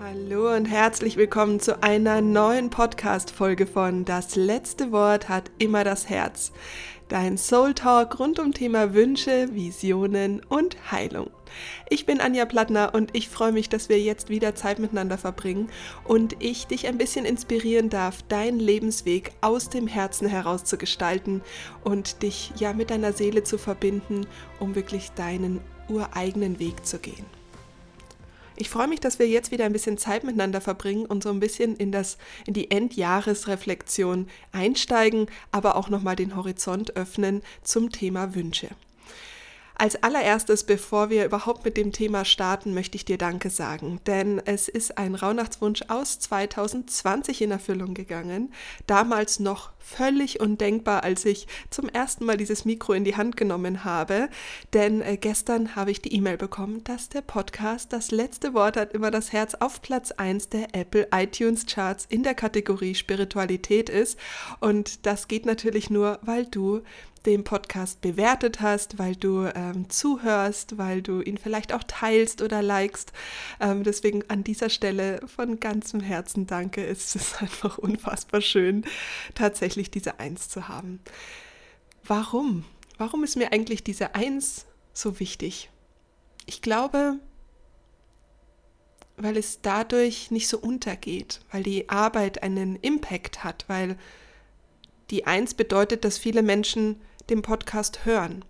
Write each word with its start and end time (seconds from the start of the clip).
Hallo 0.00 0.54
und 0.54 0.66
herzlich 0.66 1.16
willkommen 1.16 1.58
zu 1.58 1.82
einer 1.82 2.20
neuen 2.20 2.70
Podcast-Folge 2.70 3.66
von 3.66 4.04
Das 4.04 4.36
letzte 4.36 4.92
Wort 4.92 5.28
hat 5.28 5.50
immer 5.58 5.82
das 5.82 6.08
Herz. 6.08 6.52
Dein 7.08 7.36
Soul 7.36 7.74
Talk 7.74 8.20
rund 8.20 8.38
um 8.38 8.54
Thema 8.54 8.94
Wünsche, 8.94 9.48
Visionen 9.54 10.40
und 10.48 10.92
Heilung. 10.92 11.30
Ich 11.90 12.06
bin 12.06 12.20
Anja 12.20 12.44
Plattner 12.44 12.94
und 12.94 13.10
ich 13.16 13.28
freue 13.28 13.50
mich, 13.50 13.68
dass 13.70 13.88
wir 13.88 13.98
jetzt 13.98 14.28
wieder 14.28 14.54
Zeit 14.54 14.78
miteinander 14.78 15.18
verbringen 15.18 15.68
und 16.04 16.36
ich 16.38 16.68
dich 16.68 16.86
ein 16.86 16.96
bisschen 16.96 17.24
inspirieren 17.24 17.90
darf, 17.90 18.22
deinen 18.22 18.60
Lebensweg 18.60 19.32
aus 19.40 19.68
dem 19.68 19.88
Herzen 19.88 20.28
heraus 20.28 20.62
zu 20.62 20.78
gestalten 20.78 21.42
und 21.82 22.22
dich 22.22 22.52
ja 22.56 22.72
mit 22.72 22.90
deiner 22.90 23.12
Seele 23.12 23.42
zu 23.42 23.58
verbinden, 23.58 24.28
um 24.60 24.76
wirklich 24.76 25.10
deinen 25.16 25.60
ureigenen 25.88 26.60
Weg 26.60 26.86
zu 26.86 27.00
gehen. 27.00 27.37
Ich 28.60 28.70
freue 28.70 28.88
mich, 28.88 28.98
dass 28.98 29.20
wir 29.20 29.28
jetzt 29.28 29.52
wieder 29.52 29.66
ein 29.66 29.72
bisschen 29.72 29.98
Zeit 29.98 30.24
miteinander 30.24 30.60
verbringen 30.60 31.06
und 31.06 31.22
so 31.22 31.30
ein 31.30 31.38
bisschen 31.38 31.76
in 31.76 31.92
das 31.92 32.18
in 32.44 32.54
die 32.54 32.72
Endjahresreflexion 32.72 34.26
einsteigen, 34.50 35.26
aber 35.52 35.76
auch 35.76 35.88
noch 35.90 36.02
mal 36.02 36.16
den 36.16 36.34
Horizont 36.34 36.96
öffnen 36.96 37.42
zum 37.62 37.90
Thema 37.90 38.34
Wünsche. 38.34 38.68
Als 39.80 40.02
allererstes, 40.02 40.64
bevor 40.64 41.08
wir 41.08 41.24
überhaupt 41.24 41.64
mit 41.64 41.76
dem 41.76 41.92
Thema 41.92 42.24
starten, 42.24 42.74
möchte 42.74 42.96
ich 42.96 43.04
dir 43.04 43.16
Danke 43.16 43.48
sagen, 43.48 44.00
denn 44.08 44.42
es 44.44 44.66
ist 44.66 44.98
ein 44.98 45.14
Rauhnachtswunsch 45.14 45.82
aus 45.86 46.18
2020 46.18 47.42
in 47.42 47.52
Erfüllung 47.52 47.94
gegangen. 47.94 48.52
Damals 48.88 49.38
noch 49.38 49.70
völlig 49.78 50.40
undenkbar, 50.40 51.04
als 51.04 51.24
ich 51.24 51.46
zum 51.70 51.88
ersten 51.88 52.24
Mal 52.24 52.36
dieses 52.36 52.64
Mikro 52.64 52.92
in 52.92 53.04
die 53.04 53.16
Hand 53.16 53.36
genommen 53.36 53.84
habe, 53.84 54.28
denn 54.72 55.00
äh, 55.00 55.16
gestern 55.16 55.76
habe 55.76 55.92
ich 55.92 56.02
die 56.02 56.12
E-Mail 56.12 56.38
bekommen, 56.38 56.82
dass 56.82 57.08
der 57.08 57.22
Podcast 57.22 57.92
Das 57.92 58.10
letzte 58.10 58.54
Wort 58.54 58.76
hat 58.76 58.92
immer 58.92 59.12
das 59.12 59.32
Herz 59.32 59.54
auf 59.54 59.80
Platz 59.80 60.10
1 60.10 60.48
der 60.48 60.74
Apple 60.74 61.06
iTunes 61.14 61.66
Charts 61.66 62.04
in 62.08 62.24
der 62.24 62.34
Kategorie 62.34 62.96
Spiritualität 62.96 63.88
ist. 63.88 64.18
Und 64.58 65.06
das 65.06 65.28
geht 65.28 65.46
natürlich 65.46 65.88
nur, 65.88 66.18
weil 66.22 66.46
du 66.46 66.82
den 67.28 67.44
Podcast 67.44 68.00
bewertet 68.00 68.60
hast, 68.60 68.98
weil 68.98 69.14
du 69.14 69.44
ähm, 69.54 69.90
zuhörst, 69.90 70.78
weil 70.78 71.02
du 71.02 71.20
ihn 71.20 71.36
vielleicht 71.36 71.74
auch 71.74 71.84
teilst 71.86 72.40
oder 72.40 72.62
likest. 72.62 73.12
Ähm, 73.60 73.84
deswegen 73.84 74.24
an 74.28 74.44
dieser 74.44 74.70
Stelle 74.70 75.20
von 75.26 75.60
ganzem 75.60 76.00
Herzen 76.00 76.46
danke. 76.46 76.84
Es 76.84 77.14
ist 77.14 77.42
einfach 77.42 77.76
unfassbar 77.78 78.40
schön, 78.40 78.84
tatsächlich 79.34 79.90
diese 79.90 80.18
Eins 80.18 80.48
zu 80.48 80.68
haben. 80.68 81.00
Warum? 82.02 82.64
Warum 82.96 83.22
ist 83.24 83.36
mir 83.36 83.52
eigentlich 83.52 83.84
diese 83.84 84.14
Eins 84.14 84.64
so 84.94 85.20
wichtig? 85.20 85.70
Ich 86.46 86.62
glaube, 86.62 87.18
weil 89.18 89.36
es 89.36 89.60
dadurch 89.60 90.30
nicht 90.30 90.48
so 90.48 90.58
untergeht, 90.58 91.40
weil 91.52 91.62
die 91.62 91.90
Arbeit 91.90 92.42
einen 92.42 92.76
Impact 92.76 93.44
hat, 93.44 93.66
weil 93.68 93.98
die 95.10 95.26
Eins 95.26 95.52
bedeutet, 95.52 96.04
dass 96.04 96.16
viele 96.16 96.42
Menschen 96.42 96.96
den 97.30 97.42
Podcast 97.42 98.04
hören. 98.04 98.44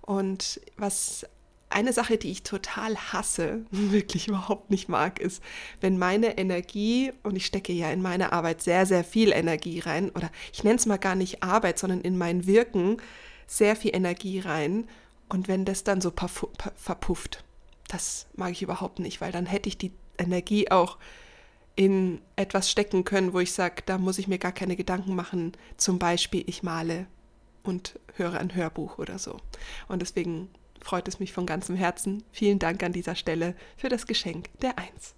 Und 0.00 0.60
was 0.76 1.26
eine 1.70 1.92
Sache, 1.92 2.18
die 2.18 2.30
ich 2.30 2.42
total 2.42 2.96
hasse, 2.96 3.64
wirklich 3.70 4.28
überhaupt 4.28 4.70
nicht 4.70 4.88
mag, 4.88 5.20
ist, 5.20 5.42
wenn 5.80 5.98
meine 5.98 6.38
Energie, 6.38 7.12
und 7.22 7.36
ich 7.36 7.46
stecke 7.46 7.72
ja 7.72 7.90
in 7.90 8.02
meine 8.02 8.32
Arbeit 8.32 8.62
sehr, 8.62 8.86
sehr 8.86 9.04
viel 9.04 9.32
Energie 9.32 9.80
rein, 9.80 10.10
oder 10.10 10.30
ich 10.52 10.64
nenne 10.64 10.76
es 10.76 10.86
mal 10.86 10.98
gar 10.98 11.14
nicht 11.14 11.42
Arbeit, 11.42 11.78
sondern 11.78 12.00
in 12.02 12.18
mein 12.18 12.46
Wirken 12.46 12.98
sehr 13.46 13.76
viel 13.76 13.94
Energie 13.94 14.40
rein, 14.40 14.88
und 15.28 15.48
wenn 15.48 15.64
das 15.64 15.82
dann 15.82 16.02
so 16.02 16.12
verpufft, 16.12 17.42
das 17.88 18.26
mag 18.34 18.52
ich 18.52 18.60
überhaupt 18.60 18.98
nicht, 18.98 19.22
weil 19.22 19.32
dann 19.32 19.46
hätte 19.46 19.70
ich 19.70 19.78
die 19.78 19.92
Energie 20.18 20.70
auch 20.70 20.98
in 21.74 22.20
etwas 22.36 22.70
stecken 22.70 23.04
können, 23.04 23.32
wo 23.32 23.40
ich 23.40 23.52
sage, 23.52 23.82
da 23.86 23.96
muss 23.96 24.18
ich 24.18 24.28
mir 24.28 24.38
gar 24.38 24.52
keine 24.52 24.76
Gedanken 24.76 25.14
machen. 25.14 25.52
Zum 25.78 25.98
Beispiel, 25.98 26.44
ich 26.46 26.62
male 26.62 27.06
und 27.62 27.98
höre 28.16 28.38
ein 28.38 28.54
Hörbuch 28.54 28.98
oder 28.98 29.18
so. 29.18 29.38
Und 29.88 30.02
deswegen 30.02 30.48
freut 30.80 31.08
es 31.08 31.20
mich 31.20 31.32
von 31.32 31.46
ganzem 31.46 31.76
Herzen. 31.76 32.24
Vielen 32.32 32.58
Dank 32.58 32.82
an 32.82 32.92
dieser 32.92 33.14
Stelle 33.14 33.54
für 33.76 33.88
das 33.88 34.06
Geschenk 34.06 34.48
der 34.60 34.78
Eins. 34.78 35.14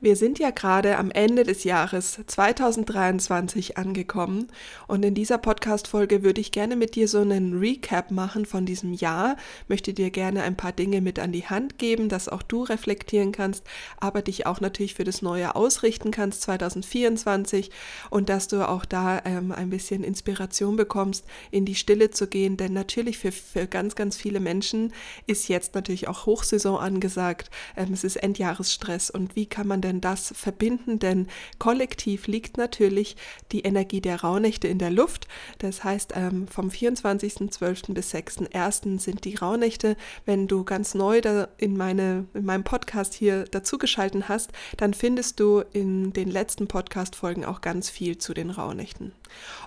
Wir 0.00 0.14
sind 0.14 0.38
ja 0.38 0.50
gerade 0.50 0.96
am 0.96 1.10
Ende 1.10 1.42
des 1.42 1.64
Jahres 1.64 2.20
2023 2.24 3.78
angekommen 3.78 4.46
und 4.86 5.04
in 5.04 5.12
dieser 5.12 5.38
Podcast-Folge 5.38 6.22
würde 6.22 6.40
ich 6.40 6.52
gerne 6.52 6.76
mit 6.76 6.94
dir 6.94 7.08
so 7.08 7.18
einen 7.18 7.58
Recap 7.58 8.12
machen 8.12 8.46
von 8.46 8.64
diesem 8.64 8.92
Jahr, 8.92 9.36
möchte 9.66 9.92
dir 9.92 10.10
gerne 10.10 10.44
ein 10.44 10.56
paar 10.56 10.70
Dinge 10.70 11.00
mit 11.00 11.18
an 11.18 11.32
die 11.32 11.46
Hand 11.46 11.78
geben, 11.78 12.08
dass 12.08 12.28
auch 12.28 12.44
du 12.44 12.62
reflektieren 12.62 13.32
kannst, 13.32 13.64
aber 13.98 14.22
dich 14.22 14.46
auch 14.46 14.60
natürlich 14.60 14.94
für 14.94 15.02
das 15.02 15.20
Neue 15.20 15.56
ausrichten 15.56 16.12
kannst 16.12 16.42
2024 16.42 17.72
und 18.08 18.28
dass 18.28 18.46
du 18.46 18.68
auch 18.68 18.84
da 18.84 19.20
ähm, 19.24 19.50
ein 19.50 19.70
bisschen 19.70 20.04
Inspiration 20.04 20.76
bekommst, 20.76 21.24
in 21.50 21.64
die 21.64 21.74
Stille 21.74 22.12
zu 22.12 22.28
gehen, 22.28 22.56
denn 22.56 22.72
natürlich 22.72 23.18
für, 23.18 23.32
für 23.32 23.66
ganz, 23.66 23.96
ganz 23.96 24.16
viele 24.16 24.38
Menschen 24.38 24.92
ist 25.26 25.48
jetzt 25.48 25.74
natürlich 25.74 26.06
auch 26.06 26.24
Hochsaison 26.24 26.78
angesagt, 26.78 27.50
ähm, 27.76 27.92
es 27.92 28.04
ist 28.04 28.14
Endjahresstress 28.14 29.10
und 29.10 29.34
wie 29.34 29.46
kann 29.46 29.66
man 29.66 29.80
denn 29.80 29.87
denn 29.88 30.00
das 30.00 30.32
verbinden? 30.36 30.98
Denn 30.98 31.26
kollektiv 31.58 32.26
liegt 32.26 32.56
natürlich 32.56 33.16
die 33.52 33.60
Energie 33.60 34.00
der 34.00 34.20
Rauhnächte 34.20 34.68
in 34.68 34.78
der 34.78 34.90
Luft. 34.90 35.26
Das 35.58 35.84
heißt, 35.84 36.12
ähm, 36.14 36.46
vom 36.48 36.68
24.12. 36.68 37.94
bis 37.94 38.14
6.1. 38.14 39.00
sind 39.00 39.24
die 39.24 39.34
Rauhnächte. 39.34 39.96
Wenn 40.24 40.46
du 40.46 40.64
ganz 40.64 40.94
neu 40.94 41.20
in, 41.56 41.76
meine, 41.76 42.26
in 42.34 42.44
meinem 42.44 42.64
Podcast 42.64 43.14
hier 43.14 43.44
dazugeschalten 43.44 44.28
hast, 44.28 44.52
dann 44.76 44.94
findest 44.94 45.40
du 45.40 45.64
in 45.72 46.12
den 46.12 46.30
letzten 46.30 46.68
Podcast-Folgen 46.68 47.44
auch 47.44 47.60
ganz 47.60 47.90
viel 47.90 48.18
zu 48.18 48.34
den 48.34 48.50
Rauhnächten. 48.50 49.12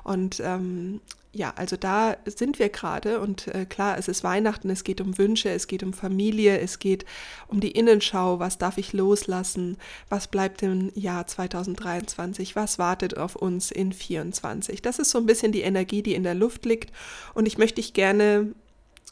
Und 0.03 0.41
ähm, 0.43 1.01
ja, 1.33 1.53
also 1.55 1.77
da 1.77 2.17
sind 2.25 2.59
wir 2.59 2.67
gerade 2.67 3.21
und 3.21 3.47
äh, 3.47 3.65
klar, 3.65 3.97
es 3.97 4.09
ist 4.09 4.23
Weihnachten, 4.23 4.69
es 4.69 4.83
geht 4.83 4.99
um 4.99 5.17
Wünsche, 5.17 5.49
es 5.49 5.67
geht 5.67 5.81
um 5.81 5.93
Familie, 5.93 6.59
es 6.59 6.77
geht 6.79 7.05
um 7.47 7.61
die 7.61 7.71
Innenschau, 7.71 8.39
was 8.39 8.57
darf 8.57 8.77
ich 8.77 8.91
loslassen, 8.91 9.77
was 10.09 10.27
bleibt 10.27 10.61
im 10.61 10.91
Jahr 10.93 11.25
2023, 11.27 12.57
was 12.57 12.79
wartet 12.79 13.17
auf 13.17 13.37
uns 13.37 13.71
in 13.71 13.93
2024. 13.93 14.81
Das 14.81 14.99
ist 14.99 15.11
so 15.11 15.19
ein 15.19 15.25
bisschen 15.25 15.53
die 15.53 15.61
Energie, 15.61 16.03
die 16.03 16.15
in 16.15 16.23
der 16.23 16.35
Luft 16.35 16.65
liegt. 16.65 16.91
Und 17.33 17.45
ich 17.45 17.57
möchte 17.57 17.75
dich 17.75 17.93
gerne 17.93 18.53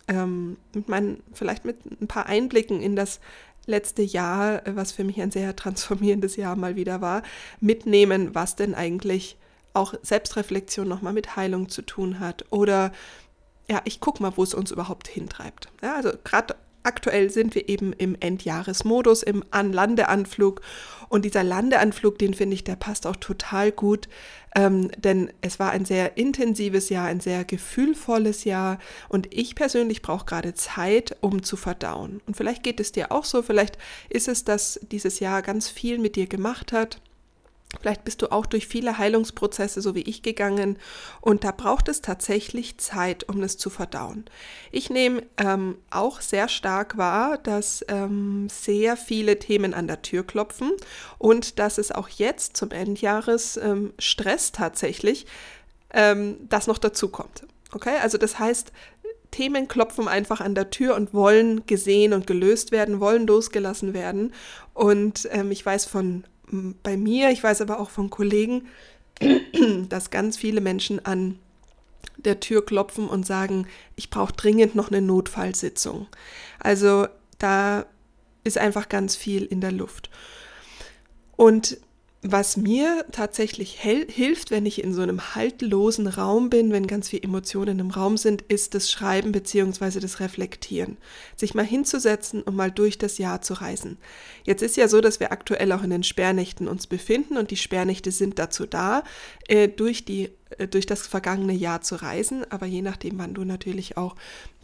ähm, 0.09 0.57
mit 0.73 0.89
meinen, 0.89 1.23
vielleicht 1.31 1.63
mit 1.63 1.77
ein 2.01 2.07
paar 2.07 2.25
Einblicken 2.25 2.81
in 2.81 2.97
das 2.97 3.21
letzte 3.65 4.01
Jahr, 4.01 4.61
was 4.65 4.91
für 4.91 5.05
mich 5.05 5.21
ein 5.21 5.31
sehr 5.31 5.55
transformierendes 5.55 6.35
Jahr 6.35 6.57
mal 6.57 6.75
wieder 6.75 6.99
war, 6.99 7.23
mitnehmen, 7.61 8.35
was 8.35 8.57
denn 8.57 8.75
eigentlich 8.75 9.37
auch 9.73 9.93
Selbstreflexion 10.01 10.87
nochmal 10.87 11.13
mit 11.13 11.35
Heilung 11.35 11.69
zu 11.69 11.81
tun 11.81 12.19
hat. 12.19 12.45
Oder 12.49 12.91
ja, 13.69 13.81
ich 13.85 13.99
gucke 13.99 14.21
mal, 14.21 14.33
wo 14.35 14.43
es 14.43 14.53
uns 14.53 14.71
überhaupt 14.71 15.07
hintreibt. 15.07 15.69
Ja, 15.81 15.95
also 15.95 16.11
gerade 16.23 16.55
aktuell 16.83 17.29
sind 17.29 17.55
wir 17.55 17.69
eben 17.69 17.93
im 17.93 18.15
Endjahresmodus, 18.19 19.23
im 19.23 19.43
An-Landeanflug. 19.51 20.61
Und 21.07 21.25
dieser 21.25 21.43
Landeanflug, 21.43 22.17
den 22.17 22.33
finde 22.33 22.55
ich, 22.55 22.63
der 22.63 22.75
passt 22.75 23.05
auch 23.05 23.15
total 23.15 23.71
gut, 23.71 24.07
ähm, 24.55 24.89
denn 24.97 25.31
es 25.41 25.59
war 25.59 25.71
ein 25.71 25.85
sehr 25.85 26.17
intensives 26.17 26.89
Jahr, 26.89 27.07
ein 27.07 27.19
sehr 27.19 27.43
gefühlvolles 27.43 28.43
Jahr. 28.43 28.79
Und 29.07 29.33
ich 29.33 29.55
persönlich 29.55 30.01
brauche 30.01 30.25
gerade 30.25 30.53
Zeit, 30.53 31.17
um 31.21 31.43
zu 31.43 31.57
verdauen. 31.57 32.21
Und 32.25 32.37
vielleicht 32.37 32.63
geht 32.63 32.79
es 32.79 32.91
dir 32.91 33.11
auch 33.11 33.25
so, 33.25 33.41
vielleicht 33.41 33.77
ist 34.09 34.27
es, 34.27 34.45
dass 34.45 34.79
dieses 34.91 35.19
Jahr 35.19 35.41
ganz 35.41 35.69
viel 35.69 35.99
mit 35.99 36.15
dir 36.15 36.27
gemacht 36.27 36.71
hat 36.71 37.01
Vielleicht 37.79 38.03
bist 38.03 38.23
du 38.23 38.31
auch 38.31 38.47
durch 38.47 38.67
viele 38.67 38.97
Heilungsprozesse, 38.97 39.81
so 39.81 39.93
wie 39.93 40.01
ich, 40.01 40.23
gegangen 40.23 40.79
und 41.21 41.43
da 41.43 41.51
braucht 41.51 41.87
es 41.87 42.01
tatsächlich 42.01 42.79
Zeit, 42.79 43.29
um 43.29 43.43
es 43.43 43.57
zu 43.57 43.69
verdauen. 43.69 44.25
Ich 44.71 44.89
nehme 44.89 45.21
ähm, 45.37 45.77
auch 45.91 46.19
sehr 46.19 46.49
stark 46.49 46.97
wahr, 46.97 47.37
dass 47.37 47.85
ähm, 47.87 48.47
sehr 48.49 48.97
viele 48.97 49.37
Themen 49.37 49.75
an 49.75 49.87
der 49.87 50.01
Tür 50.01 50.25
klopfen 50.25 50.71
und 51.19 51.59
dass 51.59 51.77
es 51.77 51.91
auch 51.91 52.09
jetzt 52.09 52.57
zum 52.57 52.71
Endjahres 52.71 53.57
ähm, 53.57 53.93
Stress 53.99 54.51
tatsächlich, 54.51 55.27
ähm, 55.93 56.37
das 56.49 56.65
noch 56.65 56.79
dazu 56.79 57.09
kommt. 57.09 57.43
Okay, 57.71 57.97
also 58.01 58.17
das 58.17 58.39
heißt, 58.39 58.71
Themen 59.29 59.67
klopfen 59.67 60.07
einfach 60.07 60.41
an 60.41 60.55
der 60.55 60.71
Tür 60.71 60.95
und 60.95 61.13
wollen 61.13 61.67
gesehen 61.67 62.13
und 62.13 62.25
gelöst 62.25 62.71
werden, 62.71 62.99
wollen 62.99 63.27
losgelassen 63.27 63.93
werden. 63.93 64.33
Und 64.73 65.29
ähm, 65.31 65.51
ich 65.51 65.63
weiß 65.63 65.85
von 65.85 66.23
bei 66.83 66.97
mir, 66.97 67.29
ich 67.29 67.43
weiß 67.43 67.61
aber 67.61 67.79
auch 67.79 67.89
von 67.89 68.09
Kollegen, 68.09 68.67
dass 69.89 70.09
ganz 70.09 70.37
viele 70.37 70.61
Menschen 70.61 71.05
an 71.05 71.39
der 72.17 72.39
Tür 72.39 72.65
klopfen 72.65 73.07
und 73.07 73.25
sagen, 73.25 73.67
ich 73.95 74.09
brauche 74.09 74.33
dringend 74.33 74.75
noch 74.75 74.89
eine 74.89 75.01
Notfallsitzung. 75.01 76.07
Also 76.59 77.07
da 77.37 77.85
ist 78.43 78.57
einfach 78.57 78.89
ganz 78.89 79.15
viel 79.15 79.45
in 79.45 79.61
der 79.61 79.71
Luft. 79.71 80.09
Und 81.35 81.77
was 82.21 82.57
mir 82.57 83.05
tatsächlich 83.13 83.79
hilft, 83.79 84.51
wenn 84.51 84.65
ich 84.65 84.83
in 84.83 84.93
so 84.93 85.01
einem 85.01 85.35
haltlosen 85.35 86.05
Raum 86.07 86.49
bin, 86.49 86.73
wenn 86.73 86.85
ganz 86.85 87.07
viele 87.07 87.23
Emotionen 87.23 87.79
im 87.79 87.91
Raum 87.91 88.17
sind, 88.17 88.41
ist 88.41 88.75
das 88.75 88.91
Schreiben 88.91 89.31
bzw. 89.31 90.01
das 90.01 90.19
Reflektieren. 90.19 90.97
Sich 91.37 91.53
mal 91.53 91.65
hinzusetzen 91.65 92.41
und 92.41 92.57
mal 92.57 92.71
durch 92.71 92.97
das 92.97 93.19
Jahr 93.19 93.41
zu 93.41 93.53
reisen. 93.53 93.97
Jetzt 94.43 94.61
ist 94.61 94.75
ja 94.75 94.89
so, 94.89 94.99
dass 94.99 95.21
wir 95.21 95.31
aktuell 95.31 95.71
auch 95.71 95.83
in 95.83 95.91
den 95.91 96.03
Sperrnächten 96.03 96.67
uns 96.67 96.87
befinden 96.87 97.37
und 97.37 97.51
die 97.51 97.57
Sperrnächte 97.57 98.11
sind 98.11 98.37
dazu 98.37 98.65
da, 98.65 99.03
äh, 99.47 99.69
durch 99.69 100.03
die 100.03 100.29
durch 100.71 100.85
das 100.85 101.07
vergangene 101.07 101.53
Jahr 101.53 101.81
zu 101.81 101.95
reisen. 101.95 102.49
Aber 102.51 102.65
je 102.65 102.81
nachdem, 102.81 103.17
wann 103.19 103.33
du 103.33 103.43
natürlich 103.43 103.97
auch 103.97 104.15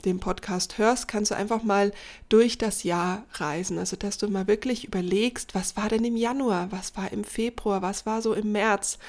den 0.05 0.19
Podcast 0.19 0.77
hörst, 0.77 1.07
kannst 1.07 1.31
du 1.31 1.35
einfach 1.35 1.63
mal 1.63 1.91
durch 2.29 2.57
das 2.57 2.83
Jahr 2.83 3.23
reisen. 3.33 3.77
Also, 3.77 3.95
dass 3.95 4.17
du 4.17 4.27
mal 4.27 4.47
wirklich 4.47 4.85
überlegst, 4.85 5.55
was 5.55 5.75
war 5.77 5.89
denn 5.89 6.03
im 6.03 6.17
Januar, 6.17 6.71
was 6.71 6.95
war 6.95 7.11
im 7.11 7.23
Februar, 7.23 7.81
was 7.81 8.05
war 8.05 8.21
so 8.21 8.33
im 8.33 8.51
März, 8.51 8.99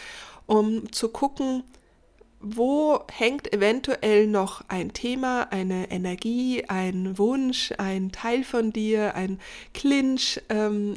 um 0.46 0.90
zu 0.92 1.08
gucken, 1.08 1.64
wo 2.40 3.00
hängt 3.10 3.52
eventuell 3.52 4.26
noch 4.26 4.62
ein 4.68 4.92
Thema, 4.92 5.48
eine 5.50 5.90
Energie, 5.90 6.64
ein 6.68 7.18
Wunsch, 7.18 7.72
ein 7.78 8.12
Teil 8.12 8.44
von 8.44 8.72
dir, 8.72 9.14
ein 9.14 9.40
Clinch, 9.74 10.40
ähm, 10.48 10.94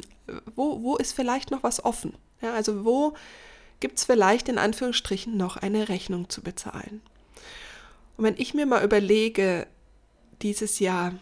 wo, 0.54 0.82
wo 0.82 0.96
ist 0.96 1.12
vielleicht 1.12 1.50
noch 1.50 1.62
was 1.62 1.84
offen? 1.84 2.14
Ja, 2.42 2.52
also 2.52 2.84
wo 2.84 3.14
gibt 3.80 3.98
es 3.98 4.04
vielleicht 4.04 4.48
in 4.48 4.58
Anführungsstrichen 4.58 5.36
noch 5.36 5.56
eine 5.56 5.88
Rechnung 5.88 6.28
zu 6.28 6.42
bezahlen. 6.42 7.00
Und 8.16 8.24
wenn 8.24 8.36
ich 8.36 8.54
mir 8.54 8.66
mal 8.66 8.84
überlege, 8.84 9.66
dieses 10.42 10.78
Jahr, 10.78 11.14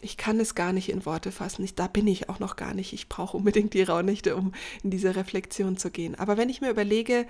ich 0.00 0.16
kann 0.16 0.38
es 0.38 0.54
gar 0.54 0.72
nicht 0.72 0.88
in 0.88 1.04
Worte 1.04 1.32
fassen, 1.32 1.64
ich, 1.64 1.74
da 1.74 1.88
bin 1.88 2.06
ich 2.06 2.28
auch 2.28 2.38
noch 2.38 2.56
gar 2.56 2.74
nicht, 2.74 2.92
ich 2.92 3.08
brauche 3.08 3.36
unbedingt 3.36 3.74
die 3.74 3.82
Raunächte, 3.82 4.36
um 4.36 4.52
in 4.84 4.90
diese 4.90 5.16
Reflexion 5.16 5.76
zu 5.76 5.90
gehen. 5.90 6.14
Aber 6.14 6.36
wenn 6.36 6.48
ich 6.48 6.60
mir 6.60 6.70
überlege, 6.70 7.26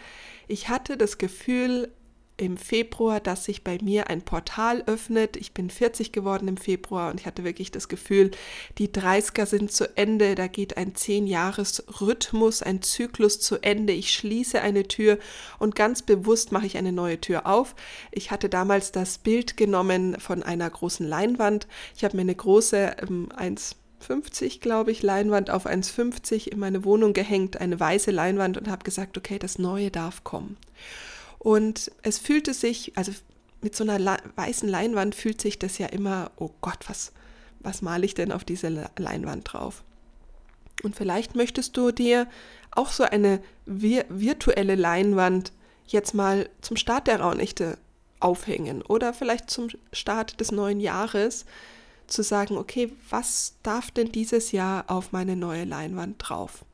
ich 0.46 0.68
hatte 0.68 0.96
das 0.96 1.16
Gefühl, 1.16 1.90
im 2.38 2.56
Februar, 2.56 3.20
dass 3.20 3.44
sich 3.44 3.64
bei 3.64 3.78
mir 3.82 4.08
ein 4.08 4.22
Portal 4.22 4.82
öffnet. 4.86 5.36
Ich 5.36 5.52
bin 5.52 5.70
40 5.70 6.12
geworden 6.12 6.48
im 6.48 6.56
Februar 6.56 7.10
und 7.10 7.20
ich 7.20 7.26
hatte 7.26 7.44
wirklich 7.44 7.70
das 7.70 7.88
Gefühl, 7.88 8.30
die 8.78 8.88
30er 8.88 9.44
sind 9.44 9.72
zu 9.72 9.96
Ende, 9.96 10.34
da 10.36 10.46
geht 10.46 10.76
ein 10.76 10.94
10-Jahres-Rhythmus, 10.94 12.62
ein 12.62 12.80
Zyklus 12.80 13.40
zu 13.40 13.62
Ende. 13.62 13.92
Ich 13.92 14.12
schließe 14.12 14.60
eine 14.60 14.84
Tür 14.84 15.18
und 15.58 15.74
ganz 15.74 16.02
bewusst 16.02 16.52
mache 16.52 16.66
ich 16.66 16.78
eine 16.78 16.92
neue 16.92 17.20
Tür 17.20 17.46
auf. 17.46 17.74
Ich 18.12 18.30
hatte 18.30 18.48
damals 18.48 18.92
das 18.92 19.18
Bild 19.18 19.56
genommen 19.56 20.16
von 20.20 20.42
einer 20.44 20.70
großen 20.70 21.06
Leinwand. 21.06 21.66
Ich 21.96 22.04
habe 22.04 22.16
mir 22.16 22.22
eine 22.22 22.34
große 22.34 22.96
ähm, 23.02 23.28
1 23.34 23.76
50, 24.00 24.60
glaube 24.60 24.92
ich, 24.92 25.02
Leinwand 25.02 25.50
auf 25.50 25.66
1,50 25.66 26.48
in 26.48 26.60
meine 26.60 26.84
Wohnung 26.84 27.14
gehängt, 27.14 27.60
eine 27.60 27.80
weiße 27.80 28.12
Leinwand 28.12 28.56
und 28.56 28.68
habe 28.68 28.84
gesagt, 28.84 29.18
okay, 29.18 29.40
das 29.40 29.58
Neue 29.58 29.90
darf 29.90 30.22
kommen. 30.22 30.56
Und 31.38 31.90
es 32.02 32.18
fühlte 32.18 32.54
sich, 32.54 32.96
also 32.96 33.12
mit 33.60 33.74
so 33.74 33.84
einer 33.84 34.18
weißen 34.36 34.68
Leinwand 34.68 35.14
fühlt 35.14 35.40
sich 35.40 35.58
das 35.58 35.78
ja 35.78 35.86
immer, 35.86 36.30
oh 36.36 36.50
Gott, 36.60 36.88
was, 36.88 37.12
was 37.60 37.82
male 37.82 38.04
ich 38.04 38.14
denn 38.14 38.32
auf 38.32 38.44
diese 38.44 38.90
Leinwand 38.96 39.52
drauf? 39.52 39.84
Und 40.82 40.94
vielleicht 40.94 41.34
möchtest 41.34 41.76
du 41.76 41.90
dir 41.90 42.28
auch 42.70 42.90
so 42.90 43.04
eine 43.04 43.40
vir 43.66 44.04
virtuelle 44.08 44.76
Leinwand 44.76 45.52
jetzt 45.86 46.14
mal 46.14 46.48
zum 46.60 46.76
Start 46.76 47.06
der 47.06 47.20
Raunichte 47.20 47.78
aufhängen 48.20 48.82
oder 48.82 49.12
vielleicht 49.12 49.50
zum 49.50 49.68
Start 49.92 50.40
des 50.40 50.52
neuen 50.52 50.80
Jahres 50.80 51.46
zu 52.06 52.22
sagen, 52.22 52.56
okay, 52.56 52.92
was 53.10 53.54
darf 53.62 53.90
denn 53.90 54.12
dieses 54.12 54.52
Jahr 54.52 54.84
auf 54.88 55.12
meine 55.12 55.36
neue 55.36 55.64
Leinwand 55.64 56.16
drauf? 56.18 56.64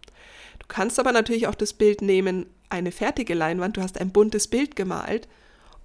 Du 0.59 0.67
kannst 0.69 0.99
aber 0.99 1.13
natürlich 1.13 1.47
auch 1.47 1.55
das 1.55 1.73
Bild 1.73 2.03
nehmen, 2.03 2.47
eine 2.69 2.93
fertige 2.93 3.35
Leinwand, 3.35 3.77
du 3.77 3.83
hast 3.83 4.01
ein 4.01 4.11
buntes 4.11 4.49
Bild 4.49 4.77
gemalt 4.77 5.29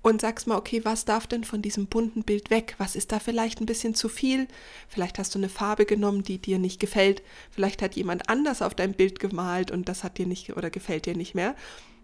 und 0.02 0.22
sagst 0.22 0.48
mal, 0.48 0.58
okay, 0.58 0.84
was 0.86 1.06
darf 1.06 1.28
denn 1.28 1.44
von 1.44 1.62
diesem 1.62 1.88
bunten 1.88 2.24
Bild 2.24 2.50
weg? 2.50 2.76
Was 2.78 2.96
ist 2.96 3.12
da 3.12 3.20
vielleicht 3.20 3.60
ein 3.60 3.66
bisschen 3.66 3.96
zu 3.96 4.08
viel? 4.08 4.48
Vielleicht 4.88 5.20
hast 5.20 5.36
du 5.36 5.40
eine 5.40 5.50
Farbe 5.50 5.86
genommen, 5.86 6.24
die 6.24 6.38
dir 6.38 6.58
nicht 6.58 6.80
gefällt. 6.80 7.22
Vielleicht 7.52 7.82
hat 7.82 7.96
jemand 7.96 8.30
anders 8.30 8.62
auf 8.62 8.76
dein 8.76 8.94
Bild 8.94 9.20
gemalt 9.20 9.72
und 9.72 9.90
das 9.90 10.04
hat 10.04 10.18
dir 10.18 10.26
nicht 10.26 10.56
oder 10.56 10.70
gefällt 10.70 11.06
dir 11.06 11.16
nicht 11.16 11.36
mehr. 11.36 11.56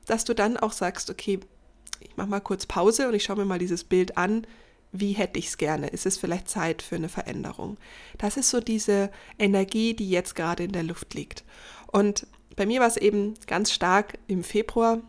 Dass 0.07 0.25
du 0.25 0.35
dann 0.35 0.57
auch 0.57 0.73
sagst, 0.73 1.09
okay, 1.09 1.39
ich 2.01 2.17
mache 2.17 2.27
mal 2.27 2.41
kurz 2.41 2.65
Pause 2.65 3.07
und 3.07 3.13
ich 3.13 3.23
schaue 3.23 3.37
mir 3.37 3.45
mal 3.45 3.59
dieses 3.59 3.85
Bild 3.85 4.17
an. 4.17 4.45
Wie 4.91 5.13
hätte 5.13 5.39
ich 5.39 5.47
es 5.47 5.57
gerne? 5.57 5.87
Ist 5.87 6.05
es 6.05 6.17
vielleicht 6.17 6.49
Zeit 6.49 6.81
für 6.81 6.95
eine 6.95 7.09
Veränderung? 7.09 7.77
Das 8.17 8.37
ist 8.37 8.49
so 8.49 8.59
diese 8.59 9.09
Energie, 9.39 9.93
die 9.93 10.09
jetzt 10.09 10.35
gerade 10.35 10.63
in 10.63 10.71
der 10.71 10.83
Luft 10.83 11.13
liegt. 11.13 11.43
Und 11.91 12.27
bei 12.55 12.65
mir 12.65 12.79
war 12.79 12.87
es 12.87 12.97
eben 12.97 13.33
ganz 13.47 13.71
stark 13.71 14.17
im 14.27 14.43
Februar 14.43 15.01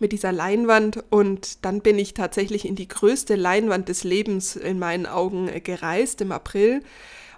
mit 0.00 0.12
dieser 0.12 0.32
Leinwand 0.32 1.04
und 1.10 1.64
dann 1.64 1.80
bin 1.80 1.98
ich 1.98 2.14
tatsächlich 2.14 2.66
in 2.66 2.74
die 2.74 2.88
größte 2.88 3.36
Leinwand 3.36 3.88
des 3.88 4.04
Lebens 4.04 4.56
in 4.56 4.78
meinen 4.78 5.06
Augen 5.06 5.50
gereist 5.62 6.20
im 6.20 6.32
April. 6.32 6.82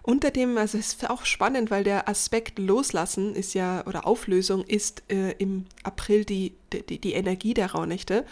Unter 0.02 0.30
dem, 0.30 0.56
also 0.56 0.78
es 0.78 0.94
ist 0.94 1.10
auch 1.10 1.24
spannend, 1.24 1.70
weil 1.70 1.82
der 1.82 2.08
Aspekt 2.08 2.60
Loslassen 2.60 3.34
ist 3.34 3.54
ja, 3.54 3.84
oder 3.86 4.06
Auflösung 4.06 4.62
ist 4.64 5.02
äh, 5.08 5.32
im 5.32 5.66
April 5.82 6.24
die, 6.24 6.54
die, 6.72 7.00
die 7.00 7.12
Energie 7.12 7.54
der 7.54 7.72
Rauhnächte 7.72 8.24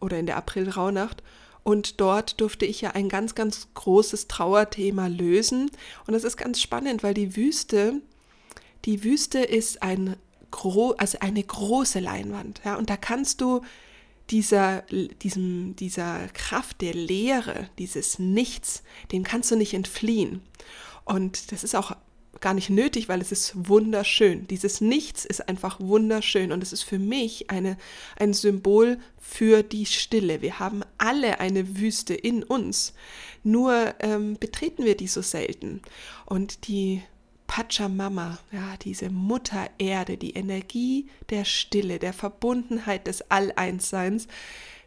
oder 0.00 0.18
in 0.18 0.26
der 0.26 0.36
April-Rauhnacht. 0.36 1.24
Und 1.64 2.00
dort 2.00 2.40
durfte 2.40 2.64
ich 2.66 2.80
ja 2.80 2.92
ein 2.92 3.08
ganz, 3.08 3.34
ganz 3.34 3.66
großes 3.74 4.28
Trauerthema 4.28 5.08
lösen. 5.08 5.70
Und 6.06 6.14
das 6.14 6.22
ist 6.22 6.36
ganz 6.36 6.62
spannend, 6.62 7.02
weil 7.02 7.14
die 7.14 7.36
Wüste, 7.36 8.00
die 8.84 9.02
Wüste 9.02 9.40
ist 9.40 9.82
ein 9.82 10.16
gro 10.50 10.92
also 10.98 11.18
eine 11.20 11.42
große 11.42 12.00
Leinwand. 12.00 12.60
Ja, 12.64 12.76
und 12.76 12.90
da 12.90 12.96
kannst 12.96 13.40
du 13.40 13.62
dieser, 14.30 14.82
diesem, 15.22 15.74
dieser 15.76 16.28
Kraft 16.28 16.80
der 16.80 16.94
Leere, 16.94 17.70
dieses 17.78 18.18
Nichts, 18.18 18.82
dem 19.12 19.22
kannst 19.22 19.50
du 19.50 19.56
nicht 19.56 19.74
entfliehen. 19.74 20.42
Und 21.04 21.52
das 21.52 21.64
ist 21.64 21.74
auch 21.74 21.96
gar 22.40 22.54
nicht 22.54 22.70
nötig, 22.70 23.08
weil 23.08 23.20
es 23.20 23.32
ist 23.32 23.52
wunderschön. 23.68 24.46
Dieses 24.46 24.80
Nichts 24.80 25.24
ist 25.24 25.48
einfach 25.48 25.80
wunderschön 25.80 26.52
und 26.52 26.62
es 26.62 26.72
ist 26.72 26.82
für 26.82 26.98
mich 26.98 27.50
eine, 27.50 27.76
ein 28.16 28.32
Symbol 28.34 28.98
für 29.18 29.62
die 29.62 29.86
Stille. 29.86 30.42
Wir 30.42 30.58
haben 30.58 30.82
alle 30.98 31.40
eine 31.40 31.78
Wüste 31.78 32.14
in 32.14 32.42
uns, 32.42 32.94
nur 33.42 33.94
ähm, 34.00 34.36
betreten 34.38 34.84
wir 34.84 34.96
die 34.96 35.08
so 35.08 35.22
selten. 35.22 35.80
Und 36.26 36.68
die 36.68 37.02
Pachamama, 37.48 38.38
ja, 38.52 38.76
diese 38.76 39.10
Mutter 39.10 39.68
Erde, 39.78 40.16
die 40.16 40.34
Energie 40.34 41.08
der 41.30 41.44
Stille, 41.44 41.98
der 41.98 42.12
Verbundenheit 42.12 43.08
des 43.08 43.28
Alleinsseins, 43.30 44.28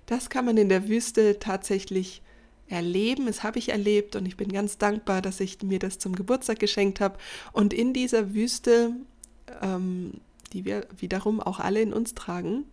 das 0.05 0.29
kann 0.29 0.45
man 0.45 0.55
in 0.57 0.69
der 0.69 0.87
Wüste 0.87 1.39
tatsächlich 1.39 2.21
erleben. 2.69 3.25
Das 3.25 3.43
habe 3.43 3.59
ich 3.59 3.69
erlebt 3.69 4.15
und 4.15 4.25
ich 4.25 4.37
bin 4.37 4.51
ganz 4.51 4.77
dankbar, 4.77 5.21
dass 5.21 5.39
ich 5.39 5.61
mir 5.63 5.79
das 5.79 5.99
zum 5.99 6.15
Geburtstag 6.15 6.59
geschenkt 6.59 7.01
habe. 7.01 7.17
Und 7.51 7.73
in 7.73 7.93
dieser 7.93 8.33
Wüste, 8.33 8.91
ähm, 9.61 10.21
die 10.53 10.63
wir 10.63 10.87
wiederum 10.97 11.39
auch 11.39 11.59
alle 11.59 11.81
in 11.81 11.93
uns 11.93 12.15
tragen, 12.15 12.65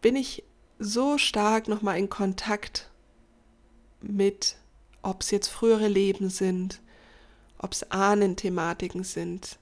bin 0.00 0.16
ich 0.16 0.44
so 0.78 1.18
stark 1.18 1.68
nochmal 1.68 1.98
in 1.98 2.08
Kontakt 2.08 2.90
mit, 4.00 4.56
ob 5.02 5.22
es 5.22 5.30
jetzt 5.30 5.48
frühere 5.48 5.88
Leben 5.88 6.30
sind, 6.30 6.80
ob 7.60 7.72
es 7.72 7.90
Ahnenthematiken 7.90 9.04
sind, 9.04 9.58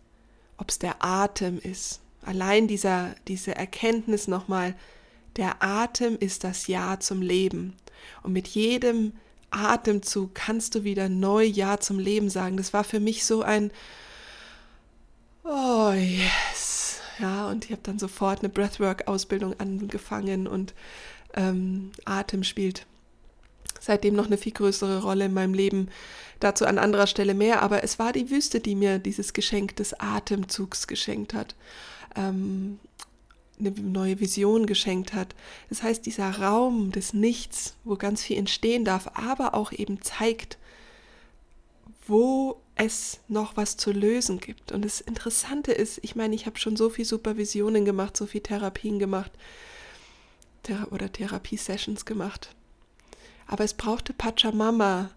ob 0.57 0.71
es 0.71 0.79
der 0.79 1.05
Atem 1.05 1.59
ist. 1.59 2.01
Allein 2.25 2.69
dieser, 2.69 3.15
diese 3.27 3.55
Erkenntnis 3.55 4.29
nochmal, 4.29 4.75
der 5.37 5.63
Atem 5.63 6.17
ist 6.19 6.45
das 6.45 6.67
Ja 6.67 7.01
zum 7.01 7.23
Leben. 7.23 7.75
Und 8.23 8.33
mit 8.33 8.49
jedem 8.49 9.13
Atemzug 9.51 10.35
kannst 10.35 10.75
du 10.75 10.85
wieder 10.85 11.09
neu 11.09 11.45
Ja 11.45 11.79
zum 11.79 11.99
Leben 11.99 12.31
sagen. 12.31 12.57
Das 12.57 12.73
war 12.73 12.85
für 12.85 13.01
mich 13.01 13.25
so 13.25 13.43
ein 13.43 13.71
Oh 15.45 15.93
yes. 15.93 17.01
Ja, 17.19 17.49
und 17.49 17.65
ich 17.65 17.73
habe 17.73 17.83
dann 17.83 17.99
sofort 17.99 18.41
eine 18.41 18.49
Breathwork-Ausbildung 18.49 19.59
angefangen 19.59 20.47
und 20.47 20.75
ähm, 21.35 21.91
Atem 22.05 22.45
spielt 22.45 22.87
seitdem 23.81 24.15
noch 24.15 24.27
eine 24.27 24.39
viel 24.39 24.53
größere 24.53 25.03
Rolle 25.03 25.27
in 25.27 25.35
meinem 25.35 25.55
Leben. 25.55 25.89
Dazu 26.41 26.67
an 26.67 26.79
anderer 26.79 27.07
Stelle 27.07 27.35
mehr, 27.35 27.63
aber 27.63 27.83
es 27.83 27.99
war 27.99 28.13
die 28.13 28.31
Wüste, 28.31 28.61
die 28.61 28.75
mir 28.75 28.99
dieses 28.99 29.33
Geschenk 29.33 29.77
des 29.77 29.99
Atemzugs 29.99 30.87
geschenkt 30.87 31.35
hat. 31.35 31.55
Ähm, 32.17 32.79
eine 33.59 33.71
neue 33.71 34.21
Vision 34.21 34.67
geschenkt 34.67 35.15
hat. 35.15 35.35
Das 35.69 35.83
heißt, 35.83 36.07
dieser 36.07 36.31
Raum 36.39 36.93
des 36.93 37.13
Nichts, 37.13 37.75
wo 37.85 37.97
ganz 37.97 38.23
viel 38.23 38.39
entstehen 38.39 38.85
darf, 38.85 39.11
aber 39.15 39.55
auch 39.55 39.73
eben 39.73 40.01
zeigt, 40.03 40.59
wo 42.07 42.61
es 42.77 43.21
noch 43.29 43.57
was 43.57 43.77
zu 43.77 43.91
lösen 43.91 44.39
gibt. 44.39 44.73
Und 44.73 44.85
das 44.85 45.01
Interessante 45.01 45.73
ist, 45.73 45.99
ich 46.03 46.15
meine, 46.15 46.35
ich 46.35 46.47
habe 46.47 46.59
schon 46.59 46.77
so 46.77 46.89
viel 46.89 47.05
Supervisionen 47.05 47.85
gemacht, 47.85 48.17
so 48.17 48.27
viel 48.27 48.41
Therapien 48.41 48.99
gemacht 48.99 49.33
oder 50.91 51.11
Therapiesessions 51.11 52.05
gemacht. 52.05 52.55
Aber 53.49 53.65
es 53.65 53.75
brauchte 53.75 54.13
Pachamama, 54.13 55.11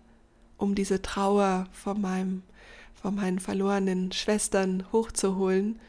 um 0.57 0.73
diese 0.73 1.01
Trauer 1.01 1.67
von, 1.73 2.01
meinem, 2.01 2.43
von 2.99 3.13
meinen 3.13 3.39
verlorenen 3.39 4.11
Schwestern 4.13 4.85
hochzuholen. 4.91 5.79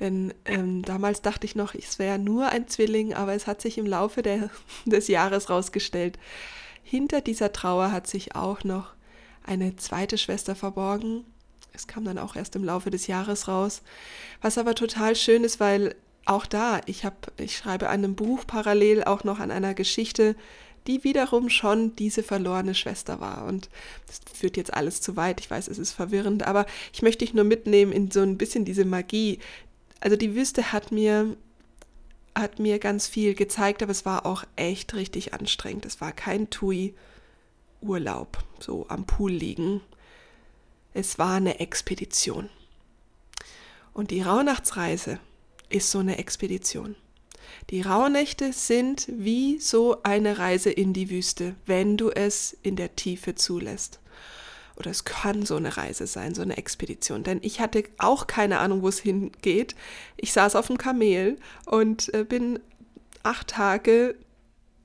Denn 0.00 0.32
ähm, 0.46 0.82
damals 0.82 1.20
dachte 1.20 1.44
ich 1.44 1.54
noch, 1.54 1.74
es 1.74 1.98
wäre 1.98 2.18
nur 2.18 2.48
ein 2.48 2.66
Zwilling, 2.66 3.12
aber 3.12 3.34
es 3.34 3.46
hat 3.46 3.60
sich 3.60 3.76
im 3.76 3.86
Laufe 3.86 4.22
der, 4.22 4.50
des 4.86 5.08
Jahres 5.08 5.50
rausgestellt. 5.50 6.18
Hinter 6.82 7.20
dieser 7.20 7.52
Trauer 7.52 7.92
hat 7.92 8.06
sich 8.06 8.34
auch 8.34 8.64
noch 8.64 8.94
eine 9.44 9.76
zweite 9.76 10.16
Schwester 10.16 10.56
verborgen. 10.56 11.24
Es 11.74 11.86
kam 11.86 12.04
dann 12.04 12.18
auch 12.18 12.34
erst 12.34 12.56
im 12.56 12.64
Laufe 12.64 12.90
des 12.90 13.06
Jahres 13.06 13.46
raus. 13.46 13.82
Was 14.40 14.56
aber 14.56 14.74
total 14.74 15.14
schön 15.16 15.44
ist, 15.44 15.60
weil 15.60 15.94
auch 16.24 16.46
da, 16.46 16.80
ich, 16.86 17.04
hab, 17.04 17.32
ich 17.38 17.56
schreibe 17.56 17.88
an 17.88 18.04
einem 18.04 18.14
Buch 18.14 18.46
parallel 18.46 19.04
auch 19.04 19.24
noch 19.24 19.38
an 19.38 19.50
einer 19.50 19.74
Geschichte, 19.74 20.34
die 20.86 21.04
wiederum 21.04 21.50
schon 21.50 21.94
diese 21.96 22.22
verlorene 22.22 22.74
Schwester 22.74 23.20
war. 23.20 23.44
Und 23.44 23.68
das 24.06 24.20
führt 24.32 24.56
jetzt 24.56 24.74
alles 24.74 25.00
zu 25.00 25.16
weit. 25.16 25.40
Ich 25.40 25.50
weiß, 25.50 25.68
es 25.68 25.78
ist 25.78 25.92
verwirrend, 25.92 26.46
aber 26.46 26.66
ich 26.92 27.02
möchte 27.02 27.24
dich 27.24 27.34
nur 27.34 27.44
mitnehmen 27.44 27.92
in 27.92 28.10
so 28.10 28.20
ein 28.20 28.38
bisschen 28.38 28.64
diese 28.64 28.84
Magie. 28.84 29.38
Also 30.00 30.16
die 30.16 30.34
Wüste 30.34 30.72
hat 30.72 30.92
mir 30.92 31.36
hat 32.34 32.58
mir 32.58 32.78
ganz 32.78 33.08
viel 33.08 33.34
gezeigt, 33.34 33.82
aber 33.82 33.90
es 33.90 34.06
war 34.06 34.24
auch 34.24 34.44
echt 34.56 34.94
richtig 34.94 35.34
anstrengend. 35.34 35.84
Es 35.84 36.00
war 36.00 36.12
kein 36.12 36.48
Tui 36.48 36.94
Urlaub, 37.80 38.38
so 38.60 38.86
am 38.88 39.04
Pool 39.04 39.32
liegen. 39.32 39.80
Es 40.94 41.18
war 41.18 41.34
eine 41.34 41.60
Expedition. 41.60 42.48
Und 43.92 44.10
die 44.10 44.22
Rauhnachtsreise 44.22 45.18
ist 45.68 45.90
so 45.90 45.98
eine 45.98 46.18
Expedition. 46.18 46.96
Die 47.70 47.82
Rauhnächte 47.82 48.52
sind 48.52 49.06
wie 49.08 49.58
so 49.58 50.02
eine 50.02 50.38
Reise 50.38 50.70
in 50.70 50.92
die 50.92 51.10
Wüste, 51.10 51.54
wenn 51.66 51.96
du 51.96 52.10
es 52.10 52.56
in 52.62 52.76
der 52.76 52.96
Tiefe 52.96 53.34
zulässt. 53.34 54.00
Oder 54.76 54.90
es 54.90 55.04
kann 55.04 55.44
so 55.44 55.56
eine 55.56 55.76
Reise 55.76 56.06
sein, 56.06 56.34
so 56.34 56.42
eine 56.42 56.56
Expedition. 56.56 57.22
Denn 57.22 57.40
ich 57.42 57.60
hatte 57.60 57.84
auch 57.98 58.26
keine 58.26 58.58
Ahnung, 58.60 58.82
wo 58.82 58.88
es 58.88 58.98
hingeht. 58.98 59.74
Ich 60.16 60.32
saß 60.32 60.56
auf 60.56 60.68
dem 60.68 60.78
Kamel 60.78 61.36
und 61.66 62.12
äh, 62.14 62.24
bin 62.24 62.58
acht 63.22 63.48
Tage 63.48 64.14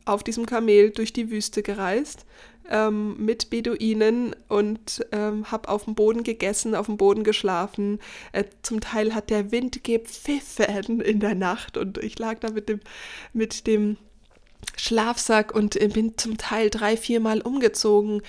auf 0.04 0.24
diesem 0.24 0.46
Kamel 0.46 0.92
durch 0.92 1.14
die 1.14 1.32
Wüste 1.32 1.64
gereist 1.64 2.26
ähm, 2.70 3.16
mit 3.18 3.50
Beduinen 3.50 4.36
und 4.48 5.06
ähm, 5.12 5.52
habe 5.52 5.70
auf 5.70 5.86
dem 5.86 5.96
Boden 5.96 6.24
gegessen, 6.24 6.76
auf 6.76 6.88
dem 6.88 6.98
Boden 6.98 7.24
geschlafen. 7.24 8.00
Äh, 8.32 8.46
zum 8.62 8.82
Teil 8.82 9.14
hat 9.14 9.30
der 9.30 9.52
Wind 9.52 9.84
gepfiffen 9.84 11.02
in 11.02 11.20
der 11.20 11.36
Nacht 11.36 11.78
und 11.78 11.98
ich 11.98 12.18
lag 12.20 12.40
da 12.40 12.52
mit 12.52 12.70
dem, 12.70 12.80
mit 13.34 13.68
dem 13.68 13.98
Schlafsack 14.78 15.54
und 15.54 15.80
äh, 15.80 15.88
bin 15.88 16.18
zum 16.18 16.38
Teil 16.38 16.70
drei, 16.70 16.98
viermal 16.98 17.42
umgezogen, 17.42 18.22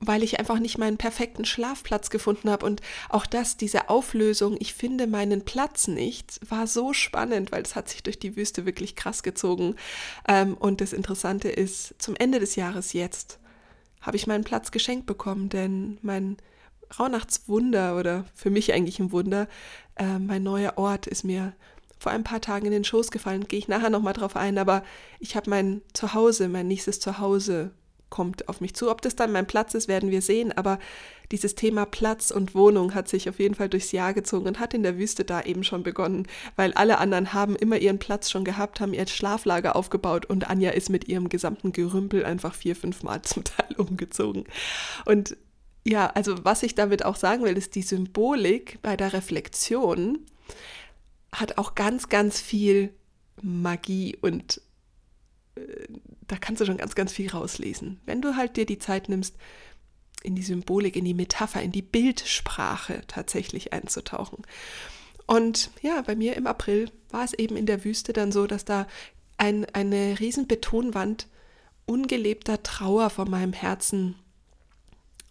weil 0.00 0.22
ich 0.22 0.38
einfach 0.38 0.58
nicht 0.58 0.78
meinen 0.78 0.96
perfekten 0.96 1.44
Schlafplatz 1.44 2.10
gefunden 2.10 2.50
habe. 2.50 2.66
Und 2.66 2.80
auch 3.08 3.26
das, 3.26 3.56
diese 3.56 3.88
Auflösung, 3.88 4.56
ich 4.58 4.74
finde 4.74 5.06
meinen 5.06 5.44
Platz 5.44 5.88
nicht, 5.88 6.40
war 6.48 6.66
so 6.66 6.92
spannend, 6.92 7.52
weil 7.52 7.62
es 7.62 7.76
hat 7.76 7.88
sich 7.88 8.02
durch 8.02 8.18
die 8.18 8.36
Wüste 8.36 8.66
wirklich 8.66 8.96
krass 8.96 9.22
gezogen. 9.22 9.76
Ähm, 10.26 10.54
und 10.54 10.80
das 10.80 10.92
Interessante 10.92 11.48
ist, 11.48 11.94
zum 11.98 12.16
Ende 12.16 12.40
des 12.40 12.56
Jahres 12.56 12.92
jetzt 12.92 13.38
habe 14.00 14.16
ich 14.16 14.26
meinen 14.26 14.44
Platz 14.44 14.70
geschenkt 14.70 15.06
bekommen, 15.06 15.48
denn 15.48 15.98
mein 16.02 16.36
Rauhnachtswunder 16.98 17.96
oder 17.96 18.24
für 18.34 18.50
mich 18.50 18.72
eigentlich 18.72 18.98
ein 18.98 19.12
Wunder, 19.12 19.48
äh, 19.96 20.18
mein 20.18 20.42
neuer 20.42 20.74
Ort 20.76 21.06
ist 21.06 21.24
mir 21.24 21.52
vor 21.98 22.12
ein 22.12 22.24
paar 22.24 22.40
Tagen 22.40 22.66
in 22.66 22.72
den 22.72 22.84
Schoß 22.84 23.10
gefallen, 23.10 23.48
gehe 23.48 23.58
ich 23.58 23.68
nachher 23.68 23.90
nochmal 23.90 24.12
drauf 24.12 24.36
ein, 24.36 24.56
aber 24.56 24.82
ich 25.18 25.36
habe 25.36 25.50
mein 25.50 25.82
Zuhause, 25.92 26.48
mein 26.48 26.68
nächstes 26.68 27.00
Zuhause 27.00 27.72
kommt 28.10 28.48
auf 28.48 28.60
mich 28.60 28.74
zu. 28.74 28.90
Ob 28.90 29.02
das 29.02 29.16
dann 29.16 29.32
mein 29.32 29.46
Platz 29.46 29.74
ist, 29.74 29.88
werden 29.88 30.10
wir 30.10 30.22
sehen. 30.22 30.52
Aber 30.52 30.78
dieses 31.30 31.54
Thema 31.54 31.84
Platz 31.84 32.30
und 32.30 32.54
Wohnung 32.54 32.94
hat 32.94 33.08
sich 33.08 33.28
auf 33.28 33.38
jeden 33.38 33.54
Fall 33.54 33.68
durchs 33.68 33.92
Jahr 33.92 34.14
gezogen 34.14 34.46
und 34.46 34.60
hat 34.60 34.74
in 34.74 34.82
der 34.82 34.96
Wüste 34.96 35.24
da 35.24 35.42
eben 35.42 35.64
schon 35.64 35.82
begonnen, 35.82 36.26
weil 36.56 36.72
alle 36.72 36.98
anderen 36.98 37.32
haben 37.32 37.56
immer 37.56 37.78
ihren 37.78 37.98
Platz 37.98 38.30
schon 38.30 38.44
gehabt, 38.44 38.80
haben 38.80 38.94
ihr 38.94 39.06
Schlaflager 39.06 39.76
aufgebaut 39.76 40.26
und 40.26 40.48
Anja 40.48 40.70
ist 40.70 40.88
mit 40.88 41.08
ihrem 41.08 41.28
gesamten 41.28 41.72
Gerümpel 41.72 42.24
einfach 42.24 42.54
vier, 42.54 42.76
fünf 42.76 43.02
Mal 43.02 43.22
zum 43.22 43.44
Teil 43.44 43.74
umgezogen. 43.76 44.44
Und 45.04 45.36
ja, 45.84 46.08
also 46.08 46.44
was 46.44 46.62
ich 46.62 46.74
damit 46.74 47.04
auch 47.04 47.16
sagen 47.16 47.44
will, 47.44 47.56
ist 47.56 47.74
die 47.74 47.82
Symbolik 47.82 48.78
bei 48.82 48.96
der 48.96 49.12
Reflexion 49.12 50.18
hat 51.32 51.58
auch 51.58 51.74
ganz, 51.74 52.08
ganz 52.08 52.40
viel 52.40 52.94
Magie 53.42 54.16
und 54.20 54.60
äh, 55.56 55.86
da 56.26 56.36
kannst 56.36 56.60
du 56.60 56.66
schon 56.66 56.76
ganz, 56.76 56.94
ganz 56.94 57.12
viel 57.12 57.30
rauslesen. 57.30 58.00
Wenn 58.06 58.22
du 58.22 58.36
halt 58.36 58.56
dir 58.56 58.66
die 58.66 58.78
Zeit 58.78 59.08
nimmst, 59.08 59.36
in 60.22 60.34
die 60.34 60.42
Symbolik, 60.42 60.96
in 60.96 61.04
die 61.04 61.14
Metapher, 61.14 61.62
in 61.62 61.72
die 61.72 61.82
Bildsprache 61.82 63.02
tatsächlich 63.06 63.72
einzutauchen. 63.72 64.44
Und 65.26 65.70
ja, 65.82 66.00
bei 66.02 66.16
mir 66.16 66.36
im 66.36 66.46
April 66.46 66.90
war 67.10 67.24
es 67.24 67.34
eben 67.34 67.56
in 67.56 67.66
der 67.66 67.84
Wüste 67.84 68.12
dann 68.12 68.32
so, 68.32 68.46
dass 68.46 68.64
da 68.64 68.86
ein, 69.36 69.66
eine 69.74 70.18
riesen 70.20 70.46
Betonwand 70.46 71.28
ungelebter 71.86 72.62
Trauer 72.62 73.10
vor 73.10 73.28
meinem 73.28 73.52
Herzen 73.52 74.16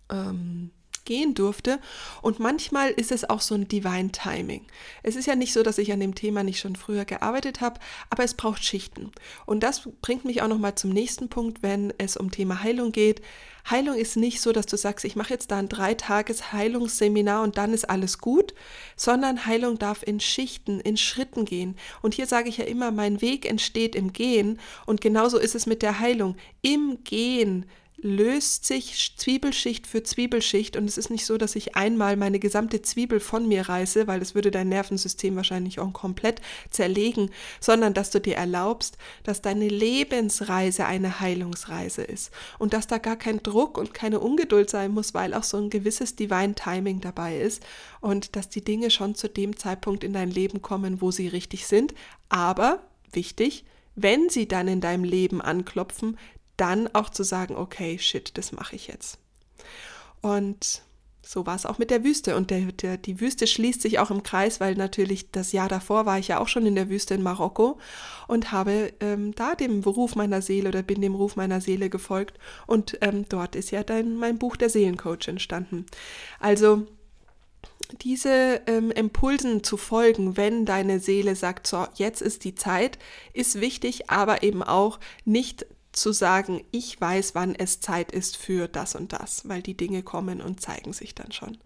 ähm, 0.10 0.72
gehen 1.08 1.34
durfte. 1.34 1.80
Und 2.22 2.40
manchmal 2.40 2.92
ist 2.92 3.12
es 3.12 3.28
auch 3.28 3.42
so 3.42 3.56
ein 3.56 3.68
Divine 3.68 4.12
Timing. 4.12 4.68
Es 5.02 5.16
ist 5.16 5.26
ja 5.26 5.36
nicht 5.36 5.54
so, 5.54 5.64
dass 5.64 5.80
ich 5.80 5.92
an 5.92 6.00
dem 6.00 6.14
Thema 6.14 6.44
nicht 6.44 6.60
schon 6.60 6.76
früher 6.76 7.06
gearbeitet 7.06 7.62
habe, 7.62 7.80
aber 8.12 8.24
es 8.24 8.36
braucht 8.36 8.64
Schichten. 8.64 9.12
Und 9.48 9.64
das 9.64 9.90
bringt 10.02 10.26
mich 10.26 10.44
auch 10.44 10.48
nochmal 10.48 10.76
zum 10.76 10.92
nächsten 10.92 11.30
Punkt, 11.30 11.64
wenn 11.64 11.92
es 11.98 12.16
um 12.16 12.30
Thema 12.30 12.62
Heilung 12.62 12.92
geht. 12.92 13.22
Heilung 13.70 13.98
ist 13.98 14.16
nicht 14.16 14.40
so, 14.40 14.54
dass 14.54 14.66
du 14.66 14.78
sagst, 14.78 15.04
ich 15.04 15.16
mache 15.16 15.34
jetzt 15.34 15.52
da 15.52 15.58
ein 15.58 15.68
dreitages 15.68 16.54
Heilungsseminar 16.54 17.44
und 17.44 17.58
dann 17.58 17.74
ist 17.74 17.90
alles 17.90 18.20
gut, 18.20 18.54
sondern 18.96 19.46
Heilung 19.46 19.78
darf 19.78 20.04
in 20.04 20.20
Schichten, 20.20 20.80
in 20.80 20.96
Schritten 20.96 21.44
gehen. 21.44 21.76
Und 22.02 22.14
hier 22.14 22.28
sage 22.28 22.48
ich 22.48 22.58
ja 22.58 22.66
immer, 22.66 22.92
mein 22.92 23.22
Weg 23.22 23.46
entsteht 23.46 23.96
im 23.96 24.14
Gehen 24.14 24.60
und 24.86 25.02
genauso 25.02 25.38
ist 25.38 25.56
es 25.56 25.66
mit 25.66 25.82
der 25.82 26.00
Heilung. 26.00 26.38
Im 26.62 27.04
Gehen 27.04 27.66
löst 28.00 28.66
sich 28.66 29.14
Zwiebelschicht 29.18 29.88
für 29.88 30.04
Zwiebelschicht 30.04 30.78
und 30.78 30.86
es 30.86 31.00
ist 31.00 31.10
nicht 31.10 31.26
so, 31.26 31.38
dass 31.38 31.56
ich 31.56 31.76
einmal 31.76 32.16
meine 32.16 32.38
gesamte 32.38 32.84
Zwiebel 32.84 33.20
von 33.20 33.48
mir 33.48 33.68
reiße, 33.68 34.06
weil 34.06 34.20
das 34.20 34.36
würde 34.36 34.52
dein 34.52 34.70
Nervensystem 34.70 35.36
wahrscheinlich 35.36 35.80
auch 35.80 35.92
komplett 35.94 36.40
zerlegen, 36.70 37.32
sondern 37.60 37.96
dass 37.96 38.12
du 38.12 38.22
dir 38.22 38.36
erlaubst, 38.36 38.98
dass 39.24 39.42
deine 39.42 39.68
Lebensreise 39.68 40.86
eine 40.86 41.20
Heilungsreise 41.20 42.04
ist 42.04 42.32
und 42.60 42.74
dass 42.74 42.86
da 42.86 43.00
gar 43.00 43.16
kein 43.16 43.42
Druck 43.42 43.80
und 43.80 43.96
keine 43.96 44.20
Ungeduld 44.20 44.70
sein 44.70 44.92
muss, 44.92 45.16
weil 45.16 45.34
auch 45.34 45.44
so 45.44 45.58
ein 45.58 45.72
gewisses 45.72 46.16
Divine 46.16 46.54
Timing 46.54 47.02
dabei 47.02 47.40
ist 47.40 47.66
und 48.00 48.36
dass 48.36 48.48
die 48.50 48.64
Dinge 48.64 48.92
schon 48.92 49.16
zu 49.16 49.28
dem 49.28 49.58
Zeitpunkt 49.58 50.04
in 50.04 50.14
dein 50.14 50.30
Leben 50.30 50.62
kommen, 50.62 51.02
wo 51.02 51.10
sie 51.10 51.28
richtig 51.28 51.66
sind, 51.66 51.96
aber 52.30 52.84
wichtig, 53.12 53.66
wenn 53.96 54.30
sie 54.30 54.48
dann 54.48 54.68
in 54.68 54.80
deinem 54.80 55.04
Leben 55.04 55.42
anklopfen, 55.42 56.18
dann 56.58 56.88
auch 56.94 57.10
zu 57.10 57.24
sagen, 57.24 57.56
okay, 57.56 57.98
shit, 58.00 58.38
das 58.38 58.52
mache 58.52 58.76
ich 58.76 58.88
jetzt. 58.88 59.20
Und 60.22 60.82
so 61.28 61.46
war 61.46 61.56
es 61.56 61.66
auch 61.66 61.78
mit 61.78 61.92
der 61.92 62.04
Wüste. 62.04 62.36
Und 62.36 62.52
der, 62.52 62.72
der, 62.72 62.98
die 62.98 63.20
Wüste 63.20 63.48
schließt 63.48 63.82
sich 63.82 64.00
auch 64.00 64.12
im 64.12 64.24
Kreis, 64.24 64.60
weil 64.60 64.76
natürlich 64.76 65.30
das 65.32 65.52
Jahr 65.52 65.68
davor 65.68 66.06
war 66.06 66.18
ich 66.20 66.30
ja 66.30 66.40
auch 66.40 66.48
schon 66.48 66.66
in 66.66 66.76
der 66.76 66.90
Wüste 66.90 67.14
in 67.14 67.24
Marokko 67.24 67.78
und 68.28 68.52
habe 68.52 68.94
ähm, 69.02 69.36
da 69.36 69.54
dem 69.54 69.82
Ruf 69.84 70.16
meiner 70.16 70.42
Seele 70.42 70.70
oder 70.70 70.84
bin 70.84 71.02
dem 71.02 71.16
Ruf 71.16 71.36
meiner 71.36 71.60
Seele 71.60 71.90
gefolgt. 71.90 72.40
Und 72.66 72.98
ähm, 73.02 73.26
dort 73.28 73.56
ist 73.56 73.72
ja 73.72 73.84
dein, 73.84 74.16
mein 74.16 74.38
Buch 74.38 74.56
der 74.56 74.70
Seelencoach 74.70 75.28
entstanden. 75.28 75.86
Also 76.40 76.88
diese 78.02 78.62
ähm, 78.68 78.92
Impulsen 78.92 79.64
zu 79.64 79.78
folgen, 79.78 80.38
wenn 80.38 80.66
deine 80.66 81.00
Seele 81.00 81.36
sagt, 81.36 81.68
so, 81.68 81.88
jetzt 81.96 82.22
ist 82.22 82.44
die 82.44 82.56
Zeit, 82.56 83.00
ist 83.34 83.60
wichtig, 83.60 84.10
aber 84.10 84.44
eben 84.44 84.64
auch 84.64 85.00
nicht 85.26 85.66
zu 85.98 86.12
sagen, 86.12 86.64
ich 86.72 87.00
weiß, 87.00 87.36
wann 87.36 87.56
es 87.56 87.80
Zeit 87.80 88.12
ist 88.12 88.38
für 88.38 88.68
das 88.68 88.96
und 88.96 89.14
das, 89.14 89.48
weil 89.48 89.62
die 89.62 89.78
Dinge 89.78 90.04
kommen 90.04 90.42
und 90.42 90.62
zeigen 90.62 90.94
sich 90.94 91.16
dann 91.16 91.32
schon. 91.32 91.58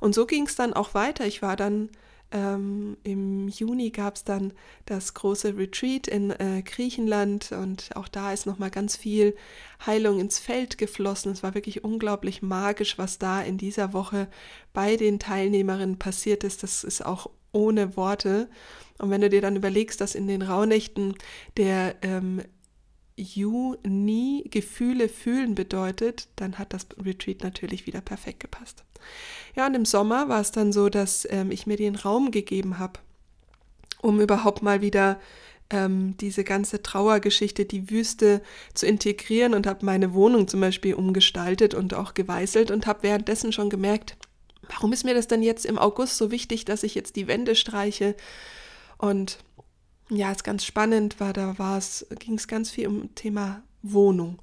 Und 0.00 0.14
so 0.14 0.26
ging 0.26 0.46
es 0.46 0.56
dann 0.56 0.72
auch 0.72 0.94
weiter. 0.94 1.26
Ich 1.26 1.42
war 1.42 1.56
dann 1.56 1.90
ähm, 2.32 2.96
im 3.02 3.48
Juni 3.48 3.90
gab 3.90 4.14
es 4.14 4.24
dann 4.24 4.52
das 4.86 5.14
große 5.14 5.56
Retreat 5.56 6.06
in 6.06 6.30
äh, 6.30 6.62
Griechenland 6.64 7.50
und 7.52 7.90
auch 7.96 8.06
da 8.06 8.32
ist 8.32 8.46
nochmal 8.46 8.70
ganz 8.70 8.96
viel 8.96 9.34
Heilung 9.84 10.20
ins 10.20 10.38
Feld 10.38 10.78
geflossen. 10.78 11.32
Es 11.32 11.42
war 11.42 11.54
wirklich 11.54 11.82
unglaublich 11.82 12.40
magisch, 12.40 12.98
was 12.98 13.18
da 13.18 13.42
in 13.42 13.58
dieser 13.58 13.92
Woche 13.92 14.28
bei 14.72 14.96
den 14.96 15.18
Teilnehmerinnen 15.18 15.98
passiert 15.98 16.44
ist. 16.44 16.62
Das 16.62 16.84
ist 16.84 17.04
auch 17.04 17.30
ohne 17.52 17.96
Worte. 17.96 18.48
Und 18.98 19.10
wenn 19.10 19.22
du 19.22 19.28
dir 19.28 19.40
dann 19.40 19.56
überlegst, 19.56 20.00
dass 20.00 20.14
in 20.14 20.28
den 20.28 20.42
Rauhnächten 20.42 21.14
der 21.56 21.96
ähm, 22.02 22.42
Nie 23.86 24.44
Gefühle 24.50 25.08
fühlen 25.08 25.54
bedeutet, 25.54 26.28
dann 26.36 26.58
hat 26.58 26.72
das 26.72 26.86
Retreat 27.02 27.42
natürlich 27.42 27.86
wieder 27.86 28.00
perfekt 28.00 28.40
gepasst. 28.40 28.84
Ja, 29.56 29.66
und 29.66 29.74
im 29.74 29.84
Sommer 29.84 30.28
war 30.28 30.40
es 30.40 30.52
dann 30.52 30.72
so, 30.72 30.88
dass 30.88 31.26
ähm, 31.30 31.50
ich 31.50 31.66
mir 31.66 31.76
den 31.76 31.96
Raum 31.96 32.30
gegeben 32.30 32.78
habe, 32.78 33.00
um 34.00 34.20
überhaupt 34.20 34.62
mal 34.62 34.80
wieder 34.80 35.20
ähm, 35.70 36.16
diese 36.18 36.44
ganze 36.44 36.82
Trauergeschichte, 36.82 37.64
die 37.64 37.90
Wüste 37.90 38.42
zu 38.74 38.86
integrieren 38.86 39.54
und 39.54 39.66
habe 39.66 39.86
meine 39.86 40.12
Wohnung 40.14 40.48
zum 40.48 40.60
Beispiel 40.60 40.94
umgestaltet 40.94 41.74
und 41.74 41.94
auch 41.94 42.14
geweißelt 42.14 42.70
und 42.70 42.86
habe 42.86 43.02
währenddessen 43.02 43.52
schon 43.52 43.70
gemerkt, 43.70 44.16
warum 44.68 44.92
ist 44.92 45.04
mir 45.04 45.14
das 45.14 45.28
denn 45.28 45.42
jetzt 45.42 45.64
im 45.64 45.78
August 45.78 46.16
so 46.16 46.30
wichtig, 46.30 46.64
dass 46.64 46.82
ich 46.82 46.94
jetzt 46.94 47.16
die 47.16 47.26
Wände 47.26 47.54
streiche? 47.54 48.16
Und 48.98 49.38
ja, 50.10 50.30
ist 50.30 50.44
ganz 50.44 50.64
spannend, 50.64 51.20
weil 51.20 51.32
da 51.32 51.58
war 51.58 51.78
es, 51.78 52.06
ging 52.18 52.34
es 52.34 52.48
ganz 52.48 52.70
viel 52.70 52.88
um 52.88 53.14
Thema 53.14 53.62
Wohnung. 53.82 54.40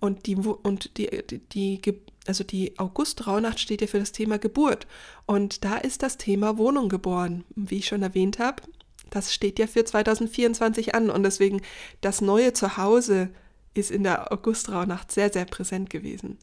Und 0.00 0.26
die, 0.26 0.36
und 0.36 0.96
die, 0.96 1.08
die, 1.28 1.38
die, 1.80 2.00
also 2.26 2.44
die 2.44 2.78
August-Rauhnacht 2.78 3.58
steht 3.58 3.80
ja 3.80 3.88
für 3.88 3.98
das 3.98 4.12
Thema 4.12 4.38
Geburt. 4.38 4.86
Und 5.26 5.64
da 5.64 5.76
ist 5.76 6.02
das 6.02 6.18
Thema 6.18 6.56
Wohnung 6.56 6.88
geboren. 6.88 7.44
Wie 7.56 7.78
ich 7.78 7.86
schon 7.88 8.02
erwähnt 8.02 8.38
habe, 8.38 8.62
das 9.10 9.34
steht 9.34 9.58
ja 9.58 9.66
für 9.66 9.84
2024 9.84 10.94
an. 10.94 11.10
Und 11.10 11.24
deswegen 11.24 11.62
das 12.00 12.20
neue 12.20 12.52
Zuhause 12.52 13.30
ist 13.74 13.90
in 13.90 14.04
der 14.04 14.32
August-Rauhnacht 14.32 15.10
sehr, 15.10 15.32
sehr 15.32 15.46
präsent 15.46 15.90
gewesen. 15.90 16.38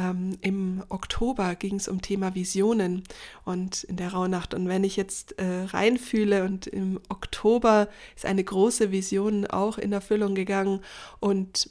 Ähm, 0.00 0.38
Im 0.40 0.82
Oktober 0.88 1.54
ging 1.54 1.74
es 1.74 1.86
um 1.86 2.00
Thema 2.00 2.34
Visionen 2.34 3.02
und 3.44 3.84
in 3.84 3.96
der 3.96 4.12
Rauhnacht. 4.12 4.54
Und 4.54 4.66
wenn 4.66 4.82
ich 4.82 4.96
jetzt 4.96 5.38
äh, 5.38 5.64
reinfühle 5.64 6.44
und 6.44 6.66
im 6.66 7.00
Oktober 7.10 7.88
ist 8.16 8.24
eine 8.24 8.42
große 8.42 8.92
Vision 8.92 9.46
auch 9.46 9.76
in 9.76 9.92
Erfüllung 9.92 10.34
gegangen 10.34 10.80
und 11.18 11.68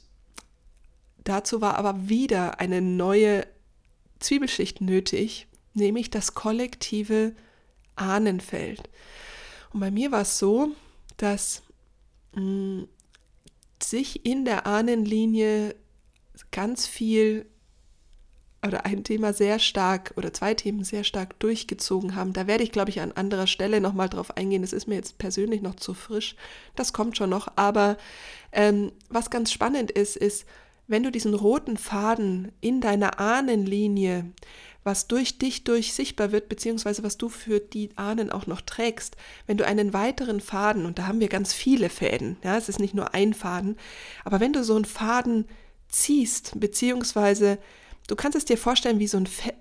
dazu 1.24 1.60
war 1.60 1.76
aber 1.76 2.08
wieder 2.08 2.60
eine 2.60 2.80
neue 2.80 3.46
Zwiebelschicht 4.20 4.80
nötig, 4.80 5.48
nämlich 5.74 6.10
das 6.10 6.34
kollektive 6.34 7.34
Ahnenfeld. 7.96 8.88
Und 9.72 9.80
bei 9.80 9.90
mir 9.90 10.12
war 10.12 10.22
es 10.22 10.38
so, 10.38 10.68
dass 11.16 11.62
mh, 12.34 12.42
mm, 12.42 12.88
sich 13.82 14.24
in 14.24 14.44
der 14.44 14.66
Ahnenlinie 14.66 15.74
ganz 16.52 16.86
viel 16.86 17.46
oder 18.66 18.84
ein 18.84 19.04
Thema 19.04 19.32
sehr 19.32 19.58
stark 19.58 20.12
oder 20.16 20.32
zwei 20.32 20.54
Themen 20.54 20.84
sehr 20.84 21.04
stark 21.04 21.38
durchgezogen 21.38 22.14
haben. 22.14 22.32
Da 22.32 22.46
werde 22.46 22.62
ich, 22.62 22.72
glaube 22.72 22.90
ich, 22.90 23.00
an 23.00 23.12
anderer 23.12 23.46
Stelle 23.46 23.80
nochmal 23.80 24.08
drauf 24.08 24.36
eingehen. 24.36 24.62
Das 24.62 24.72
ist 24.72 24.86
mir 24.86 24.96
jetzt 24.96 25.18
persönlich 25.18 25.62
noch 25.62 25.76
zu 25.76 25.94
frisch. 25.94 26.36
Das 26.76 26.92
kommt 26.92 27.16
schon 27.16 27.30
noch. 27.30 27.48
Aber 27.56 27.96
ähm, 28.52 28.92
was 29.08 29.30
ganz 29.30 29.50
spannend 29.50 29.90
ist, 29.90 30.16
ist, 30.16 30.46
wenn 30.86 31.02
du 31.02 31.10
diesen 31.10 31.34
roten 31.34 31.76
Faden 31.76 32.52
in 32.60 32.80
deiner 32.80 33.18
Ahnenlinie, 33.18 34.30
was 34.82 35.06
durch 35.06 35.38
dich 35.38 35.64
durch 35.64 35.92
sichtbar 35.92 36.32
wird, 36.32 36.48
beziehungsweise 36.48 37.02
was 37.02 37.16
du 37.16 37.28
für 37.28 37.60
die 37.60 37.90
Ahnen 37.96 38.30
auch 38.30 38.46
noch 38.46 38.60
trägst, 38.60 39.16
wenn 39.46 39.56
du 39.56 39.64
einen 39.64 39.92
weiteren 39.92 40.40
Faden, 40.40 40.86
und 40.86 40.98
da 40.98 41.06
haben 41.06 41.20
wir 41.20 41.28
ganz 41.28 41.52
viele 41.52 41.90
Fäden, 41.90 42.38
ja, 42.42 42.56
es 42.56 42.68
ist 42.68 42.80
nicht 42.80 42.94
nur 42.94 43.14
ein 43.14 43.34
Faden, 43.34 43.76
aber 44.24 44.40
wenn 44.40 44.52
du 44.52 44.64
so 44.64 44.74
einen 44.74 44.84
Faden 44.84 45.46
ziehst, 45.88 46.58
beziehungsweise 46.58 47.58
Du 48.10 48.16
kannst 48.16 48.36
es 48.36 48.44
dir 48.44 48.58
vorstellen 48.58 48.98
wie 48.98 49.06
so 49.06 49.18
ein, 49.18 49.28
Fe 49.28 49.54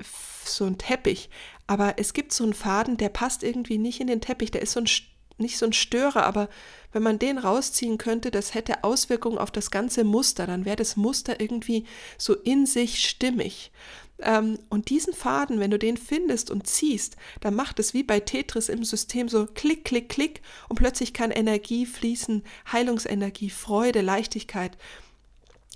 so 0.43 0.65
ein 0.65 0.79
Teppich, 0.79 1.29
aber 1.67 1.99
es 1.99 2.13
gibt 2.13 2.33
so 2.33 2.43
einen 2.43 2.55
Faden, 2.55 2.97
der 2.97 3.09
passt 3.09 3.43
irgendwie 3.43 3.77
nicht 3.77 4.01
in 4.01 4.07
den 4.07 4.21
Teppich, 4.21 4.49
der 4.49 4.63
ist 4.63 4.71
so 4.71 4.79
ein, 4.79 4.89
nicht 5.37 5.59
so 5.59 5.67
ein 5.67 5.73
Störer, 5.73 6.25
aber 6.25 6.49
wenn 6.91 7.03
man 7.03 7.19
den 7.19 7.37
rausziehen 7.37 7.99
könnte, 7.99 8.31
das 8.31 8.55
hätte 8.55 8.83
Auswirkungen 8.83 9.37
auf 9.37 9.51
das 9.51 9.69
ganze 9.69 10.03
Muster, 10.03 10.47
dann 10.47 10.65
wäre 10.65 10.77
das 10.77 10.95
Muster 10.95 11.39
irgendwie 11.39 11.85
so 12.17 12.33
in 12.33 12.65
sich 12.65 13.07
stimmig. 13.07 13.71
Ähm, 14.17 14.57
und 14.69 14.89
diesen 14.89 15.13
Faden, 15.13 15.59
wenn 15.59 15.69
du 15.69 15.77
den 15.77 15.97
findest 15.97 16.49
und 16.49 16.65
ziehst, 16.65 17.17
dann 17.41 17.53
macht 17.53 17.77
es 17.77 17.93
wie 17.93 18.01
bei 18.01 18.19
Tetris 18.19 18.67
im 18.67 18.83
System 18.83 19.29
so 19.29 19.45
klick, 19.45 19.85
klick, 19.85 20.09
klick 20.09 20.41
und 20.69 20.77
plötzlich 20.77 21.13
kann 21.13 21.29
Energie 21.29 21.85
fließen, 21.85 22.43
Heilungsenergie, 22.71 23.51
Freude, 23.51 24.01
Leichtigkeit. 24.01 24.75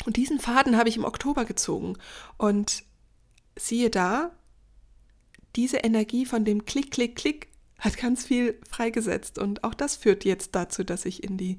Und 0.06 0.18
diesen 0.18 0.40
Faden 0.40 0.78
habe 0.78 0.90
ich 0.90 0.98
im 0.98 1.06
Oktober 1.06 1.46
gezogen. 1.46 1.98
Und 2.38 2.84
siehe 3.58 3.90
da, 3.90 4.32
diese 5.56 5.78
Energie 5.78 6.26
von 6.26 6.46
dem 6.46 6.66
Klick, 6.66 6.92
Klick, 6.92 7.16
Klick 7.16 7.48
hat 7.84 7.98
ganz 7.98 8.26
viel 8.26 8.60
freigesetzt. 8.70 9.38
Und 9.38 9.64
auch 9.64 9.74
das 9.74 9.96
führt 9.96 10.24
jetzt 10.24 10.56
dazu, 10.56 10.84
dass 10.84 11.06
ich 11.06 11.24
in, 11.24 11.38
die, 11.38 11.58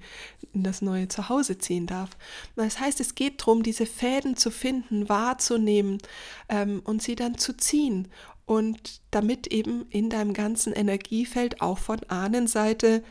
in 0.53 0.63
das 0.63 0.81
neue 0.81 1.09
Zuhause 1.09 1.59
ziehen 1.59 1.87
darf. 1.87 2.11
Das 2.57 2.81
heißt, 2.81 2.99
es 3.01 3.15
geht 3.15 3.41
darum, 3.41 3.63
diese 3.63 3.87
Fäden 3.87 4.37
zu 4.37 4.51
finden, 4.51 5.09
wahrzunehmen 5.09 5.99
ähm, 6.49 6.81
und 6.85 7.03
sie 7.03 7.15
dann 7.15 7.37
zu 7.37 7.57
ziehen. 7.57 8.09
Und 8.47 9.01
damit 9.11 9.47
eben 9.49 9.87
in 9.91 10.11
deinem 10.11 10.35
ganzen 10.35 10.73
Energiefeld 10.73 11.61
auch 11.61 11.79
von 11.79 12.01
Ahnenseite 12.09 13.03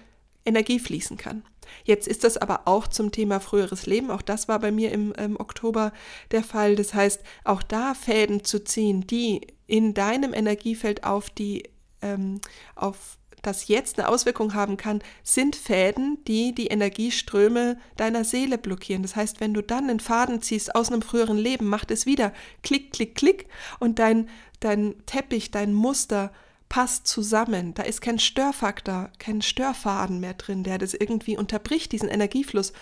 Energie 0.46 0.80
fließen 0.80 1.18
kann. 1.18 1.44
Jetzt 1.86 2.08
ist 2.08 2.24
das 2.24 2.38
aber 2.38 2.62
auch 2.66 2.88
zum 2.88 3.12
Thema 3.12 3.40
früheres 3.40 3.86
Leben. 3.86 4.12
Auch 4.12 4.22
das 4.22 4.48
war 4.48 4.60
bei 4.60 4.72
mir 4.72 4.92
im, 4.92 5.14
im 5.14 5.40
Oktober 5.40 5.94
der 6.32 6.44
Fall. 6.44 6.76
Das 6.76 6.94
heißt, 6.94 7.22
auch 7.44 7.64
da 7.64 7.94
Fäden 7.94 8.44
zu 8.44 8.64
ziehen, 8.64 9.08
die 9.08 9.48
in 9.68 9.94
deinem 9.94 10.34
Energiefeld 10.34 11.04
auf 11.04 11.30
die 11.30 11.64
ähm, 12.02 12.42
auf 12.76 13.18
das 13.44 13.68
jetzt 13.68 14.00
eine 14.00 14.08
Auswirkung 14.08 14.54
haben 14.54 14.78
kann, 14.78 15.04
sind 15.22 15.56
Fäden, 15.56 16.18
die 16.28 16.56
die 16.56 16.68
Energieströme 16.68 17.78
deiner 17.98 18.24
Seele 18.24 18.58
blockieren. 18.58 19.04
Das 19.04 19.16
heißt, 19.16 19.42
wenn 19.42 19.54
du 19.54 19.62
dann 19.62 19.90
einen 19.90 20.00
Faden 20.00 20.42
ziehst 20.42 20.74
aus 20.76 20.90
einem 20.90 21.02
früheren 21.02 21.38
Leben, 21.38 21.68
macht 21.68 21.92
es 21.92 22.06
wieder 22.06 22.34
klick, 22.64 22.94
klick, 22.94 23.16
klick 23.16 23.48
und 23.80 24.00
dein, 24.00 24.30
dein 24.62 24.96
Teppich, 25.06 25.52
dein 25.52 25.74
Muster 25.74 26.32
passt 26.70 27.08
zusammen. 27.08 27.74
Da 27.74 27.84
ist 27.84 28.02
kein 28.02 28.20
Störfaktor, 28.20 29.12
kein 29.20 29.42
Störfaden 29.42 30.20
mehr 30.20 30.34
drin, 30.34 30.64
der 30.64 30.78
das 30.78 30.94
irgendwie 30.94 31.38
unterbricht, 31.38 31.92
diesen 31.92 32.10
Energiefluss. 32.10 32.74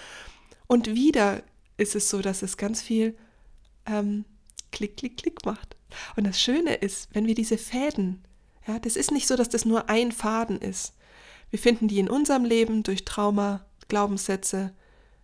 Und 0.68 0.88
wieder 0.88 1.44
ist 1.78 1.96
es 1.96 2.10
so, 2.10 2.22
dass 2.22 2.42
es 2.42 2.58
ganz 2.58 2.82
viel 2.82 3.18
ähm, 3.86 4.26
Klick, 4.72 4.98
Klick, 4.98 5.18
Klick 5.18 5.46
macht. 5.46 5.76
Und 6.16 6.26
das 6.26 6.40
Schöne 6.40 6.76
ist, 6.76 7.10
wenn 7.14 7.28
wir 7.28 7.36
diese 7.36 7.58
Fäden, 7.58 8.24
ja, 8.68 8.80
das 8.80 8.96
ist 8.96 9.12
nicht 9.12 9.28
so, 9.28 9.36
dass 9.36 9.50
das 9.50 9.66
nur 9.66 9.90
ein 9.90 10.12
Faden 10.12 10.60
ist. 10.60 10.94
Wir 11.50 11.60
finden 11.60 11.88
die 11.88 12.00
in 12.00 12.10
unserem 12.10 12.46
Leben 12.46 12.84
durch 12.84 13.04
Trauma, 13.04 13.66
Glaubenssätze, 13.90 14.74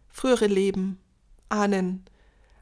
frühere 0.09 0.47
Leben, 0.47 0.99
Ahnen. 1.47 2.03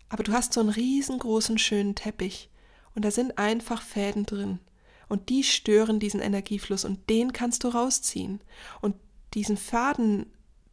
Aber 0.09 0.23
du 0.23 0.33
hast 0.33 0.53
so 0.53 0.59
einen 0.59 0.69
riesengroßen, 0.69 1.57
schönen 1.57 1.95
Teppich 1.95 2.51
und 2.93 3.03
da 3.03 3.09
sind 3.09 3.39
einfach 3.39 3.81
Fäden 3.81 4.25
drin 4.27 4.59
und 5.07 5.29
die 5.29 5.43
stören 5.43 5.99
diesen 5.99 6.21
Energiefluss 6.21 6.85
und 6.85 7.09
den 7.09 7.33
kannst 7.33 7.63
du 7.63 7.69
rausziehen. 7.69 8.41
Und 8.81 8.95
diesen 9.33 9.57
Faden 9.57 10.27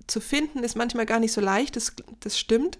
zu 0.07 0.21
finden 0.21 0.65
ist 0.65 0.77
manchmal 0.77 1.07
gar 1.07 1.21
nicht 1.21 1.33
so 1.33 1.41
leicht, 1.41 1.77
das, 1.77 1.95
das 2.21 2.39
stimmt. 2.39 2.79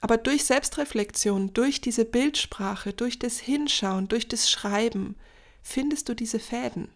Aber 0.00 0.18
durch 0.18 0.44
Selbstreflexion, 0.44 1.54
durch 1.54 1.80
diese 1.80 2.04
Bildsprache, 2.04 2.92
durch 2.92 3.18
das 3.18 3.38
Hinschauen, 3.38 4.08
durch 4.08 4.28
das 4.28 4.50
Schreiben 4.50 5.16
findest 5.62 6.08
du 6.08 6.14
diese 6.14 6.38
Fäden. 6.38 6.88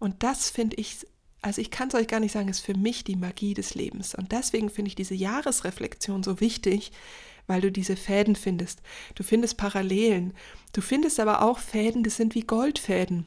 Und 0.00 0.22
das 0.22 0.50
finde 0.50 0.76
ich, 0.76 1.06
also 1.42 1.60
ich 1.60 1.70
kann 1.70 1.88
es 1.88 1.94
euch 1.94 2.08
gar 2.08 2.20
nicht 2.20 2.32
sagen, 2.32 2.48
ist 2.48 2.60
für 2.60 2.76
mich 2.76 3.04
die 3.04 3.16
Magie 3.16 3.54
des 3.54 3.74
Lebens. 3.74 4.14
Und 4.14 4.32
deswegen 4.32 4.68
finde 4.68 4.88
ich 4.88 4.96
diese 4.96 5.14
Jahresreflexion 5.14 6.22
so 6.22 6.40
wichtig, 6.40 6.90
weil 7.46 7.60
du 7.60 7.70
diese 7.70 7.96
Fäden 7.96 8.36
findest. 8.36 8.80
Du 9.14 9.22
findest 9.22 9.56
Parallelen. 9.56 10.34
Du 10.72 10.80
findest 10.80 11.20
aber 11.20 11.42
auch 11.42 11.58
Fäden, 11.58 12.02
das 12.02 12.16
sind 12.16 12.34
wie 12.34 12.42
Goldfäden. 12.42 13.26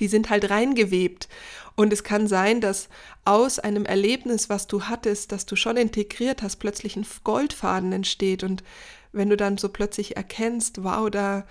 Die 0.00 0.08
sind 0.08 0.30
halt 0.30 0.50
reingewebt. 0.50 1.28
Und 1.76 1.92
es 1.92 2.04
kann 2.04 2.26
sein, 2.26 2.60
dass 2.60 2.88
aus 3.24 3.58
einem 3.58 3.84
Erlebnis, 3.84 4.48
was 4.48 4.66
du 4.66 4.84
hattest, 4.84 5.32
das 5.32 5.46
du 5.46 5.56
schon 5.56 5.76
integriert 5.76 6.42
hast, 6.42 6.56
plötzlich 6.56 6.96
ein 6.96 7.06
Goldfaden 7.24 7.92
entsteht. 7.92 8.42
Und 8.42 8.64
wenn 9.12 9.30
du 9.30 9.36
dann 9.36 9.58
so 9.58 9.68
plötzlich 9.68 10.16
erkennst, 10.16 10.82
wow, 10.82 11.10
da, 11.10 11.46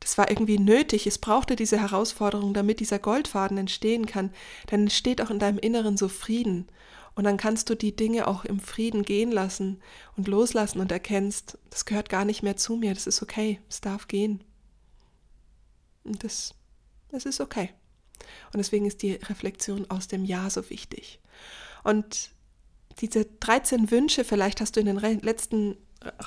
das 0.00 0.18
war 0.18 0.30
irgendwie 0.30 0.58
nötig, 0.58 1.06
es 1.06 1.18
brauchte 1.18 1.56
diese 1.56 1.80
Herausforderung, 1.80 2.54
damit 2.54 2.80
dieser 2.80 2.98
Goldfaden 2.98 3.58
entstehen 3.58 4.06
kann, 4.06 4.30
dann 4.68 4.80
entsteht 4.80 5.20
auch 5.22 5.30
in 5.30 5.38
deinem 5.38 5.58
Inneren 5.58 5.96
so 5.96 6.08
Frieden. 6.08 6.68
Und 7.16 7.24
dann 7.24 7.38
kannst 7.38 7.70
du 7.70 7.74
die 7.74 7.96
Dinge 7.96 8.28
auch 8.28 8.44
im 8.44 8.60
Frieden 8.60 9.02
gehen 9.02 9.32
lassen 9.32 9.80
und 10.16 10.28
loslassen 10.28 10.80
und 10.80 10.92
erkennst, 10.92 11.58
das 11.70 11.86
gehört 11.86 12.10
gar 12.10 12.26
nicht 12.26 12.42
mehr 12.42 12.56
zu 12.56 12.76
mir, 12.76 12.92
das 12.92 13.06
ist 13.06 13.22
okay, 13.22 13.58
es 13.70 13.80
darf 13.80 14.06
gehen. 14.06 14.44
Und 16.04 16.22
das, 16.22 16.54
das 17.08 17.24
ist 17.24 17.40
okay. 17.40 17.70
Und 18.52 18.58
deswegen 18.58 18.84
ist 18.84 19.02
die 19.02 19.14
Reflexion 19.14 19.90
aus 19.90 20.08
dem 20.08 20.26
Jahr 20.26 20.50
so 20.50 20.68
wichtig. 20.68 21.20
Und 21.84 22.30
diese 23.00 23.24
13 23.24 23.90
Wünsche, 23.90 24.22
vielleicht 24.22 24.60
hast 24.60 24.76
du 24.76 24.80
in 24.80 24.86
den 24.86 24.98
letzten 24.98 25.78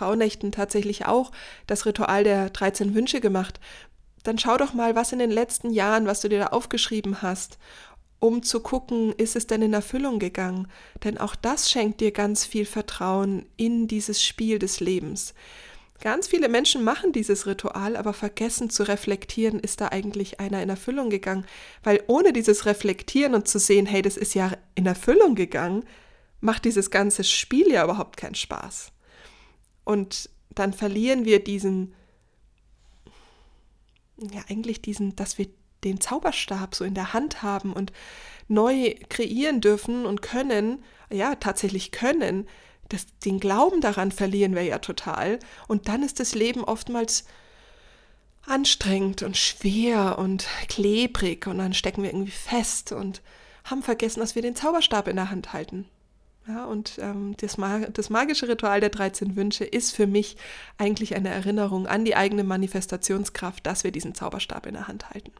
Rauhnächten 0.01 0.51
tatsächlich 0.51 1.05
auch 1.05 1.31
das 1.67 1.85
Ritual 1.85 2.23
der 2.23 2.49
13 2.49 2.95
Wünsche 2.95 3.21
gemacht. 3.21 3.59
Dann 4.23 4.39
schau 4.39 4.57
doch 4.57 4.73
mal, 4.73 4.95
was 4.95 5.13
in 5.13 5.19
den 5.19 5.31
letzten 5.31 5.69
Jahren, 5.69 6.07
was 6.07 6.21
du 6.21 6.29
dir 6.29 6.39
da 6.39 6.47
aufgeschrieben 6.47 7.21
hast 7.21 7.59
um 8.19 8.43
zu 8.43 8.59
gucken, 8.59 9.13
ist 9.13 9.35
es 9.35 9.47
denn 9.47 9.61
in 9.61 9.73
Erfüllung 9.73 10.19
gegangen? 10.19 10.67
Denn 11.03 11.17
auch 11.17 11.35
das 11.35 11.71
schenkt 11.71 12.01
dir 12.01 12.11
ganz 12.11 12.45
viel 12.45 12.65
Vertrauen 12.65 13.45
in 13.57 13.87
dieses 13.87 14.23
Spiel 14.23 14.59
des 14.59 14.79
Lebens. 14.79 15.33
Ganz 16.01 16.27
viele 16.27 16.47
Menschen 16.47 16.83
machen 16.83 17.11
dieses 17.11 17.45
Ritual, 17.45 17.97
aber 17.97 18.13
vergessen 18.13 18.69
zu 18.69 18.83
reflektieren, 18.83 19.59
ist 19.59 19.81
da 19.81 19.89
eigentlich 19.89 20.39
einer 20.39 20.63
in 20.63 20.69
Erfüllung 20.69 21.09
gegangen? 21.09 21.45
Weil 21.83 22.03
ohne 22.07 22.31
dieses 22.31 22.65
Reflektieren 22.65 23.35
und 23.35 23.47
zu 23.49 23.59
sehen, 23.59 23.85
hey, 23.85 24.01
das 24.01 24.15
ist 24.15 24.33
ja 24.33 24.53
in 24.75 24.85
Erfüllung 24.85 25.35
gegangen, 25.35 25.83
macht 26.39 26.63
dieses 26.63 26.89
ganze 26.89 27.25
Spiel 27.25 27.69
ja 27.69 27.83
überhaupt 27.83 28.15
keinen 28.15 28.35
Spaß. 28.35 28.93
Und 29.83 30.29
dann 30.55 30.71
verlieren 30.71 31.25
wir 31.25 31.43
diesen, 31.43 31.93
ja 34.17 34.41
eigentlich 34.47 34.81
diesen, 34.81 35.17
dass 35.17 35.37
wir 35.37 35.47
den 35.83 36.01
Zauberstab 36.01 36.75
so 36.75 36.83
in 36.83 36.93
der 36.93 37.13
Hand 37.13 37.41
haben 37.41 37.73
und 37.73 37.91
neu 38.47 38.95
kreieren 39.09 39.61
dürfen 39.61 40.05
und 40.05 40.21
können, 40.21 40.83
ja, 41.11 41.35
tatsächlich 41.35 41.91
können, 41.91 42.47
das, 42.89 43.05
den 43.23 43.39
Glauben 43.39 43.81
daran 43.81 44.11
verlieren 44.11 44.55
wir 44.55 44.63
ja 44.63 44.79
total. 44.79 45.39
Und 45.67 45.87
dann 45.87 46.03
ist 46.03 46.19
das 46.19 46.33
Leben 46.33 46.63
oftmals 46.63 47.25
anstrengend 48.45 49.21
und 49.21 49.37
schwer 49.37 50.17
und 50.17 50.47
klebrig 50.67 51.45
und 51.45 51.59
dann 51.59 51.73
stecken 51.73 52.03
wir 52.03 52.09
irgendwie 52.09 52.31
fest 52.31 52.91
und 52.91 53.21
haben 53.63 53.83
vergessen, 53.83 54.21
dass 54.21 54.33
wir 54.33 54.41
den 54.41 54.55
Zauberstab 54.55 55.07
in 55.07 55.17
der 55.17 55.29
Hand 55.29 55.53
halten. 55.53 55.85
Ja, 56.47 56.65
und 56.65 56.97
ähm, 56.99 57.35
das, 57.37 57.57
das 57.93 58.09
magische 58.09 58.47
Ritual 58.47 58.79
der 58.79 58.89
13 58.89 59.35
Wünsche 59.35 59.65
ist 59.65 59.95
für 59.95 60.07
mich 60.07 60.35
eigentlich 60.79 61.15
eine 61.15 61.29
Erinnerung 61.29 61.85
an 61.85 62.05
die 62.05 62.15
eigene 62.15 62.43
Manifestationskraft, 62.43 63.67
dass 63.67 63.83
wir 63.83 63.91
diesen 63.91 64.15
Zauberstab 64.15 64.65
in 64.65 64.73
der 64.73 64.87
Hand 64.87 65.11
halten. 65.11 65.31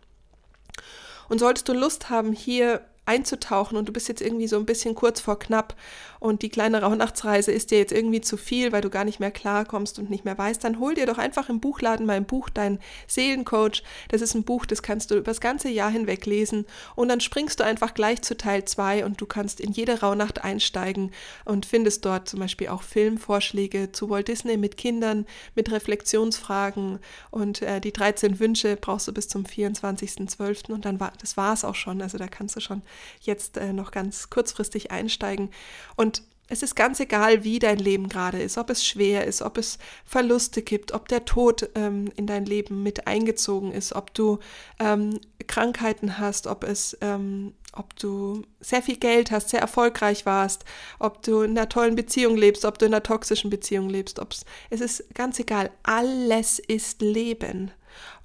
Und 1.28 1.40
solltest 1.40 1.68
du 1.70 1.74
Lust 1.74 2.10
haben, 2.10 2.34
hier 2.34 2.82
einzutauchen 3.10 3.76
und 3.76 3.90
du 3.90 3.92
bist 3.92 4.08
jetzt 4.08 4.22
irgendwie 4.22 4.48
so 4.48 4.58
ein 4.58 4.66
bisschen 4.66 4.94
kurz 4.94 5.20
vor 5.20 5.40
knapp 5.40 5.76
und 6.20 6.44
die 6.44 6.50
kleine 6.50 6.82
Rauhnachtsreise 6.82 7.52
ist 7.52 7.72
dir 7.72 7.80
jetzt 7.80 7.92
irgendwie 7.92 8.22
zu 8.22 8.38
viel, 8.38 8.72
weil 8.72 8.82
du 8.82 8.90
gar 8.90 9.04
nicht 9.04 9.20
mehr 9.20 9.32
klarkommst 9.32 9.98
und 9.98 10.10
nicht 10.10 10.26
mehr 10.26 10.38
weißt, 10.38 10.64
dann 10.64 10.80
hol 10.80 10.94
dir 10.94 11.06
doch 11.06 11.18
einfach 11.18 11.50
im 11.50 11.60
Buchladen 11.60 12.06
mein 12.06 12.26
Buch, 12.26 12.50
dein 12.50 12.80
Seelencoach. 13.08 13.84
Das 14.10 14.22
ist 14.22 14.36
ein 14.36 14.44
Buch, 14.44 14.66
das 14.66 14.84
kannst 14.84 15.10
du 15.10 15.16
über 15.16 15.32
das 15.32 15.42
ganze 15.42 15.70
Jahr 15.70 15.90
hinweg 15.90 16.26
lesen 16.26 16.66
und 16.96 17.10
dann 17.10 17.20
springst 17.20 17.60
du 17.60 17.64
einfach 17.64 17.94
gleich 17.94 18.22
zu 18.22 18.38
Teil 18.38 18.66
2 18.66 19.06
und 19.06 19.20
du 19.20 19.26
kannst 19.26 19.60
in 19.60 19.72
jede 19.72 20.02
Rauhnacht 20.02 20.44
einsteigen 20.44 21.12
und 21.46 21.66
findest 21.66 22.06
dort 22.06 22.30
zum 22.30 22.40
Beispiel 22.40 22.68
auch 22.68 22.84
Filmvorschläge 22.84 23.92
zu 23.92 24.10
Walt 24.10 24.28
Disney 24.28 24.58
mit 24.58 24.78
Kindern, 24.78 25.26
mit 25.56 25.72
Reflexionsfragen 25.72 27.00
und 27.32 27.64
äh, 27.64 27.82
die 27.82 27.94
13 27.94 28.40
Wünsche 28.40 28.76
brauchst 28.76 29.08
du 29.08 29.14
bis 29.14 29.28
zum 29.28 29.46
24.12. 29.46 30.72
und 30.74 30.86
dann 30.86 31.00
war, 31.00 31.14
das 31.20 31.38
war 31.38 31.54
es 31.54 31.64
auch 31.64 31.76
schon. 31.76 32.02
Also 32.02 32.18
da 32.18 32.28
kannst 32.28 32.56
du 32.56 32.60
schon 32.60 32.82
jetzt 33.22 33.58
äh, 33.58 33.74
noch 33.74 33.92
ganz 33.92 34.30
kurzfristig 34.30 34.92
einsteigen. 34.92 35.50
Und 35.96 36.24
es 36.50 36.64
ist 36.64 36.76
ganz 36.76 37.00
egal, 37.00 37.44
wie 37.44 37.60
dein 37.60 37.78
Leben 37.78 38.10
gerade 38.10 38.42
ist, 38.42 38.58
ob 38.58 38.72
es 38.72 38.86
schwer 38.86 39.26
ist, 39.26 39.42
ob 39.44 39.58
es 39.58 39.78
Verluste 40.04 40.64
gibt, 40.64 40.92
ob 40.94 41.08
der 41.08 41.26
Tod 41.26 41.70
ähm, 41.76 42.12
in 42.16 42.26
dein 42.26 42.46
Leben 42.46 42.82
mit 42.82 43.06
eingezogen 43.06 43.72
ist, 43.72 43.94
ob 43.94 44.14
du 44.16 44.40
ähm, 44.80 45.20
Krankheiten 45.46 46.18
hast, 46.18 46.48
ob 46.48 46.64
es, 46.64 46.98
ähm, 47.02 47.54
ob 47.74 47.96
du 47.96 48.42
sehr 48.60 48.82
viel 48.82 48.98
Geld 48.98 49.30
hast, 49.30 49.50
sehr 49.50 49.62
erfolgreich 49.62 50.26
warst, 50.26 50.66
ob 50.98 51.22
du 51.22 51.42
in 51.42 51.52
einer 51.52 51.70
tollen 51.70 51.96
Beziehung 51.96 52.36
lebst, 52.36 52.66
ob 52.66 52.80
du 52.80 52.88
in 52.88 52.94
einer 52.94 53.04
toxischen 53.04 53.52
Beziehung 53.52 53.88
lebst, 53.88 54.20
ob's, 54.20 54.44
es 54.72 54.82
ist 54.82 55.14
ganz 55.14 55.38
egal. 55.40 55.70
Alles 55.84 56.58
ist 56.58 57.04
Leben 57.04 57.72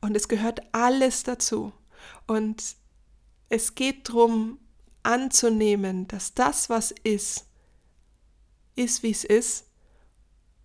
und 0.00 0.16
es 0.16 0.28
gehört 0.28 0.60
alles 0.72 1.24
dazu. 1.24 1.72
Und 2.26 2.62
es 3.50 3.74
geht 3.74 4.08
darum, 4.08 4.58
anzunehmen, 5.04 6.08
dass 6.08 6.34
das, 6.34 6.68
was 6.68 6.90
ist, 6.90 7.46
ist, 8.76 9.02
wie 9.02 9.10
es 9.10 9.24
ist 9.24 9.66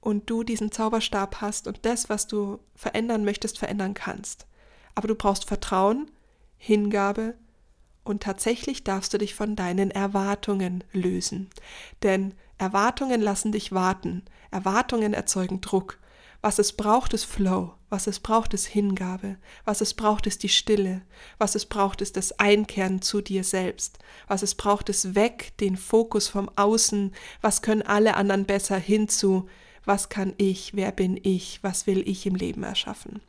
und 0.02 0.30
du 0.30 0.43
diesen 0.43 0.71
Zauberstab 0.71 1.41
hast 1.41 1.67
und 1.67 1.86
das, 1.86 2.10
was 2.10 2.28
du 2.28 2.60
verändern 2.75 3.23
möchtest, 3.23 3.60
verändern 3.60 3.93
kannst. 3.93 4.47
Aber 4.95 5.08
du 5.08 5.15
brauchst 5.15 5.45
Vertrauen, 5.45 6.10
Hingabe 6.58 7.36
und 8.04 8.23
tatsächlich 8.23 8.84
darfst 8.84 9.13
du 9.13 9.17
dich 9.17 9.36
von 9.36 9.56
deinen 9.56 9.91
Erwartungen 9.91 10.84
lösen. 10.91 11.49
Denn 12.02 12.34
Erwartungen 12.58 13.21
lassen 13.21 13.52
dich 13.52 13.71
warten, 13.71 14.23
Erwartungen 14.52 15.13
erzeugen 15.13 15.62
Druck 15.62 15.99
was 16.41 16.60
es 16.60 16.73
braucht, 16.73 17.13
ist 17.13 17.25
Flow. 17.25 17.73
Was 17.89 18.06
es 18.06 18.19
braucht, 18.19 18.54
ist 18.54 18.67
Hingabe. 18.67 19.38
Was 19.65 19.82
es 19.82 19.95
braucht, 19.95 20.28
ist 20.28 20.43
die 20.43 20.49
Stille. 20.49 21.02
Was 21.39 21.56
es 21.56 21.65
braucht, 21.65 22.02
ist 22.02 22.17
das 22.17 22.38
Einkehren 22.39 23.02
zu 23.02 23.21
dir 23.21 23.43
selbst. 23.43 23.97
Was 24.28 24.43
es 24.43 24.54
braucht, 24.54 24.89
ist 24.89 25.15
weg 25.15 25.54
den 25.60 25.75
Fokus 25.75 26.28
vom 26.28 26.52
Außen. 26.56 27.13
Was 27.41 27.63
können 27.63 27.82
alle 27.82 28.15
anderen 28.15 28.45
besser 28.45 28.78
hinzu? 28.78 29.49
Was 29.86 30.10
kann 30.10 30.34
ich? 30.38 30.75
Wer 30.75 30.91
bin 30.91 31.19
ich? 31.21 31.63
Was 31.63 31.88
will 31.88 32.08
ich 32.08 32.28
im 32.28 32.36
Leben 32.36 32.62
erschaffen? 32.62 33.21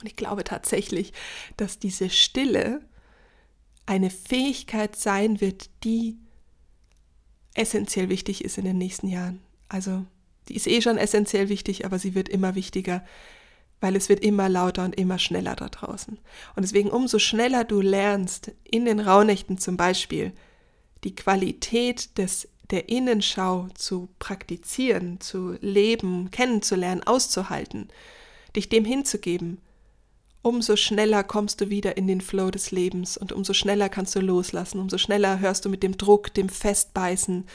Und 0.00 0.06
ich 0.06 0.16
glaube 0.16 0.44
tatsächlich, 0.44 1.14
dass 1.56 1.78
diese 1.78 2.10
Stille 2.10 2.82
eine 3.86 4.10
Fähigkeit 4.10 4.96
sein 4.96 5.40
wird, 5.40 5.70
die 5.82 6.18
essentiell 7.54 8.10
wichtig 8.10 8.44
ist 8.44 8.58
in 8.58 8.64
den 8.64 8.76
nächsten 8.76 9.08
Jahren. 9.08 9.40
Also 9.68 10.04
die 10.48 10.56
ist 10.56 10.66
eh 10.66 10.82
schon 10.82 10.98
essentiell 10.98 11.48
wichtig, 11.48 11.86
aber 11.86 11.98
sie 11.98 12.14
wird 12.14 12.28
immer 12.28 12.54
wichtiger, 12.54 13.02
weil 13.80 13.96
es 13.96 14.08
wird 14.08 14.20
immer 14.20 14.48
lauter 14.48 14.84
und 14.84 14.96
immer 14.96 15.18
schneller 15.18 15.54
da 15.54 15.68
draußen. 15.68 16.18
Und 16.56 16.62
deswegen 16.62 16.90
umso 16.90 17.18
schneller 17.18 17.64
du 17.64 17.80
lernst, 17.80 18.52
in 18.64 18.84
den 18.84 19.00
Rauhnächten 19.00 19.58
zum 19.58 19.76
Beispiel, 19.76 20.32
die 21.04 21.14
Qualität 21.14 22.18
des, 22.18 22.48
der 22.70 22.88
Innenschau 22.88 23.68
zu 23.74 24.08
praktizieren, 24.18 25.20
zu 25.20 25.56
leben, 25.60 26.30
kennenzulernen, 26.30 27.02
auszuhalten, 27.04 27.88
dich 28.56 28.68
dem 28.68 28.84
hinzugeben, 28.84 29.60
umso 30.42 30.76
schneller 30.76 31.24
kommst 31.24 31.60
du 31.60 31.70
wieder 31.70 31.96
in 31.96 32.06
den 32.06 32.20
Flow 32.20 32.50
des 32.50 32.70
Lebens 32.70 33.16
und 33.16 33.32
umso 33.32 33.52
schneller 33.52 33.88
kannst 33.88 34.14
du 34.16 34.20
loslassen, 34.20 34.80
umso 34.80 34.98
schneller 34.98 35.40
hörst 35.40 35.64
du 35.64 35.68
mit 35.68 35.82
dem 35.82 35.96
Druck, 35.96 36.32
dem 36.34 36.48
Festbeißen, 36.48 37.46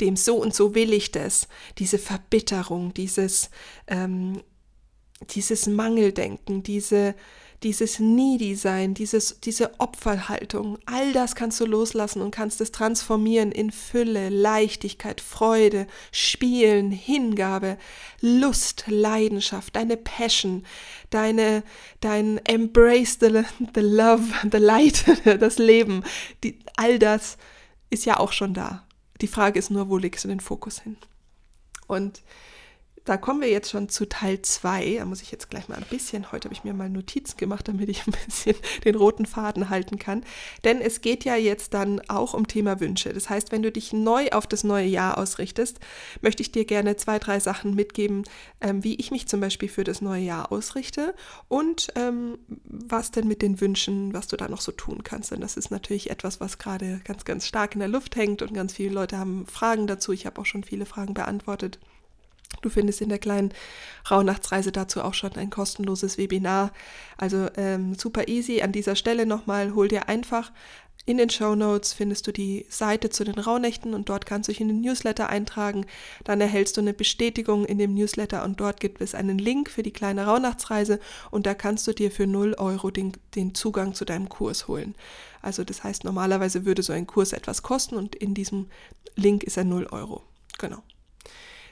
dem 0.00 0.16
so 0.16 0.36
und 0.36 0.54
so 0.54 0.74
will 0.74 0.92
ich 0.92 1.10
das, 1.10 1.48
diese 1.78 1.98
Verbitterung, 1.98 2.94
dieses, 2.94 3.50
ähm, 3.88 4.42
dieses 5.30 5.66
Mangeldenken, 5.66 6.62
diese, 6.62 7.14
dieses 7.62 7.98
Needy-Sein, 7.98 8.94
dieses, 8.94 9.40
diese 9.40 9.78
Opferhaltung, 9.80 10.78
all 10.86 11.12
das 11.12 11.34
kannst 11.34 11.58
du 11.60 11.66
loslassen 11.66 12.22
und 12.22 12.30
kannst 12.30 12.60
es 12.60 12.70
transformieren 12.70 13.50
in 13.50 13.72
Fülle, 13.72 14.28
Leichtigkeit, 14.28 15.20
Freude, 15.20 15.86
Spielen, 16.12 16.92
Hingabe, 16.92 17.76
Lust, 18.20 18.84
Leidenschaft, 18.86 19.74
deine 19.74 19.96
Passion, 19.96 20.64
deine, 21.10 21.64
dein 22.00 22.38
Embrace 22.44 23.18
the, 23.20 23.42
the 23.74 23.80
Love, 23.80 24.24
the 24.50 24.58
Light, 24.58 25.04
das 25.40 25.58
Leben, 25.58 26.04
die, 26.44 26.60
all 26.76 26.98
das 26.98 27.38
ist 27.90 28.04
ja 28.04 28.18
auch 28.18 28.32
schon 28.32 28.54
da. 28.54 28.86
Die 29.20 29.26
Frage 29.26 29.58
ist 29.58 29.70
nur, 29.70 29.88
wo 29.88 29.98
legst 29.98 30.24
du 30.24 30.28
den 30.28 30.40
Fokus 30.40 30.80
hin? 30.80 30.96
Und 31.88 32.22
da 33.08 33.16
kommen 33.16 33.40
wir 33.40 33.48
jetzt 33.48 33.70
schon 33.70 33.88
zu 33.88 34.06
Teil 34.06 34.42
2. 34.42 34.96
Da 34.98 35.06
muss 35.06 35.22
ich 35.22 35.30
jetzt 35.30 35.48
gleich 35.48 35.68
mal 35.68 35.76
ein 35.76 35.86
bisschen, 35.88 36.30
heute 36.30 36.44
habe 36.44 36.54
ich 36.54 36.64
mir 36.64 36.74
mal 36.74 36.90
Notizen 36.90 37.38
gemacht, 37.38 37.66
damit 37.66 37.88
ich 37.88 38.06
ein 38.06 38.12
bisschen 38.26 38.54
den 38.84 38.96
roten 38.96 39.24
Faden 39.24 39.70
halten 39.70 39.98
kann. 39.98 40.24
Denn 40.64 40.82
es 40.82 41.00
geht 41.00 41.24
ja 41.24 41.34
jetzt 41.34 41.72
dann 41.72 42.02
auch 42.08 42.34
um 42.34 42.46
Thema 42.46 42.80
Wünsche. 42.80 43.14
Das 43.14 43.30
heißt, 43.30 43.50
wenn 43.50 43.62
du 43.62 43.72
dich 43.72 43.94
neu 43.94 44.28
auf 44.32 44.46
das 44.46 44.62
neue 44.62 44.86
Jahr 44.86 45.16
ausrichtest, 45.16 45.80
möchte 46.20 46.42
ich 46.42 46.52
dir 46.52 46.66
gerne 46.66 46.96
zwei, 46.96 47.18
drei 47.18 47.40
Sachen 47.40 47.74
mitgeben, 47.74 48.24
ähm, 48.60 48.84
wie 48.84 48.96
ich 48.96 49.10
mich 49.10 49.26
zum 49.26 49.40
Beispiel 49.40 49.70
für 49.70 49.84
das 49.84 50.02
neue 50.02 50.22
Jahr 50.22 50.52
ausrichte 50.52 51.14
und 51.48 51.88
ähm, 51.94 52.38
was 52.64 53.10
denn 53.10 53.26
mit 53.26 53.40
den 53.40 53.58
Wünschen, 53.60 54.12
was 54.12 54.26
du 54.26 54.36
da 54.36 54.48
noch 54.48 54.60
so 54.60 54.72
tun 54.72 55.02
kannst. 55.02 55.30
Denn 55.30 55.40
das 55.40 55.56
ist 55.56 55.70
natürlich 55.70 56.10
etwas, 56.10 56.40
was 56.40 56.58
gerade 56.58 57.00
ganz, 57.04 57.24
ganz 57.24 57.46
stark 57.46 57.72
in 57.72 57.80
der 57.80 57.88
Luft 57.88 58.16
hängt 58.16 58.42
und 58.42 58.52
ganz 58.52 58.74
viele 58.74 58.92
Leute 58.92 59.18
haben 59.18 59.46
Fragen 59.46 59.86
dazu. 59.86 60.12
Ich 60.12 60.26
habe 60.26 60.38
auch 60.40 60.46
schon 60.46 60.62
viele 60.62 60.84
Fragen 60.84 61.14
beantwortet. 61.14 61.78
Du 62.62 62.70
findest 62.70 63.00
in 63.00 63.08
der 63.08 63.18
kleinen 63.18 63.52
Rauhnachtsreise 64.10 64.72
dazu 64.72 65.02
auch 65.02 65.14
schon 65.14 65.36
ein 65.36 65.50
kostenloses 65.50 66.18
Webinar. 66.18 66.72
Also 67.16 67.48
ähm, 67.56 67.94
super 67.94 68.26
easy. 68.28 68.62
An 68.62 68.72
dieser 68.72 68.96
Stelle 68.96 69.26
nochmal, 69.26 69.74
hol 69.74 69.88
dir 69.88 70.08
einfach 70.08 70.50
in 71.08 71.16
den 71.16 71.30
Show 71.30 71.54
Notes 71.54 71.94
findest 71.94 72.26
du 72.26 72.32
die 72.32 72.66
Seite 72.68 73.08
zu 73.08 73.24
den 73.24 73.38
Rauhnächten 73.38 73.94
und 73.94 74.10
dort 74.10 74.26
kannst 74.26 74.46
du 74.46 74.52
dich 74.52 74.60
in 74.60 74.68
den 74.68 74.82
Newsletter 74.82 75.30
eintragen. 75.30 75.86
Dann 76.24 76.38
erhältst 76.38 76.76
du 76.76 76.82
eine 76.82 76.92
Bestätigung 76.92 77.64
in 77.64 77.78
dem 77.78 77.94
Newsletter 77.94 78.44
und 78.44 78.60
dort 78.60 78.78
gibt 78.78 79.00
es 79.00 79.14
einen 79.14 79.38
Link 79.38 79.70
für 79.70 79.82
die 79.82 79.90
kleine 79.90 80.26
Rauhnachtsreise 80.26 81.00
und 81.30 81.46
da 81.46 81.54
kannst 81.54 81.86
du 81.86 81.94
dir 81.94 82.10
für 82.10 82.26
0 82.26 82.56
Euro 82.58 82.90
den, 82.90 83.12
den 83.36 83.54
Zugang 83.54 83.94
zu 83.94 84.04
deinem 84.04 84.28
Kurs 84.28 84.68
holen. 84.68 84.94
Also 85.40 85.64
das 85.64 85.82
heißt, 85.82 86.04
normalerweise 86.04 86.66
würde 86.66 86.82
so 86.82 86.92
ein 86.92 87.06
Kurs 87.06 87.32
etwas 87.32 87.62
kosten 87.62 87.96
und 87.96 88.14
in 88.14 88.34
diesem 88.34 88.66
Link 89.16 89.44
ist 89.44 89.56
er 89.56 89.64
0 89.64 89.86
Euro. 89.90 90.22
Genau. 90.58 90.82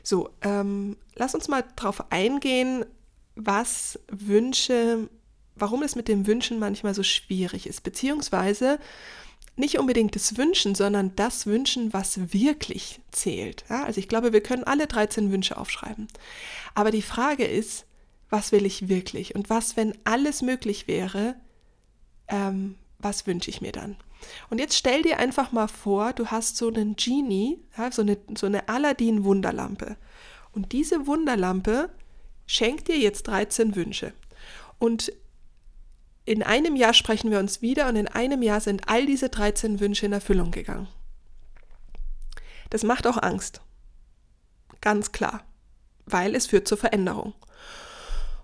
So, 0.06 0.30
ähm, 0.42 0.96
lass 1.16 1.34
uns 1.34 1.48
mal 1.48 1.64
drauf 1.74 2.12
eingehen, 2.12 2.84
was 3.34 3.98
Wünsche, 4.06 5.08
warum 5.56 5.82
es 5.82 5.96
mit 5.96 6.06
dem 6.06 6.28
Wünschen 6.28 6.60
manchmal 6.60 6.94
so 6.94 7.02
schwierig 7.02 7.66
ist, 7.66 7.82
beziehungsweise 7.82 8.78
nicht 9.56 9.80
unbedingt 9.80 10.14
das 10.14 10.36
Wünschen, 10.36 10.76
sondern 10.76 11.16
das 11.16 11.46
Wünschen, 11.46 11.92
was 11.92 12.32
wirklich 12.32 13.00
zählt. 13.10 13.64
Ja, 13.68 13.82
also 13.82 13.98
ich 13.98 14.06
glaube, 14.06 14.32
wir 14.32 14.44
können 14.44 14.62
alle 14.62 14.86
13 14.86 15.32
Wünsche 15.32 15.56
aufschreiben. 15.56 16.06
Aber 16.76 16.92
die 16.92 17.02
Frage 17.02 17.44
ist, 17.44 17.84
was 18.30 18.52
will 18.52 18.64
ich 18.64 18.88
wirklich? 18.88 19.34
Und 19.34 19.50
was, 19.50 19.76
wenn 19.76 19.98
alles 20.04 20.40
möglich 20.40 20.86
wäre, 20.86 21.34
ähm, 22.28 22.76
was 22.98 23.26
wünsche 23.26 23.50
ich 23.50 23.60
mir 23.60 23.72
dann? 23.72 23.96
Und 24.50 24.58
jetzt 24.58 24.76
stell 24.76 25.02
dir 25.02 25.18
einfach 25.18 25.52
mal 25.52 25.68
vor, 25.68 26.12
du 26.12 26.26
hast 26.26 26.56
so 26.56 26.68
einen 26.68 26.96
Genie, 26.96 27.58
ja, 27.76 27.90
so 27.90 28.02
eine, 28.02 28.18
so 28.36 28.46
eine 28.46 28.68
Aladdin-Wunderlampe. 28.68 29.96
Und 30.52 30.72
diese 30.72 31.06
Wunderlampe 31.06 31.90
schenkt 32.46 32.88
dir 32.88 32.98
jetzt 32.98 33.24
13 33.24 33.76
Wünsche. 33.76 34.12
Und 34.78 35.12
in 36.24 36.42
einem 36.42 36.76
Jahr 36.76 36.94
sprechen 36.94 37.30
wir 37.30 37.38
uns 37.38 37.62
wieder 37.62 37.88
und 37.88 37.96
in 37.96 38.08
einem 38.08 38.42
Jahr 38.42 38.60
sind 38.60 38.88
all 38.88 39.06
diese 39.06 39.28
13 39.28 39.80
Wünsche 39.80 40.06
in 40.06 40.12
Erfüllung 40.12 40.50
gegangen. 40.50 40.88
Das 42.70 42.82
macht 42.82 43.06
auch 43.06 43.22
Angst. 43.22 43.60
Ganz 44.80 45.12
klar. 45.12 45.44
Weil 46.04 46.34
es 46.34 46.46
führt 46.46 46.66
zur 46.68 46.78
Veränderung. 46.78 47.34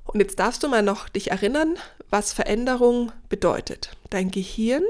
Und 0.05 0.21
jetzt 0.21 0.39
darfst 0.39 0.63
du 0.63 0.69
mal 0.69 0.83
noch 0.83 1.09
dich 1.09 1.31
erinnern, 1.31 1.77
was 2.11 2.33
Veränderung 2.33 3.13
bedeutet. 3.29 3.97
Dein 4.11 4.31
Gehirn 4.31 4.83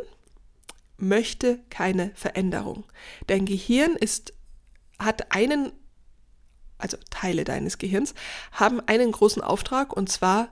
möchte 0.97 1.61
keine 1.71 2.13
Veränderung. 2.15 2.85
Dein 3.27 3.45
Gehirn 3.45 3.97
ist, 3.97 4.33
hat 4.99 5.33
einen, 5.35 5.73
also 6.79 6.97
Teile 7.11 7.45
deines 7.45 7.79
Gehirns, 7.79 8.15
haben 8.53 8.81
einen 8.87 9.13
großen 9.13 9.43
Auftrag 9.43 9.93
und 9.93 10.11
zwar 10.11 10.49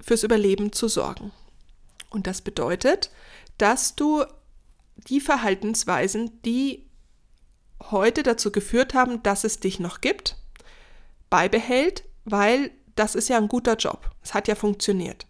fürs 0.00 0.22
Überleben 0.22 0.72
zu 0.72 0.88
sorgen. 0.88 1.32
Und 2.08 2.26
das 2.26 2.40
bedeutet, 2.40 3.10
dass 3.58 3.94
du 3.94 4.24
die 5.08 5.20
Verhaltensweisen, 5.20 6.42
die 6.42 6.90
heute 7.90 8.22
dazu 8.22 8.50
geführt 8.52 8.94
haben, 8.94 9.22
dass 9.22 9.44
es 9.44 9.60
dich 9.60 9.80
noch 9.80 10.00
gibt, 10.00 10.36
beibehält, 11.30 12.04
weil 12.24 12.70
das 12.96 13.14
ist 13.14 13.28
ja 13.28 13.36
ein 13.36 13.48
guter 13.48 13.76
Job. 13.76 14.10
Es 14.22 14.34
hat 14.34 14.48
ja 14.48 14.54
funktioniert. 14.54 15.26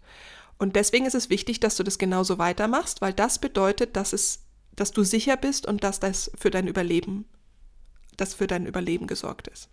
Und 0.58 0.76
deswegen 0.76 1.06
ist 1.06 1.14
es 1.14 1.30
wichtig, 1.30 1.60
dass 1.60 1.76
du 1.76 1.82
das 1.82 1.98
genauso 1.98 2.38
weitermachst, 2.38 3.00
weil 3.00 3.14
das 3.14 3.38
bedeutet, 3.38 3.96
dass 3.96 4.12
es, 4.12 4.40
dass 4.76 4.92
du 4.92 5.04
sicher 5.04 5.36
bist 5.36 5.66
und 5.66 5.82
dass 5.82 6.00
das 6.00 6.30
für 6.38 6.50
dein 6.50 6.66
Überleben, 6.66 7.24
das 8.16 8.34
für 8.34 8.46
dein 8.46 8.66
Überleben 8.66 9.06
gesorgt 9.06 9.48
ist. 9.48 9.70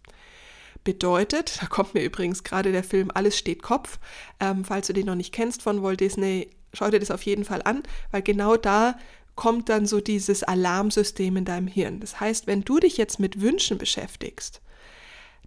Bedeutet, 0.83 1.61
da 1.61 1.65
kommt 1.65 1.93
mir 1.93 2.03
übrigens 2.03 2.43
gerade 2.43 2.71
der 2.71 2.83
Film 2.83 3.11
Alles 3.13 3.37
steht 3.37 3.61
Kopf. 3.61 3.99
Ähm, 4.39 4.63
falls 4.63 4.87
du 4.87 4.93
den 4.93 5.07
noch 5.07 5.15
nicht 5.15 5.33
kennst 5.33 5.61
von 5.61 5.83
Walt 5.83 5.99
Disney, 5.99 6.51
schau 6.73 6.89
dir 6.89 6.99
das 6.99 7.11
auf 7.11 7.23
jeden 7.23 7.43
Fall 7.43 7.61
an, 7.63 7.83
weil 8.11 8.21
genau 8.21 8.55
da 8.55 8.97
kommt 9.35 9.69
dann 9.69 9.85
so 9.85 10.01
dieses 10.01 10.43
Alarmsystem 10.43 11.37
in 11.37 11.45
deinem 11.45 11.67
Hirn. 11.67 11.99
Das 11.99 12.19
heißt, 12.19 12.47
wenn 12.47 12.63
du 12.63 12.79
dich 12.79 12.97
jetzt 12.97 13.19
mit 13.19 13.41
Wünschen 13.41 13.77
beschäftigst, 13.77 14.61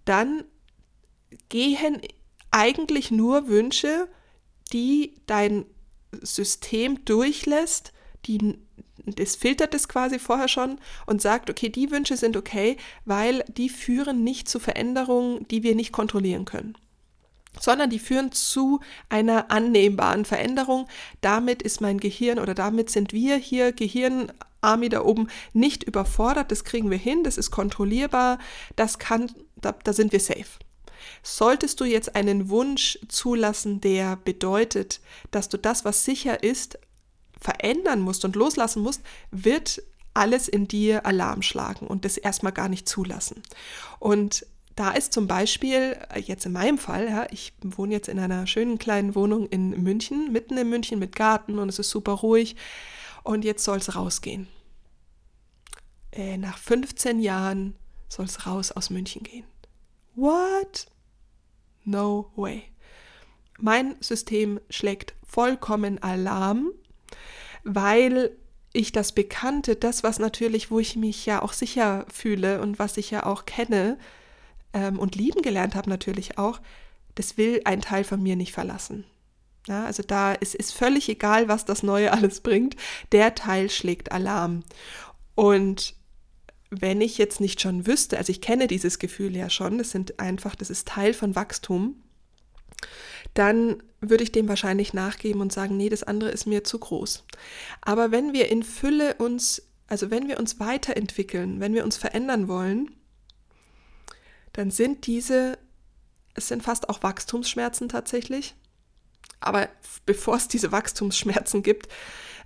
dann 0.05 0.43
gehen 1.49 2.01
eigentlich 2.51 3.11
nur 3.11 3.47
Wünsche, 3.47 4.07
die 4.73 5.15
dein 5.25 5.65
System 6.21 7.03
durchlässt, 7.05 7.93
die 8.25 8.59
das 9.05 9.35
filtert 9.35 9.73
es 9.73 9.87
quasi 9.87 10.19
vorher 10.19 10.47
schon 10.47 10.79
und 11.07 11.23
sagt, 11.23 11.49
okay, 11.49 11.69
die 11.69 11.89
Wünsche 11.89 12.17
sind 12.17 12.37
okay, 12.37 12.77
weil 13.03 13.43
die 13.47 13.69
führen 13.69 14.23
nicht 14.23 14.47
zu 14.47 14.59
Veränderungen, 14.59 15.47
die 15.47 15.63
wir 15.63 15.75
nicht 15.75 15.91
kontrollieren 15.91 16.45
können 16.45 16.77
sondern 17.59 17.89
die 17.89 17.99
führen 17.99 18.31
zu 18.31 18.79
einer 19.09 19.51
annehmbaren 19.51 20.23
Veränderung. 20.23 20.87
Damit 21.19 21.61
ist 21.61 21.81
mein 21.81 21.99
Gehirn 21.99 22.39
oder 22.39 22.53
damit 22.53 22.89
sind 22.89 23.11
wir 23.11 23.35
hier, 23.35 23.73
Gehirnarmy 23.73 24.89
da 24.89 25.03
oben, 25.03 25.27
nicht 25.51 25.83
überfordert. 25.83 26.51
Das 26.51 26.63
kriegen 26.63 26.89
wir 26.89 26.97
hin, 26.97 27.23
das 27.23 27.37
ist 27.37 27.51
kontrollierbar, 27.51 28.39
das 28.77 28.99
kann, 28.99 29.31
da, 29.57 29.73
da 29.83 29.91
sind 29.91 30.13
wir 30.13 30.19
safe. 30.19 30.59
Solltest 31.23 31.79
du 31.79 31.85
jetzt 31.85 32.15
einen 32.15 32.49
Wunsch 32.49 32.99
zulassen, 33.07 33.81
der 33.81 34.15
bedeutet, 34.17 35.01
dass 35.31 35.49
du 35.49 35.57
das, 35.57 35.85
was 35.85 36.05
sicher 36.05 36.43
ist, 36.43 36.79
verändern 37.39 38.01
musst 38.01 38.23
und 38.25 38.35
loslassen 38.35 38.83
musst, 38.83 39.01
wird 39.31 39.81
alles 40.13 40.47
in 40.47 40.67
dir 40.67 41.05
Alarm 41.05 41.41
schlagen 41.41 41.87
und 41.87 42.05
das 42.05 42.17
erstmal 42.17 42.51
gar 42.51 42.69
nicht 42.69 42.87
zulassen. 42.87 43.41
Und 43.99 44.45
da 44.75 44.91
ist 44.91 45.13
zum 45.13 45.27
Beispiel, 45.27 45.97
äh, 46.09 46.19
jetzt 46.19 46.45
in 46.45 46.53
meinem 46.53 46.77
Fall, 46.77 47.07
ja, 47.09 47.27
ich 47.31 47.53
wohne 47.61 47.93
jetzt 47.93 48.07
in 48.07 48.19
einer 48.19 48.47
schönen 48.47 48.77
kleinen 48.77 49.15
Wohnung 49.15 49.47
in 49.47 49.69
München, 49.83 50.31
mitten 50.31 50.57
in 50.57 50.69
München 50.69 50.99
mit 50.99 51.15
Garten 51.15 51.59
und 51.59 51.69
es 51.69 51.79
ist 51.79 51.89
super 51.89 52.13
ruhig 52.13 52.55
und 53.23 53.43
jetzt 53.43 53.63
soll 53.63 53.77
es 53.77 53.95
rausgehen. 53.95 54.47
Äh, 56.11 56.37
nach 56.37 56.57
15 56.57 57.19
Jahren 57.19 57.75
soll 58.09 58.25
es 58.25 58.45
raus 58.45 58.71
aus 58.71 58.89
München 58.89 59.23
gehen. 59.23 59.45
What? 60.15 60.87
No 61.83 62.31
way. 62.35 62.63
Mein 63.59 63.95
System 63.99 64.59
schlägt 64.69 65.15
vollkommen 65.23 66.01
Alarm, 66.01 66.71
weil 67.63 68.35
ich 68.73 68.91
das 68.91 69.11
Bekannte, 69.13 69.75
das, 69.75 70.03
was 70.03 70.19
natürlich, 70.19 70.71
wo 70.71 70.79
ich 70.79 70.95
mich 70.95 71.25
ja 71.25 71.41
auch 71.41 71.53
sicher 71.53 72.05
fühle 72.11 72.61
und 72.61 72.79
was 72.79 72.97
ich 72.97 73.11
ja 73.11 73.25
auch 73.25 73.45
kenne, 73.45 73.97
ähm, 74.73 74.99
und 74.99 75.15
lieben 75.15 75.41
gelernt 75.41 75.75
habe 75.75 75.89
natürlich 75.89 76.37
auch, 76.37 76.61
das 77.15 77.37
will 77.37 77.61
ein 77.65 77.81
Teil 77.81 78.03
von 78.03 78.21
mir 78.21 78.35
nicht 78.35 78.53
verlassen. 78.53 79.05
Ja, 79.67 79.85
also 79.85 80.01
da 80.01 80.33
ist, 80.33 80.55
ist 80.55 80.73
völlig 80.73 81.07
egal, 81.09 81.47
was 81.47 81.65
das 81.65 81.83
Neue 81.83 82.11
alles 82.13 82.41
bringt. 82.41 82.75
Der 83.11 83.35
Teil 83.35 83.69
schlägt 83.69 84.11
Alarm. 84.11 84.63
Und 85.35 85.95
wenn 86.71 87.01
ich 87.01 87.17
jetzt 87.17 87.41
nicht 87.41 87.59
schon 87.61 87.85
wüsste, 87.85 88.17
also 88.17 88.31
ich 88.31 88.41
kenne 88.41 88.67
dieses 88.67 88.97
Gefühl 88.97 89.35
ja 89.35 89.49
schon, 89.49 89.77
das 89.77 89.91
sind 89.91 90.19
einfach, 90.19 90.55
das 90.55 90.69
ist 90.69 90.87
Teil 90.87 91.13
von 91.13 91.35
Wachstum, 91.35 92.01
dann 93.33 93.83
würde 93.99 94.23
ich 94.23 94.31
dem 94.31 94.47
wahrscheinlich 94.47 94.93
nachgeben 94.93 95.41
und 95.41 95.53
sagen, 95.53 95.77
nee, 95.77 95.89
das 95.89 96.03
andere 96.03 96.31
ist 96.31 96.47
mir 96.47 96.63
zu 96.63 96.79
groß. 96.79 97.25
Aber 97.81 98.11
wenn 98.11 98.33
wir 98.33 98.49
in 98.49 98.63
Fülle 98.63 99.15
uns, 99.15 99.61
also 99.87 100.09
wenn 100.09 100.29
wir 100.29 100.39
uns 100.39 100.59
weiterentwickeln, 100.59 101.59
wenn 101.59 101.73
wir 101.73 101.83
uns 101.83 101.97
verändern 101.97 102.47
wollen, 102.47 102.95
dann 104.53 104.71
sind 104.71 105.05
diese, 105.07 105.57
es 106.35 106.47
sind 106.47 106.63
fast 106.63 106.89
auch 106.89 107.03
Wachstumsschmerzen 107.03 107.89
tatsächlich. 107.89 108.55
Aber 109.41 109.67
bevor 110.05 110.37
es 110.37 110.47
diese 110.47 110.71
Wachstumsschmerzen 110.71 111.63
gibt, 111.63 111.89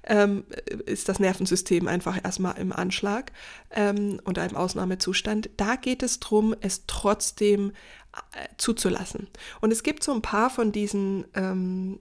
ähm, 0.06 0.46
ist 0.86 1.10
das 1.10 1.20
Nervensystem 1.20 1.88
einfach 1.88 2.24
erstmal 2.24 2.58
im 2.58 2.72
Anschlag 2.72 3.32
ähm, 3.72 4.20
oder 4.26 4.46
im 4.48 4.56
Ausnahmezustand. 4.56 5.50
Da 5.58 5.76
geht 5.76 6.04
es 6.04 6.20
darum, 6.20 6.56
es 6.62 6.86
trotzdem 6.88 7.72
äh, 8.34 8.48
zuzulassen. 8.58 9.28
Und 9.62 9.72
es 9.72 9.84
gibt 9.84 10.04
so 10.04 10.14
ein 10.14 10.22
paar 10.22 10.50
von 10.50 10.72
diesen 10.72 11.26
ähm, 11.34 12.00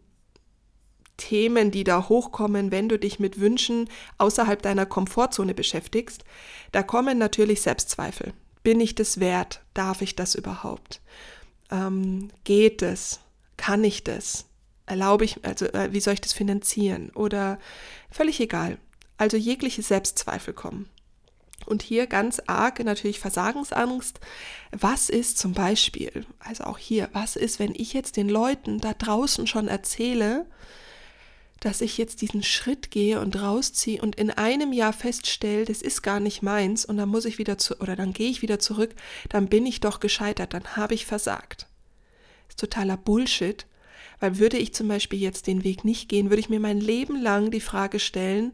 Themen, 1.17 1.71
die 1.71 1.85
da 1.85 2.09
hochkommen, 2.09 2.71
wenn 2.73 2.89
du 2.89 2.99
dich 2.99 3.21
mit 3.21 3.41
Wünschen 3.41 3.89
außerhalb 4.19 4.61
deiner 4.61 4.87
Komfortzone 4.87 5.55
beschäftigst. 5.55 6.25
Da 6.73 6.83
kommen 6.83 7.19
natürlich 7.19 7.63
Selbstzweifel. 7.63 8.33
Bin 8.63 8.81
ich 8.81 8.95
das 8.95 9.21
wert? 9.21 9.63
Darf 9.75 10.03
ich 10.03 10.17
das 10.17 10.35
überhaupt? 10.35 11.01
Ähm, 11.71 12.31
geht 12.45 12.83
es? 12.83 13.21
Kann 13.57 13.85
ich 13.85 14.03
das? 14.05 14.47
Erlaube 14.87 15.25
ich, 15.25 15.45
also 15.45 15.67
äh, 15.67 15.93
wie 15.93 16.01
soll 16.01 16.15
ich 16.15 16.21
das 16.21 16.33
finanzieren? 16.33 17.11
Oder 17.15 17.59
völlig 18.11 18.41
egal. 18.41 18.79
Also 19.17 19.37
jegliche 19.37 19.83
Selbstzweifel 19.83 20.53
kommen. 20.53 20.89
Und 21.67 21.83
hier 21.83 22.07
ganz 22.07 22.43
arg 22.47 22.85
natürlich 22.85 23.21
Versagensangst. 23.21 24.21
Was 24.73 25.09
ist 25.09 25.39
zum 25.39 25.55
Beispiel, 25.55 26.27
also 26.39 26.65
auch 26.65 26.79
hier, 26.79 27.09
was 27.13 27.37
ist, 27.37 27.59
wenn 27.59 27.75
ich 27.75 27.95
jetzt 27.95 28.17
den 28.17 28.29
Leuten 28.29 28.81
da 28.81 28.93
draußen 28.93 29.47
schon 29.47 29.69
erzähle, 29.69 30.47
dass 31.61 31.81
ich 31.81 31.97
jetzt 31.97 32.21
diesen 32.21 32.43
Schritt 32.43 32.91
gehe 32.91 33.21
und 33.21 33.41
rausziehe 33.41 34.03
und 34.03 34.17
in 34.17 34.31
einem 34.31 34.75
Jahr 34.75 34.93
feststelle, 34.93 35.65
das 35.65 35.81
ist 35.81 36.03
gar 36.03 36.21
nicht 36.21 36.43
meins 36.43 36.85
und 36.85 36.99
dann 36.99 37.09
muss 37.09 37.25
ich 37.25 37.39
wieder 37.39 37.57
zu 37.57 37.81
oder 37.81 37.97
dann 37.97 38.13
gehe 38.13 38.29
ich 38.29 38.43
wieder 38.43 38.59
zurück, 38.59 38.95
dann 39.31 39.49
bin 39.49 39.65
ich 39.65 39.81
doch 39.81 39.99
gescheitert, 39.99 40.53
dann 40.53 40.77
habe 40.77 40.93
ich 40.93 41.07
versagt. 41.07 41.67
Das 42.47 42.51
ist 42.51 42.61
totaler 42.61 42.99
Bullshit, 42.99 43.65
weil 44.21 44.39
würde 44.39 44.59
ich 44.59 44.75
zum 44.75 44.89
Beispiel 44.89 45.21
jetzt 45.21 45.47
den 45.47 45.65
Weg 45.65 45.85
nicht 45.85 46.09
gehen, 46.09 46.31
würde 46.31 46.41
ich 46.41 46.49
mir 46.49 46.61
mein 46.61 46.81
Leben 46.81 47.21
lang 47.21 47.51
die 47.51 47.61
Frage 47.61 47.99
stellen, 47.99 48.53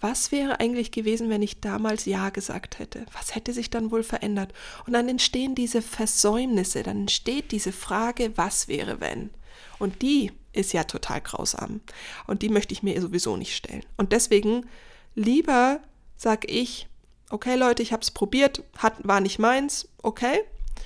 was 0.00 0.32
wäre 0.32 0.60
eigentlich 0.60 0.92
gewesen, 0.92 1.28
wenn 1.28 1.42
ich 1.42 1.60
damals 1.60 2.06
Ja 2.06 2.30
gesagt 2.30 2.78
hätte? 2.78 3.04
Was 3.12 3.34
hätte 3.34 3.52
sich 3.52 3.68
dann 3.68 3.90
wohl 3.90 4.02
verändert? 4.02 4.54
Und 4.86 4.94
dann 4.94 5.08
entstehen 5.08 5.54
diese 5.54 5.82
Versäumnisse, 5.82 6.82
dann 6.82 7.02
entsteht 7.02 7.52
diese 7.52 7.72
Frage, 7.72 8.32
was 8.36 8.66
wäre 8.66 9.00
wenn? 9.00 9.30
Und 9.78 10.00
die 10.00 10.32
ist 10.52 10.72
ja 10.72 10.84
total 10.84 11.20
grausam. 11.20 11.80
Und 12.26 12.42
die 12.42 12.48
möchte 12.48 12.72
ich 12.72 12.82
mir 12.82 13.00
sowieso 13.00 13.36
nicht 13.36 13.54
stellen. 13.54 13.84
Und 13.98 14.12
deswegen 14.12 14.66
lieber 15.14 15.80
sag 16.16 16.50
ich, 16.50 16.88
okay 17.30 17.56
Leute, 17.56 17.82
ich 17.82 17.92
habe 17.92 18.02
es 18.02 18.10
probiert, 18.10 18.62
hat, 18.78 18.94
war 19.06 19.20
nicht 19.20 19.38
meins, 19.38 19.88
okay. 20.02 20.40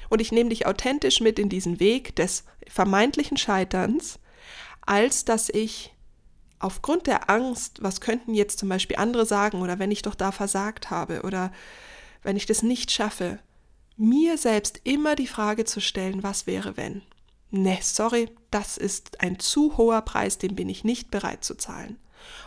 Und 0.08 0.20
ich 0.20 0.32
nehme 0.32 0.50
dich 0.50 0.66
authentisch 0.66 1.20
mit 1.20 1.38
in 1.38 1.48
diesen 1.48 1.80
Weg 1.80 2.16
des 2.16 2.44
vermeintlichen 2.68 3.36
Scheiterns, 3.36 4.18
als 4.82 5.24
dass 5.24 5.48
ich 5.48 5.94
aufgrund 6.58 7.06
der 7.06 7.30
Angst, 7.30 7.82
was 7.82 8.00
könnten 8.00 8.34
jetzt 8.34 8.58
zum 8.58 8.68
Beispiel 8.68 8.96
andere 8.96 9.26
sagen 9.26 9.60
oder 9.60 9.78
wenn 9.78 9.90
ich 9.90 10.02
doch 10.02 10.14
da 10.14 10.32
versagt 10.32 10.90
habe 10.90 11.22
oder 11.22 11.52
wenn 12.22 12.36
ich 12.36 12.46
das 12.46 12.62
nicht 12.62 12.90
schaffe, 12.90 13.38
mir 13.96 14.38
selbst 14.38 14.80
immer 14.84 15.14
die 15.14 15.26
Frage 15.26 15.64
zu 15.64 15.80
stellen, 15.80 16.22
was 16.22 16.46
wäre 16.46 16.76
wenn? 16.76 17.02
Ne, 17.50 17.78
sorry, 17.82 18.30
das 18.50 18.76
ist 18.76 19.20
ein 19.20 19.38
zu 19.38 19.76
hoher 19.76 20.00
Preis, 20.02 20.38
den 20.38 20.56
bin 20.56 20.68
ich 20.68 20.84
nicht 20.84 21.10
bereit 21.10 21.44
zu 21.44 21.54
zahlen. 21.54 21.98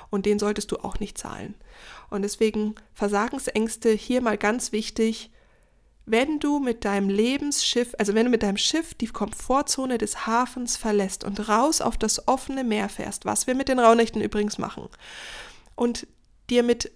Und 0.10 0.26
den 0.26 0.40
solltest 0.40 0.72
du 0.72 0.78
auch 0.78 1.00
nicht 1.00 1.18
zahlen. 1.18 1.54
Und 2.10 2.24
deswegen 2.24 2.76
Versagensängste 2.94 3.92
hier 3.92 4.22
mal 4.22 4.38
ganz 4.38 4.72
wichtig, 4.72 5.30
wenn 6.08 6.40
du 6.40 6.60
mit 6.60 6.86
deinem 6.86 7.10
Lebensschiff, 7.10 7.94
also 8.00 8.16
wenn 8.16 8.26
du 8.26 8.32
mit 8.32 8.42
deinem 8.42 8.58
Schiff 8.58 8.94
die 8.94 9.08
Komfortzone 9.08 9.98
des 9.98 10.26
Hafens 10.26 10.78
verlässt 10.78 11.26
und 11.26 11.50
raus 11.50 11.82
auf 11.82 11.98
das 11.98 12.30
offene 12.30 12.64
Meer 12.64 12.88
fährst, 12.88 13.26
was 13.26 13.46
wir 13.46 13.56
mit 13.56 13.68
den 13.68 13.78
Raunächten 13.78 14.22
übrigens 14.22 14.58
machen, 14.58 14.88
und 15.76 16.08
dir 16.50 16.64
mit 16.64 16.92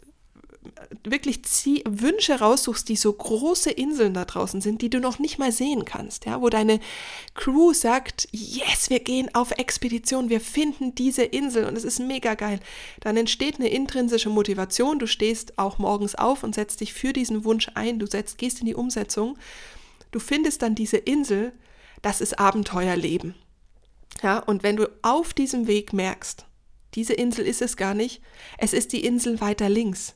wirklich 1.03 1.43
zieh, 1.43 1.83
Wünsche 1.87 2.39
raussuchst, 2.39 2.87
die 2.87 2.95
so 2.95 3.11
große 3.11 3.71
Inseln 3.71 4.13
da 4.13 4.25
draußen 4.25 4.61
sind, 4.61 4.81
die 4.81 4.89
du 4.89 4.99
noch 4.99 5.17
nicht 5.17 5.39
mal 5.39 5.51
sehen 5.51 5.85
kannst, 5.85 6.25
ja, 6.25 6.41
wo 6.41 6.49
deine 6.49 6.79
Crew 7.33 7.73
sagt, 7.73 8.27
yes, 8.31 8.89
wir 8.89 8.99
gehen 8.99 9.33
auf 9.33 9.51
Expedition, 9.51 10.29
wir 10.29 10.39
finden 10.39 10.93
diese 10.93 11.23
Insel 11.23 11.65
und 11.65 11.75
es 11.75 11.83
ist 11.83 11.99
mega 11.99 12.35
geil. 12.35 12.59
Dann 12.99 13.17
entsteht 13.17 13.59
eine 13.59 13.69
intrinsische 13.69 14.29
Motivation, 14.29 14.99
du 14.99 15.07
stehst 15.07 15.57
auch 15.57 15.79
morgens 15.79 16.15
auf 16.15 16.43
und 16.43 16.53
setzt 16.53 16.81
dich 16.81 16.93
für 16.93 17.13
diesen 17.13 17.43
Wunsch 17.43 17.69
ein, 17.73 17.97
du 17.97 18.05
setzt, 18.05 18.37
gehst 18.37 18.59
in 18.59 18.67
die 18.67 18.75
Umsetzung, 18.75 19.37
du 20.11 20.19
findest 20.19 20.61
dann 20.61 20.75
diese 20.75 20.97
Insel, 20.97 21.53
das 22.03 22.21
ist 22.21 22.39
Abenteuerleben. 22.39 23.33
Ja, 24.21 24.39
und 24.39 24.61
wenn 24.61 24.75
du 24.75 24.89
auf 25.01 25.33
diesem 25.33 25.65
Weg 25.65 25.93
merkst, 25.93 26.45
diese 26.93 27.13
Insel 27.13 27.45
ist 27.45 27.61
es 27.61 27.77
gar 27.77 27.95
nicht, 27.95 28.21
es 28.57 28.73
ist 28.73 28.93
die 28.93 29.03
Insel 29.03 29.41
weiter 29.41 29.69
links 29.69 30.15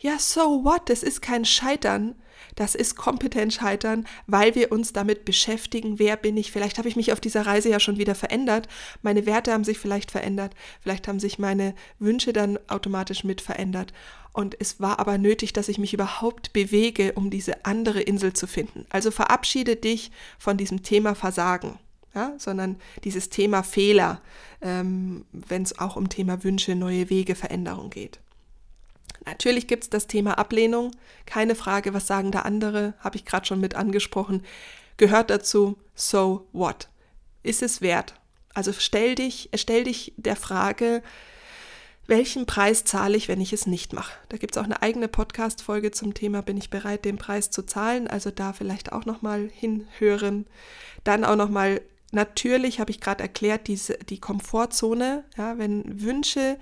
ja, 0.00 0.18
so 0.18 0.64
what? 0.64 0.88
Das 0.88 1.02
ist 1.02 1.22
kein 1.22 1.44
Scheitern. 1.44 2.14
Das 2.58 2.74
ist 2.74 2.96
kompetent 2.96 3.54
scheitern, 3.54 4.04
weil 4.26 4.56
wir 4.56 4.72
uns 4.72 4.92
damit 4.92 5.24
beschäftigen, 5.24 6.00
wer 6.00 6.16
bin 6.16 6.36
ich. 6.36 6.50
Vielleicht 6.50 6.78
habe 6.78 6.88
ich 6.88 6.96
mich 6.96 7.12
auf 7.12 7.20
dieser 7.20 7.46
Reise 7.46 7.68
ja 7.68 7.78
schon 7.78 7.98
wieder 7.98 8.16
verändert. 8.16 8.66
Meine 9.00 9.26
Werte 9.26 9.52
haben 9.52 9.62
sich 9.62 9.78
vielleicht 9.78 10.10
verändert. 10.10 10.54
Vielleicht 10.80 11.06
haben 11.06 11.20
sich 11.20 11.38
meine 11.38 11.74
Wünsche 12.00 12.32
dann 12.32 12.58
automatisch 12.66 13.22
mit 13.22 13.40
verändert. 13.40 13.92
Und 14.32 14.56
es 14.58 14.80
war 14.80 14.98
aber 14.98 15.18
nötig, 15.18 15.52
dass 15.52 15.68
ich 15.68 15.78
mich 15.78 15.94
überhaupt 15.94 16.52
bewege, 16.52 17.12
um 17.12 17.30
diese 17.30 17.64
andere 17.64 18.00
Insel 18.00 18.32
zu 18.32 18.48
finden. 18.48 18.86
Also 18.90 19.12
verabschiede 19.12 19.76
dich 19.76 20.10
von 20.38 20.56
diesem 20.56 20.82
Thema 20.82 21.14
Versagen. 21.14 21.78
Ja, 22.14 22.32
sondern 22.38 22.76
dieses 23.04 23.28
Thema 23.28 23.62
Fehler, 23.62 24.20
ähm, 24.62 25.26
wenn 25.30 25.62
es 25.62 25.78
auch 25.78 25.94
um 25.94 26.08
Thema 26.08 26.42
Wünsche, 26.42 26.74
neue 26.74 27.10
Wege, 27.10 27.34
Veränderung 27.34 27.90
geht. 27.90 28.18
Natürlich 29.26 29.66
gibt 29.66 29.84
es 29.84 29.90
das 29.90 30.06
Thema 30.06 30.38
Ablehnung, 30.38 30.92
keine 31.26 31.54
Frage, 31.54 31.94
was 31.94 32.06
sagen 32.06 32.30
da 32.30 32.40
andere, 32.40 32.94
habe 33.00 33.16
ich 33.16 33.24
gerade 33.24 33.46
schon 33.46 33.60
mit 33.60 33.74
angesprochen, 33.74 34.44
gehört 34.96 35.30
dazu, 35.30 35.78
so 35.94 36.46
what? 36.52 36.88
Ist 37.42 37.62
es 37.62 37.80
wert? 37.80 38.14
Also 38.54 38.72
stell 38.72 39.14
dich, 39.14 39.50
stell 39.54 39.84
dich 39.84 40.12
der 40.16 40.36
Frage, 40.36 41.02
welchen 42.08 42.46
Preis 42.46 42.84
zahle 42.84 43.18
ich, 43.18 43.28
wenn 43.28 43.40
ich 43.40 43.52
es 43.52 43.66
nicht 43.66 43.92
mache? 43.92 44.14
Da 44.30 44.38
gibt 44.38 44.56
es 44.56 44.58
auch 44.58 44.64
eine 44.64 44.80
eigene 44.80 45.08
Podcast-Folge 45.08 45.90
zum 45.90 46.14
Thema, 46.14 46.40
bin 46.40 46.56
ich 46.56 46.70
bereit, 46.70 47.04
den 47.04 47.18
Preis 47.18 47.50
zu 47.50 47.62
zahlen? 47.62 48.08
Also 48.08 48.30
da 48.30 48.54
vielleicht 48.54 48.92
auch 48.92 49.04
nochmal 49.04 49.50
hinhören. 49.52 50.46
Dann 51.04 51.22
auch 51.22 51.36
nochmal, 51.36 51.82
natürlich 52.10 52.80
habe 52.80 52.90
ich 52.90 53.00
gerade 53.00 53.22
erklärt, 53.22 53.68
diese, 53.68 53.98
die 53.98 54.20
Komfortzone, 54.20 55.24
ja, 55.36 55.58
wenn 55.58 56.00
Wünsche 56.00 56.58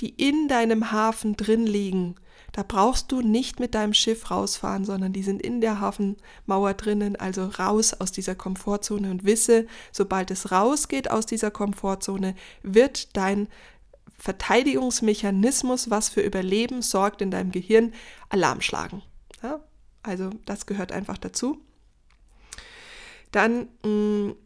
die 0.00 0.10
in 0.10 0.48
deinem 0.48 0.92
Hafen 0.92 1.36
drin 1.36 1.66
liegen. 1.66 2.14
Da 2.52 2.64
brauchst 2.66 3.12
du 3.12 3.20
nicht 3.20 3.60
mit 3.60 3.74
deinem 3.74 3.94
Schiff 3.94 4.30
rausfahren, 4.30 4.84
sondern 4.84 5.12
die 5.12 5.22
sind 5.22 5.42
in 5.42 5.60
der 5.60 5.80
Hafenmauer 5.80 6.74
drinnen, 6.74 7.16
also 7.16 7.46
raus 7.46 7.94
aus 7.94 8.10
dieser 8.10 8.34
Komfortzone 8.34 9.10
und 9.10 9.24
wisse, 9.24 9.66
sobald 9.92 10.30
es 10.30 10.50
rausgeht 10.50 11.10
aus 11.10 11.26
dieser 11.26 11.50
Komfortzone, 11.50 12.34
wird 12.62 13.16
dein 13.16 13.48
Verteidigungsmechanismus, 14.18 15.90
was 15.90 16.08
für 16.08 16.22
Überleben 16.22 16.82
sorgt 16.82 17.22
in 17.22 17.30
deinem 17.30 17.52
Gehirn, 17.52 17.92
Alarm 18.30 18.60
schlagen. 18.60 19.02
Ja, 19.42 19.60
also 20.02 20.30
das 20.44 20.66
gehört 20.66 20.90
einfach 20.90 21.18
dazu. 21.18 21.60
Dann 23.30 23.68
mh, 23.84 23.88
mm, 23.88 24.36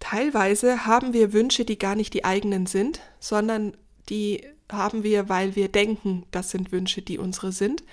teilweise 0.00 0.86
haben 0.86 1.12
wir 1.12 1.32
Wünsche, 1.32 1.64
die 1.64 1.78
gar 1.78 1.96
nicht 1.96 2.14
die 2.14 2.24
eigenen 2.24 2.66
sind, 2.66 3.00
sondern 3.20 3.76
die 4.08 4.44
haben 4.70 5.02
wir, 5.02 5.28
weil 5.28 5.54
wir 5.54 5.68
denken, 5.68 6.24
das 6.30 6.50
sind 6.50 6.72
Wünsche, 6.72 7.02
die 7.02 7.18
unsere 7.18 7.52
sind. 7.52 7.84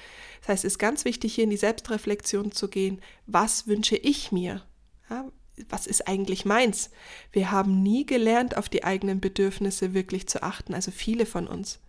Das 0.42 0.50
heißt, 0.50 0.66
es 0.66 0.74
ist 0.74 0.80
ganz 0.80 1.06
wichtig, 1.06 1.36
hier 1.36 1.44
in 1.44 1.50
die 1.50 1.58
Selbstreflexion 1.58 2.52
zu 2.52 2.70
gehen. 2.70 3.02
Was 3.28 3.68
wünsche 3.68 3.98
ich 3.98 4.32
mir? 4.32 4.64
Ja, 5.10 5.30
was 5.68 5.88
ist 5.88 6.08
eigentlich 6.08 6.46
meins? 6.46 6.90
Wir 7.32 7.52
haben 7.52 7.84
nie 7.84 8.06
gelernt, 8.06 8.56
auf 8.56 8.70
die 8.70 8.84
eigenen 8.84 9.20
Bedürfnisse 9.20 9.94
wirklich 9.94 10.28
zu 10.28 10.42
achten, 10.44 10.74
also 10.74 10.92
viele 10.92 11.26
von 11.26 11.48
uns. 11.48 11.80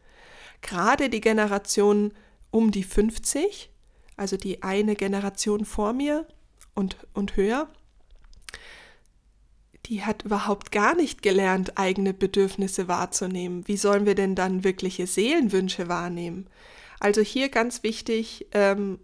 Gerade 0.62 1.08
die 1.08 1.20
Generation 1.20 2.12
um 2.50 2.72
die 2.72 2.82
50, 2.82 3.70
also 4.16 4.36
die 4.36 4.62
eine 4.62 4.96
Generation 4.96 5.64
vor 5.64 5.92
mir 5.92 6.26
und, 6.74 6.96
und 7.14 7.36
höher, 7.36 7.70
die 9.90 10.04
hat 10.04 10.22
überhaupt 10.22 10.70
gar 10.70 10.94
nicht 10.94 11.20
gelernt, 11.20 11.76
eigene 11.76 12.14
Bedürfnisse 12.14 12.86
wahrzunehmen. 12.86 13.66
Wie 13.66 13.76
sollen 13.76 14.06
wir 14.06 14.14
denn 14.14 14.36
dann 14.36 14.62
wirkliche 14.62 15.08
Seelenwünsche 15.08 15.88
wahrnehmen? 15.88 16.46
Also 17.00 17.22
hier 17.22 17.48
ganz 17.48 17.82
wichtig, 17.82 18.46
ähm, 18.52 19.00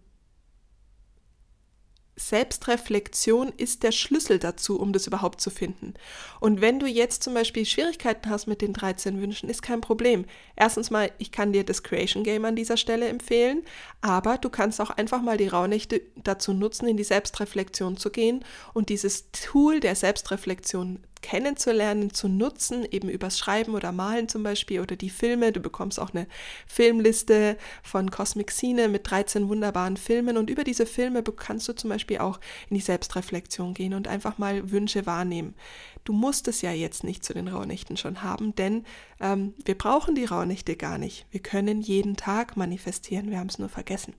Selbstreflexion 2.19 3.53
ist 3.57 3.83
der 3.83 3.93
Schlüssel 3.93 4.39
dazu, 4.39 4.81
um 4.81 4.95
das 4.95 5.07
überhaupt 5.07 5.41
zu 5.41 5.51
finden. 5.51 5.93
Und 6.41 6.63
wenn 6.63 6.81
du 6.81 6.87
jetzt 6.87 7.23
zum 7.23 7.35
Beispiel 7.35 7.67
Schwierigkeiten 7.67 8.31
hast 8.31 8.47
mit 8.47 8.63
den 8.63 8.73
13 8.73 9.21
Wünschen, 9.21 9.51
ist 9.51 9.61
kein 9.61 9.83
Problem. 9.83 10.25
Erstens 10.57 10.91
mal, 10.91 11.13
ich 11.19 11.31
kann 11.31 11.53
dir 11.53 11.63
das 11.63 11.83
Creation 11.83 12.25
Game 12.25 12.47
an 12.47 12.57
dieser 12.57 12.79
Stelle 12.79 13.09
empfehlen, 13.09 13.63
aber 14.01 14.39
du 14.39 14.49
kannst 14.49 14.81
auch 14.81 14.91
einfach 14.91 15.21
mal 15.21 15.37
die 15.37 15.49
Rauhnächte 15.49 16.01
dazu 16.17 16.55
nutzen, 16.55 16.89
in 16.89 16.97
die 16.97 17.05
Selbstreflexion 17.05 17.99
zu 17.99 18.11
gehen 18.11 18.45
und 18.73 18.89
dieses 18.89 19.31
Tool 19.33 19.81
der 19.81 19.95
Selbstreflexion 19.95 21.01
kennenzulernen, 21.27 22.15
zu 22.15 22.29
nutzen, 22.29 22.87
eben 22.89 23.09
übers 23.09 23.37
Schreiben 23.37 23.75
oder 23.75 23.91
Malen 23.91 24.29
zum 24.29 24.45
Beispiel 24.45 24.79
oder 24.79 24.95
die 24.95 25.11
Filme. 25.11 25.51
Du 25.51 25.59
bekommst 25.59 25.99
auch 25.99 26.15
eine 26.15 26.29
Filmliste 26.69 27.57
von 27.83 28.13
Cosmic 28.13 28.53
Scene 28.53 28.87
mit 28.87 29.11
13 29.11 29.49
wunderbaren 29.49 29.97
Filmen 29.97 30.37
und 30.37 30.51
über 30.51 30.63
diese 30.63 30.87
Filme 30.87 31.25
kannst 31.25 31.67
du 31.67 31.73
zum 31.73 31.91
Beispiel 31.91 32.19
auch 32.19 32.39
in 32.71 32.77
die 32.77 32.81
Selbstreflexion 32.81 33.75
gehen 33.75 33.95
und 33.95 34.07
einfach 34.07 34.39
mal 34.39 34.71
Wünsche 34.71 35.05
wahrnehmen. 35.05 35.57
Du 36.05 36.13
musst 36.13 36.47
es 36.47 36.63
ja 36.63 36.71
jetzt 36.71 37.03
nicht 37.03 37.25
zu 37.25 37.35
den 37.35 37.49
Rauhnächten 37.49 37.97
schon 37.97 38.23
haben, 38.23 38.55
denn 38.55 38.85
ähm, 39.19 39.55
wir 39.65 39.77
brauchen 39.77 40.15
die 40.15 40.27
Rauhnächte 40.27 40.77
gar 40.77 40.97
nicht. 40.97 41.27
Wir 41.33 41.41
können 41.41 41.81
jeden 41.81 42.17
Tag 42.17 42.57
manifestieren, 42.57 43.31
wir 43.31 43.41
haben 43.41 43.49
es 43.49 43.59
nur 43.59 43.69
vergessen. 43.69 44.15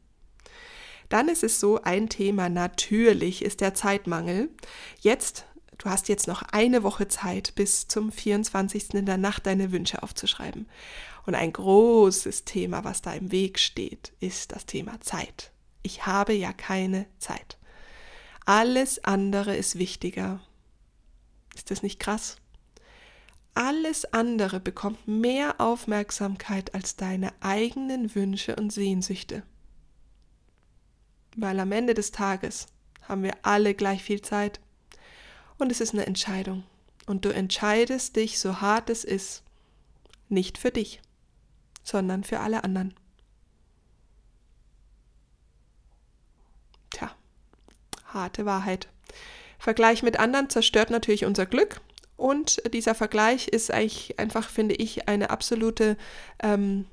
Dann 1.07 1.29
ist 1.29 1.45
es 1.45 1.61
so 1.61 1.81
ein 1.83 2.09
Thema, 2.09 2.49
natürlich 2.49 3.45
ist 3.45 3.61
der 3.61 3.73
Zeitmangel. 3.73 4.49
Jetzt 4.99 5.45
Du 5.87 5.93
hast 5.93 6.09
jetzt 6.09 6.27
noch 6.27 6.41
eine 6.41 6.83
Woche 6.83 7.07
Zeit, 7.07 7.55
bis 7.55 7.87
zum 7.87 8.11
24. 8.11 8.93
in 8.93 9.05
der 9.05 9.15
Nacht 9.15 9.45
deine 9.45 9.71
Wünsche 9.71 10.03
aufzuschreiben. 10.03 10.67
Und 11.25 11.33
ein 11.33 11.53
großes 11.53 12.43
Thema, 12.43 12.83
was 12.83 13.01
da 13.01 13.13
im 13.13 13.31
Weg 13.31 13.57
steht, 13.57 14.11
ist 14.19 14.51
das 14.51 14.65
Thema 14.65 14.99
Zeit. 14.99 15.53
Ich 15.83 16.05
habe 16.05 16.33
ja 16.33 16.51
keine 16.51 17.05
Zeit. 17.19 17.57
Alles 18.45 19.01
andere 19.05 19.55
ist 19.55 19.79
wichtiger. 19.79 20.41
Ist 21.55 21.71
das 21.71 21.83
nicht 21.83 22.01
krass? 22.01 22.35
Alles 23.53 24.11
andere 24.11 24.59
bekommt 24.59 25.07
mehr 25.07 25.61
Aufmerksamkeit 25.61 26.75
als 26.75 26.97
deine 26.97 27.31
eigenen 27.39 28.13
Wünsche 28.13 28.57
und 28.57 28.73
Sehnsüchte. 28.73 29.43
Weil 31.37 31.57
am 31.61 31.71
Ende 31.71 31.93
des 31.93 32.11
Tages 32.11 32.65
haben 33.03 33.23
wir 33.23 33.37
alle 33.43 33.73
gleich 33.73 34.03
viel 34.03 34.21
Zeit 34.21 34.59
und 35.57 35.71
es 35.71 35.81
ist 35.81 35.93
eine 35.93 36.05
Entscheidung. 36.05 36.63
Und 37.05 37.25
du 37.25 37.33
entscheidest 37.33 38.15
dich, 38.15 38.39
so 38.39 38.61
hart 38.61 38.89
es 38.89 39.03
ist, 39.03 39.43
nicht 40.29 40.57
für 40.57 40.71
dich, 40.71 41.01
sondern 41.83 42.23
für 42.23 42.41
alle 42.41 42.63
anderen. 42.63 42.93
Tja, 46.91 47.11
harte 48.05 48.45
Wahrheit. 48.45 48.89
Vergleich 49.57 50.03
mit 50.03 50.19
anderen 50.19 50.49
zerstört 50.49 50.89
natürlich 50.89 51.25
unser 51.25 51.45
Glück. 51.45 51.81
Und 52.17 52.61
dieser 52.73 52.95
Vergleich 52.95 53.47
ist 53.47 53.71
eigentlich 53.71 54.19
einfach, 54.19 54.49
finde 54.49 54.75
ich, 54.75 55.07
eine 55.07 55.29
absolute 55.29 55.97
ähm, 56.41 56.85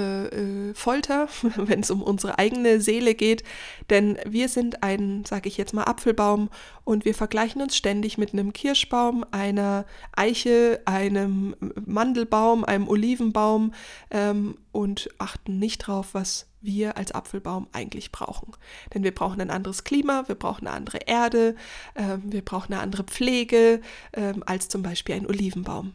äh, 0.00 0.70
äh, 0.70 0.74
Folter, 0.74 1.28
wenn 1.56 1.80
es 1.80 1.90
um 1.90 2.02
unsere 2.02 2.38
eigene 2.38 2.80
Seele 2.80 3.14
geht, 3.14 3.44
denn 3.90 4.18
wir 4.26 4.48
sind 4.48 4.82
ein, 4.82 5.24
sage 5.24 5.48
ich 5.48 5.56
jetzt 5.56 5.74
mal, 5.74 5.84
Apfelbaum 5.84 6.48
und 6.84 7.04
wir 7.04 7.14
vergleichen 7.14 7.62
uns 7.62 7.76
ständig 7.76 8.18
mit 8.18 8.32
einem 8.32 8.52
Kirschbaum, 8.52 9.24
einer 9.30 9.84
Eiche, 10.12 10.80
einem 10.86 11.54
Mandelbaum, 11.86 12.64
einem 12.64 12.88
Olivenbaum 12.88 13.74
ähm, 14.10 14.56
und 14.72 15.10
achten 15.18 15.58
nicht 15.58 15.78
drauf, 15.78 16.14
was 16.14 16.46
wir 16.60 16.96
als 16.96 17.12
Apfelbaum 17.12 17.68
eigentlich 17.72 18.12
brauchen. 18.12 18.52
Denn 18.92 19.02
wir 19.02 19.14
brauchen 19.14 19.40
ein 19.40 19.50
anderes 19.50 19.84
Klima, 19.84 20.24
wir 20.26 20.34
brauchen 20.34 20.66
eine 20.66 20.76
andere 20.76 20.98
Erde, 21.06 21.56
äh, 21.94 22.18
wir 22.22 22.44
brauchen 22.44 22.72
eine 22.72 22.82
andere 22.82 23.04
Pflege 23.04 23.80
äh, 24.12 24.34
als 24.46 24.68
zum 24.68 24.82
Beispiel 24.82 25.14
ein 25.14 25.26
Olivenbaum. 25.26 25.94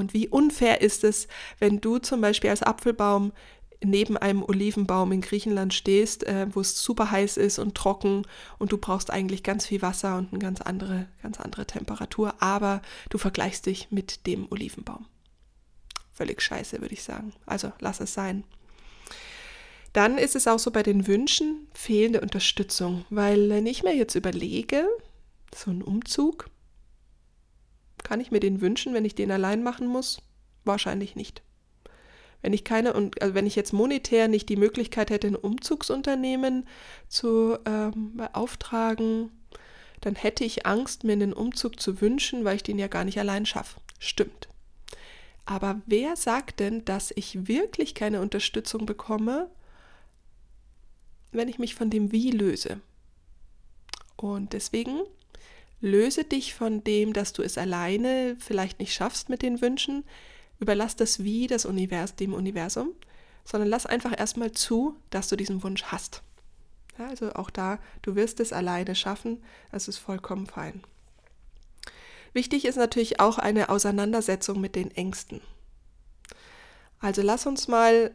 Und 0.00 0.14
wie 0.14 0.28
unfair 0.28 0.80
ist 0.80 1.04
es, 1.04 1.28
wenn 1.58 1.80
du 1.80 1.98
zum 1.98 2.20
Beispiel 2.20 2.50
als 2.50 2.62
Apfelbaum 2.62 3.32
neben 3.82 4.16
einem 4.16 4.42
Olivenbaum 4.42 5.12
in 5.12 5.20
Griechenland 5.20 5.72
stehst, 5.72 6.24
äh, 6.24 6.46
wo 6.50 6.60
es 6.60 6.82
super 6.82 7.10
heiß 7.10 7.36
ist 7.36 7.58
und 7.58 7.74
trocken 7.74 8.26
und 8.58 8.72
du 8.72 8.78
brauchst 8.78 9.10
eigentlich 9.10 9.42
ganz 9.42 9.66
viel 9.66 9.82
Wasser 9.82 10.18
und 10.18 10.32
eine 10.32 10.38
ganz 10.38 10.60
andere, 10.60 11.06
ganz 11.22 11.40
andere 11.40 11.66
Temperatur, 11.66 12.34
aber 12.40 12.82
du 13.08 13.18
vergleichst 13.18 13.66
dich 13.66 13.90
mit 13.90 14.26
dem 14.26 14.50
Olivenbaum. 14.50 15.06
Völlig 16.12 16.42
scheiße, 16.42 16.80
würde 16.80 16.94
ich 16.94 17.02
sagen. 17.02 17.32
Also 17.46 17.72
lass 17.78 18.00
es 18.00 18.12
sein. 18.12 18.44
Dann 19.92 20.18
ist 20.18 20.36
es 20.36 20.46
auch 20.46 20.58
so 20.58 20.70
bei 20.70 20.82
den 20.82 21.06
Wünschen 21.06 21.66
fehlende 21.72 22.20
Unterstützung, 22.20 23.04
weil 23.10 23.48
wenn 23.48 23.66
ich 23.66 23.82
mir 23.82 23.96
jetzt 23.96 24.14
überlege, 24.14 24.86
so 25.54 25.70
ein 25.70 25.82
Umzug, 25.82 26.48
kann 28.10 28.20
ich 28.20 28.32
mir 28.32 28.40
den 28.40 28.60
wünschen, 28.60 28.92
wenn 28.92 29.04
ich 29.04 29.14
den 29.14 29.30
allein 29.30 29.62
machen 29.62 29.86
muss? 29.86 30.20
Wahrscheinlich 30.64 31.14
nicht. 31.14 31.42
Wenn 32.42 32.52
ich 32.52 32.64
keine 32.64 32.92
und 32.92 33.22
also 33.22 33.34
wenn 33.34 33.46
ich 33.46 33.54
jetzt 33.54 33.72
monetär 33.72 34.26
nicht 34.26 34.48
die 34.48 34.56
Möglichkeit 34.56 35.10
hätte, 35.10 35.28
ein 35.28 35.36
Umzugsunternehmen 35.36 36.66
zu 37.06 37.56
ähm, 37.64 38.16
beauftragen, 38.16 39.30
dann 40.00 40.16
hätte 40.16 40.42
ich 40.42 40.66
Angst, 40.66 41.04
mir 41.04 41.12
einen 41.12 41.32
Umzug 41.32 41.78
zu 41.78 42.00
wünschen, 42.00 42.44
weil 42.44 42.56
ich 42.56 42.64
den 42.64 42.80
ja 42.80 42.88
gar 42.88 43.04
nicht 43.04 43.20
allein 43.20 43.46
schaffe. 43.46 43.78
Stimmt. 44.00 44.48
Aber 45.46 45.80
wer 45.86 46.16
sagt 46.16 46.58
denn, 46.58 46.84
dass 46.84 47.12
ich 47.14 47.46
wirklich 47.46 47.94
keine 47.94 48.20
Unterstützung 48.20 48.86
bekomme, 48.86 49.48
wenn 51.30 51.48
ich 51.48 51.60
mich 51.60 51.76
von 51.76 51.90
dem 51.90 52.10
Wie 52.10 52.32
löse? 52.32 52.80
Und 54.16 54.52
deswegen 54.52 54.98
löse 55.80 56.24
dich 56.24 56.54
von 56.54 56.84
dem, 56.84 57.12
dass 57.12 57.32
du 57.32 57.42
es 57.42 57.58
alleine 57.58 58.36
vielleicht 58.38 58.78
nicht 58.78 58.94
schaffst 58.94 59.28
mit 59.28 59.42
den 59.42 59.60
Wünschen, 59.60 60.04
überlass 60.58 60.96
das 60.96 61.24
Wie 61.24 61.46
das 61.46 61.64
Univers 61.64 62.16
dem 62.16 62.34
Universum, 62.34 62.92
sondern 63.44 63.68
lass 63.68 63.86
einfach 63.86 64.18
erstmal 64.18 64.52
zu, 64.52 64.96
dass 65.10 65.28
du 65.28 65.36
diesen 65.36 65.62
Wunsch 65.62 65.84
hast. 65.84 66.22
Ja, 66.98 67.08
also 67.08 67.32
auch 67.32 67.50
da, 67.50 67.78
du 68.02 68.14
wirst 68.14 68.40
es 68.40 68.52
alleine 68.52 68.94
schaffen, 68.94 69.42
das 69.72 69.88
ist 69.88 69.98
vollkommen 69.98 70.46
fein. 70.46 70.82
Wichtig 72.32 72.64
ist 72.64 72.76
natürlich 72.76 73.18
auch 73.18 73.38
eine 73.38 73.70
Auseinandersetzung 73.70 74.60
mit 74.60 74.76
den 74.76 74.90
Ängsten. 74.90 75.40
Also 77.00 77.22
lass 77.22 77.46
uns 77.46 77.66
mal 77.66 78.14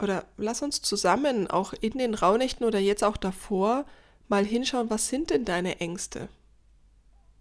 oder 0.00 0.26
lass 0.36 0.62
uns 0.62 0.80
zusammen 0.82 1.46
auch 1.48 1.72
in 1.72 1.98
den 1.98 2.14
Raunächten 2.14 2.66
oder 2.66 2.78
jetzt 2.78 3.04
auch 3.04 3.16
davor 3.16 3.84
mal 4.28 4.44
hinschauen, 4.44 4.90
was 4.90 5.08
sind 5.08 5.30
denn 5.30 5.44
deine 5.44 5.80
Ängste? 5.80 6.28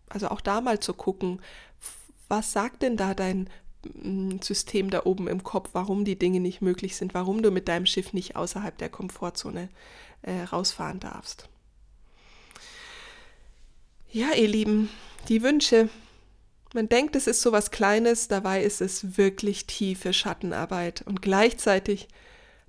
Also 0.09 0.29
auch 0.29 0.41
da 0.41 0.61
mal 0.61 0.79
zu 0.79 0.93
gucken, 0.93 1.41
was 2.27 2.51
sagt 2.51 2.81
denn 2.81 2.97
da 2.97 3.13
dein 3.13 3.49
System 4.41 4.89
da 4.89 5.05
oben 5.05 5.27
im 5.27 5.43
Kopf, 5.43 5.69
warum 5.73 6.03
die 6.03 6.19
Dinge 6.19 6.39
nicht 6.39 6.61
möglich 6.61 6.95
sind, 6.95 7.13
warum 7.13 7.41
du 7.41 7.49
mit 7.49 7.67
deinem 7.67 7.85
Schiff 7.85 8.13
nicht 8.13 8.35
außerhalb 8.35 8.77
der 8.77 8.89
Komfortzone 8.89 9.69
äh, 10.21 10.41
rausfahren 10.43 10.99
darfst. 10.99 11.47
Ja, 14.11 14.33
ihr 14.33 14.47
Lieben, 14.47 14.89
die 15.29 15.43
Wünsche. 15.43 15.89
Man 16.73 16.89
denkt, 16.89 17.15
es 17.15 17.25
ist 17.25 17.41
so 17.41 17.51
was 17.51 17.71
Kleines, 17.71 18.27
dabei 18.27 18.63
ist 18.63 18.81
es 18.81 19.17
wirklich 19.17 19.65
tiefe 19.65 20.13
Schattenarbeit 20.13 21.03
und 21.05 21.21
gleichzeitig 21.21 22.07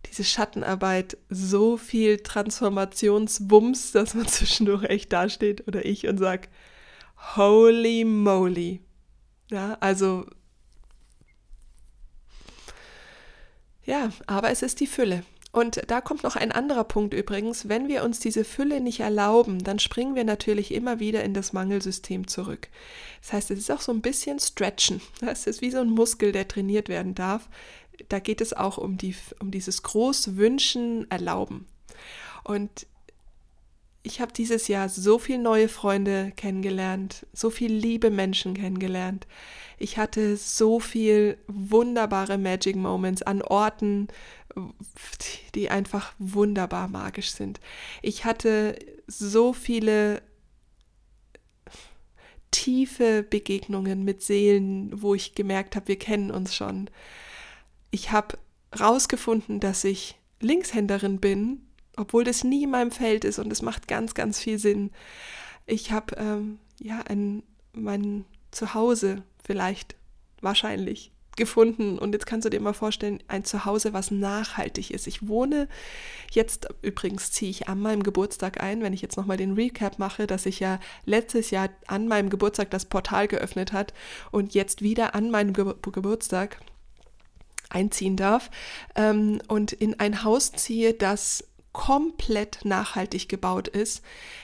diese 0.07 0.25
Schattenarbeit 0.25 1.19
so 1.29 1.77
viel 1.77 2.19
Transformationswumms, 2.19 3.93
dass 3.93 4.15
man 4.15 4.29
zwischendurch 4.29 4.85
echt 4.85 5.13
dasteht 5.13 5.67
oder 5.67 5.85
ich 5.85 6.07
und 6.07 6.19
sagt, 6.19 6.51
holy 7.37 8.05
moly. 8.05 8.81
Ja, 9.51 9.77
also 9.81 10.27
Ja, 13.91 14.11
aber 14.29 14.51
es 14.51 14.63
ist 14.63 14.79
die 14.79 14.87
Fülle. 14.87 15.25
Und 15.51 15.83
da 15.89 16.01
kommt 16.01 16.23
noch 16.23 16.37
ein 16.37 16.53
anderer 16.53 16.85
Punkt 16.85 17.13
übrigens. 17.13 17.69
Wenn 17.69 17.89
wir 17.89 18.05
uns 18.05 18.21
diese 18.21 18.45
Fülle 18.45 18.81
nicht 18.81 19.01
erlauben, 19.01 19.65
dann 19.65 19.81
springen 19.81 20.15
wir 20.15 20.23
natürlich 20.23 20.73
immer 20.73 21.01
wieder 21.01 21.25
in 21.25 21.35
das 21.35 21.53
Mangelsystem 21.53 22.29
zurück. 22.29 22.69
Das 23.21 23.33
heißt, 23.33 23.51
es 23.51 23.59
ist 23.59 23.71
auch 23.73 23.81
so 23.81 23.91
ein 23.91 24.01
bisschen 24.01 24.39
Stretchen. 24.39 25.01
Das 25.21 25.49
ist 25.49 25.61
wie 25.61 25.73
so 25.73 25.81
ein 25.81 25.91
Muskel, 25.91 26.31
der 26.31 26.47
trainiert 26.47 26.89
werden 26.89 27.17
darf. 27.17 27.49
Da 28.09 28.21
geht 28.21 28.41
es 28.41 28.53
auch 28.53 28.79
um, 28.79 28.97
die, 28.97 29.17
um 29.41 29.51
dieses 29.51 29.83
Großwünschen 29.83 31.11
erlauben. 31.11 31.67
Und 32.45 32.87
ich 34.03 34.21
habe 34.21 34.33
dieses 34.33 34.69
Jahr 34.69 34.89
so 34.89 35.19
viele 35.19 35.43
neue 35.43 35.69
Freunde 35.69 36.33
kennengelernt, 36.37 37.27
so 37.33 37.51
viele 37.51 37.75
liebe 37.75 38.11
Menschen 38.11 38.55
kennengelernt. 38.55 39.27
Ich 39.79 39.99
hatte 39.99 40.37
so 40.37 40.81
viel 40.81 41.37
wunderbare 41.49 42.39
Magic 42.39 42.77
Moments 42.77 43.23
an 43.23 43.43
Orten, 43.43 44.09
die 45.55 45.71
einfach 45.71 46.13
wunderbar 46.19 46.89
magisch 46.89 47.33
sind. 47.33 47.61
Ich 48.03 48.25
hatte 48.25 48.79
so 49.07 49.53
viele 49.53 50.23
tiefe 52.51 53.23
Begegnungen 53.23 54.05
mit 54.05 54.23
Seelen, 54.23 55.03
wo 55.03 55.15
ich 55.15 55.35
gemerkt 55.35 55.77
habe, 55.77 55.89
wir 55.89 55.99
kennen 55.99 56.31
uns 56.31 56.55
schon. 56.55 56.91
Ich 57.91 58.13
habe 58.13 58.39
rausgefunden, 58.79 59.61
dass 59.61 59.85
ich 59.85 60.17
Linkshänderin 60.41 61.21
bin 61.21 61.70
obwohl 61.97 62.25
das 62.25 62.45
nie 62.45 62.65
in 62.65 62.71
meinem 62.71 62.91
Feld 62.91 63.25
ist 63.25 63.39
und 63.39 63.53
es 63.53 63.63
macht 63.63 63.89
ganz, 63.89 64.15
ganz 64.15 64.41
viel 64.41 64.59
Sinn. 64.59 64.91
Ich 65.67 65.93
habe 65.93 66.17
ähm, 66.17 66.59
ja 66.81 67.01
ein, 67.09 67.43
mein 67.73 68.25
Zuhause 68.51 69.23
vielleicht 69.43 69.97
wahrscheinlich 70.41 71.13
gefunden 71.37 71.99
und 71.99 72.13
jetzt 72.13 72.27
kannst 72.27 72.45
du 72.45 72.51
dir 72.51 72.61
mal 72.61 72.75
vorstellen, 72.75 73.23
ein 73.29 73.45
Zuhause, 73.45 73.93
was 73.93 74.11
nachhaltig 74.11 74.91
ist. 74.91 75.07
Ich 75.07 75.27
wohne 75.27 75.69
jetzt 76.31 76.69
übrigens 76.83 77.33
ziehe 77.33 77.51
ich 77.51 77.69
an 77.69 77.81
meinem 77.81 78.03
Geburtstag 78.03 78.63
ein, 78.63 78.83
wenn 78.83 78.93
ich 78.93 79.01
jetzt 79.01 79.17
nochmal 79.17 79.37
den 79.37 79.55
Recap 79.55 79.99
mache, 79.99 80.27
dass 80.27 80.47
ich 80.47 80.61
ja 80.61 80.79
letztes 81.07 81.51
Jahr 81.51 81.71
an 81.87 82.09
meinem 82.09 82.31
Geburtstag 82.31 82.71
das 82.71 82.85
Portal 82.85 83.29
geöffnet 83.29 83.73
hat 83.73 83.95
und 84.31 84.55
jetzt 84.55 84.83
wieder 84.83 85.15
an 85.15 85.31
meinem 85.31 85.53
Ge 85.53 85.75
Geburtstag 85.81 86.59
einziehen 87.71 88.17
darf 88.17 88.51
ähm, 88.97 89.41
und 89.49 89.73
in 89.73 89.99
ein 89.99 90.25
Haus 90.25 90.53
ziehe, 90.53 90.93
das 90.93 91.45
komplett 91.73 92.65
nachhaltig 92.65 93.29
gebaut 93.29 93.69
ist, 93.69 94.03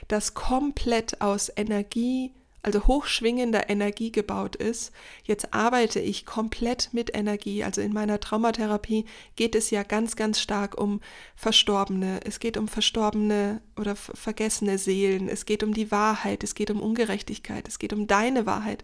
das 0.08 0.34
komplett 0.34 1.20
aus 1.20 1.50
Energie, 1.56 2.32
also 2.62 2.86
hochschwingender 2.86 3.70
Energie 3.70 4.10
gebaut 4.10 4.56
ist. 4.56 4.92
Jetzt 5.22 5.54
arbeite 5.54 6.00
ich 6.00 6.26
komplett 6.26 6.88
mit 6.92 7.14
Energie. 7.14 7.62
Also 7.62 7.80
in 7.80 7.92
meiner 7.92 8.18
Traumatherapie 8.18 9.04
geht 9.36 9.54
es 9.54 9.70
ja 9.70 9.84
ganz, 9.84 10.16
ganz 10.16 10.40
stark 10.40 10.76
um 10.76 11.00
Verstorbene. 11.36 12.20
Es 12.24 12.40
geht 12.40 12.56
um 12.56 12.66
verstorbene 12.66 13.60
oder 13.78 13.94
vergessene 13.94 14.78
Seelen. 14.78 15.28
Es 15.28 15.46
geht 15.46 15.62
um 15.62 15.74
die 15.74 15.92
Wahrheit. 15.92 16.42
Es 16.42 16.56
geht 16.56 16.72
um 16.72 16.82
Ungerechtigkeit. 16.82 17.68
Es 17.68 17.78
geht 17.78 17.92
um 17.92 18.08
deine 18.08 18.46
Wahrheit. 18.46 18.82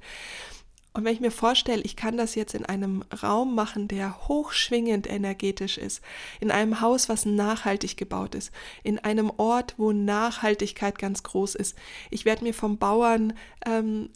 Und 0.95 1.05
wenn 1.05 1.15
ich 1.15 1.21
mir 1.21 1.31
vorstelle, 1.31 1.83
ich 1.83 1.97
kann 1.97 2.17
das 2.19 2.35
jetzt 2.35 2.55
in 2.55 2.67
einem 2.67 3.03
Raum 3.23 3.55
machen, 3.55 3.89
der 3.89 4.29
hochschwingend 4.29 5.09
energetisch 5.09 5.79
ist, 5.79 6.03
in 6.41 6.51
einem 6.51 6.81
Haus, 6.83 7.09
was 7.09 7.25
nachhaltig 7.25 7.97
gebaut 7.97 8.35
ist, 8.35 8.53
in 8.83 8.99
einem 8.99 9.31
Ort, 9.39 9.75
wo 9.79 9.93
Nachhaltigkeit 9.93 10.99
ganz 10.99 11.23
groß 11.23 11.55
ist. 11.55 11.77
Ich 12.11 12.25
werde 12.25 12.45
mir 12.45 12.53
vom 12.53 12.77
Bauern 12.77 13.33
ähm, 13.65 14.11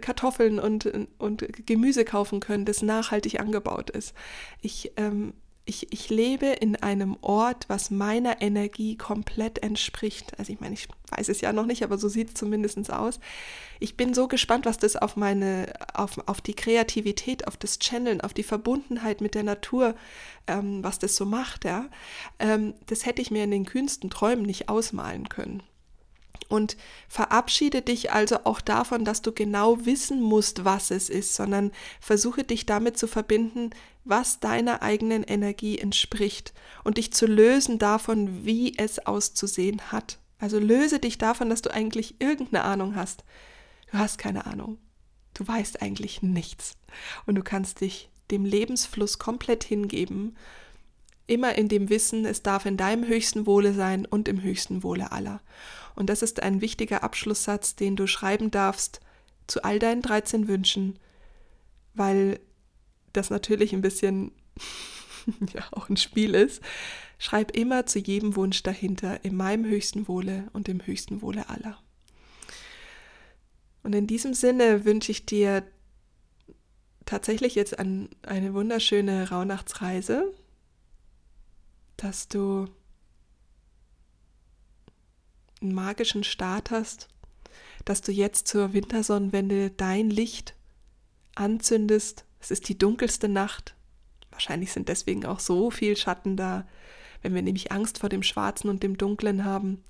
Kartoffeln 0.00 0.60
und, 0.60 0.90
und 1.18 1.66
Gemüse 1.66 2.04
kaufen 2.04 2.40
können, 2.40 2.64
das 2.64 2.82
nachhaltig 2.82 3.40
angebaut 3.40 3.90
ist. 3.90 4.14
Ich 4.60 4.92
ähm, 4.96 5.32
ich, 5.70 5.92
ich 5.92 6.10
lebe 6.10 6.46
in 6.46 6.74
einem 6.74 7.16
Ort, 7.20 7.66
was 7.68 7.92
meiner 7.92 8.42
Energie 8.42 8.96
komplett 8.96 9.62
entspricht. 9.62 10.36
Also 10.36 10.52
ich 10.52 10.58
meine, 10.58 10.74
ich 10.74 10.88
weiß 11.16 11.28
es 11.28 11.40
ja 11.40 11.52
noch 11.52 11.64
nicht, 11.64 11.84
aber 11.84 11.96
so 11.96 12.08
sieht 12.08 12.28
es 12.28 12.34
zumindest 12.34 12.92
aus. 12.92 13.20
Ich 13.78 13.96
bin 13.96 14.12
so 14.12 14.26
gespannt, 14.26 14.66
was 14.66 14.78
das 14.78 14.96
auf 14.96 15.14
meine, 15.14 15.72
auf, 15.94 16.18
auf 16.26 16.40
die 16.40 16.54
Kreativität, 16.54 17.46
auf 17.46 17.56
das 17.56 17.78
Channeln, 17.78 18.20
auf 18.20 18.34
die 18.34 18.42
Verbundenheit 18.42 19.20
mit 19.20 19.36
der 19.36 19.44
Natur, 19.44 19.94
ähm, 20.48 20.82
was 20.82 20.98
das 20.98 21.14
so 21.14 21.24
macht, 21.24 21.64
ja. 21.64 21.88
Ähm, 22.40 22.74
das 22.86 23.06
hätte 23.06 23.22
ich 23.22 23.30
mir 23.30 23.44
in 23.44 23.52
den 23.52 23.64
kühnsten 23.64 24.10
Träumen 24.10 24.44
nicht 24.44 24.68
ausmalen 24.68 25.28
können. 25.28 25.62
Und 26.48 26.76
verabschiede 27.08 27.80
dich 27.80 28.10
also 28.12 28.38
auch 28.42 28.60
davon, 28.60 29.04
dass 29.04 29.22
du 29.22 29.30
genau 29.30 29.86
wissen 29.86 30.20
musst, 30.20 30.64
was 30.64 30.90
es 30.90 31.08
ist, 31.08 31.34
sondern 31.34 31.70
versuche 32.00 32.42
dich 32.42 32.66
damit 32.66 32.98
zu 32.98 33.06
verbinden, 33.06 33.70
was 34.04 34.40
deiner 34.40 34.82
eigenen 34.82 35.22
Energie 35.22 35.78
entspricht 35.78 36.52
und 36.84 36.98
dich 36.98 37.12
zu 37.12 37.26
lösen 37.26 37.78
davon, 37.78 38.44
wie 38.44 38.76
es 38.78 39.06
auszusehen 39.06 39.92
hat. 39.92 40.18
Also 40.38 40.58
löse 40.58 40.98
dich 40.98 41.18
davon, 41.18 41.50
dass 41.50 41.62
du 41.62 41.72
eigentlich 41.72 42.16
irgendeine 42.18 42.64
Ahnung 42.64 42.96
hast. 42.96 43.24
Du 43.92 43.98
hast 43.98 44.18
keine 44.18 44.46
Ahnung. 44.46 44.78
Du 45.34 45.46
weißt 45.46 45.82
eigentlich 45.82 46.22
nichts. 46.22 46.76
Und 47.26 47.34
du 47.34 47.42
kannst 47.42 47.82
dich 47.82 48.10
dem 48.30 48.44
Lebensfluss 48.44 49.18
komplett 49.18 49.64
hingeben, 49.64 50.36
immer 51.26 51.56
in 51.56 51.68
dem 51.68 51.88
Wissen, 51.88 52.24
es 52.24 52.42
darf 52.42 52.66
in 52.66 52.76
deinem 52.76 53.06
höchsten 53.06 53.46
Wohle 53.46 53.72
sein 53.72 54.04
und 54.06 54.28
im 54.28 54.42
höchsten 54.42 54.82
Wohle 54.82 55.12
aller. 55.12 55.40
Und 55.94 56.10
das 56.10 56.22
ist 56.22 56.42
ein 56.42 56.60
wichtiger 56.60 57.04
Abschlusssatz, 57.04 57.76
den 57.76 57.96
du 57.96 58.06
schreiben 58.06 58.50
darfst 58.50 59.00
zu 59.46 59.62
all 59.62 59.78
deinen 59.78 60.02
13 60.02 60.48
Wünschen, 60.48 60.98
weil 61.94 62.40
das 63.12 63.30
natürlich 63.30 63.72
ein 63.72 63.82
bisschen 63.82 64.32
ja 65.54 65.66
auch 65.72 65.88
ein 65.88 65.96
Spiel 65.96 66.34
ist, 66.34 66.62
schreib 67.18 67.56
immer 67.56 67.86
zu 67.86 67.98
jedem 67.98 68.36
Wunsch 68.36 68.62
dahinter, 68.62 69.24
in 69.24 69.36
meinem 69.36 69.64
höchsten 69.64 70.08
Wohle 70.08 70.48
und 70.52 70.68
im 70.68 70.84
höchsten 70.86 71.22
Wohle 71.22 71.48
aller. 71.48 71.78
Und 73.82 73.94
in 73.94 74.06
diesem 74.06 74.34
Sinne 74.34 74.84
wünsche 74.84 75.12
ich 75.12 75.26
dir 75.26 75.64
tatsächlich 77.06 77.54
jetzt 77.54 77.78
an 77.78 78.08
eine 78.22 78.54
wunderschöne 78.54 79.30
Rauhnachtsreise, 79.30 80.32
dass 81.96 82.28
du 82.28 82.66
einen 85.60 85.74
magischen 85.74 86.24
Start 86.24 86.70
hast, 86.70 87.08
dass 87.84 88.00
du 88.02 88.12
jetzt 88.12 88.48
zur 88.48 88.72
Wintersonnenwende 88.72 89.70
dein 89.70 90.10
Licht 90.10 90.54
anzündest. 91.34 92.24
Es 92.40 92.50
ist 92.50 92.68
die 92.68 92.78
dunkelste 92.78 93.28
Nacht. 93.28 93.74
Wahrscheinlich 94.30 94.72
sind 94.72 94.88
deswegen 94.88 95.26
auch 95.26 95.40
so 95.40 95.70
viel 95.70 95.96
Schatten 95.96 96.36
da, 96.36 96.66
wenn 97.22 97.34
wir 97.34 97.42
nämlich 97.42 97.70
Angst 97.72 97.98
vor 97.98 98.08
dem 98.08 98.22
Schwarzen 98.22 98.68
und 98.70 98.82
dem 98.82 98.96
Dunklen 98.96 99.44
haben. 99.44 99.82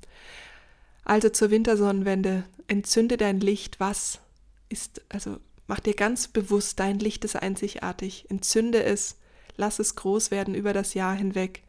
Also 1.05 1.28
zur 1.28 1.51
Wintersonnenwende, 1.51 2.44
entzünde 2.66 3.16
dein 3.16 3.40
Licht, 3.40 3.80
was 3.80 4.20
ist, 4.68 5.03
also 5.09 5.38
mach 5.66 5.80
dir 5.80 5.94
ganz 5.94 6.28
bewusst, 6.28 6.78
dein 6.80 6.98
Licht 6.98 7.24
ist 7.24 7.36
einzigartig, 7.36 8.26
entzünde 8.28 8.82
es, 8.82 9.16
lass 9.57 9.78
es 9.78 9.96
groß 9.96 10.30
werden 10.30 10.55
über 10.55 10.72
das 10.72 10.94
Jahr 10.94 11.14
hinweg, 11.14 11.62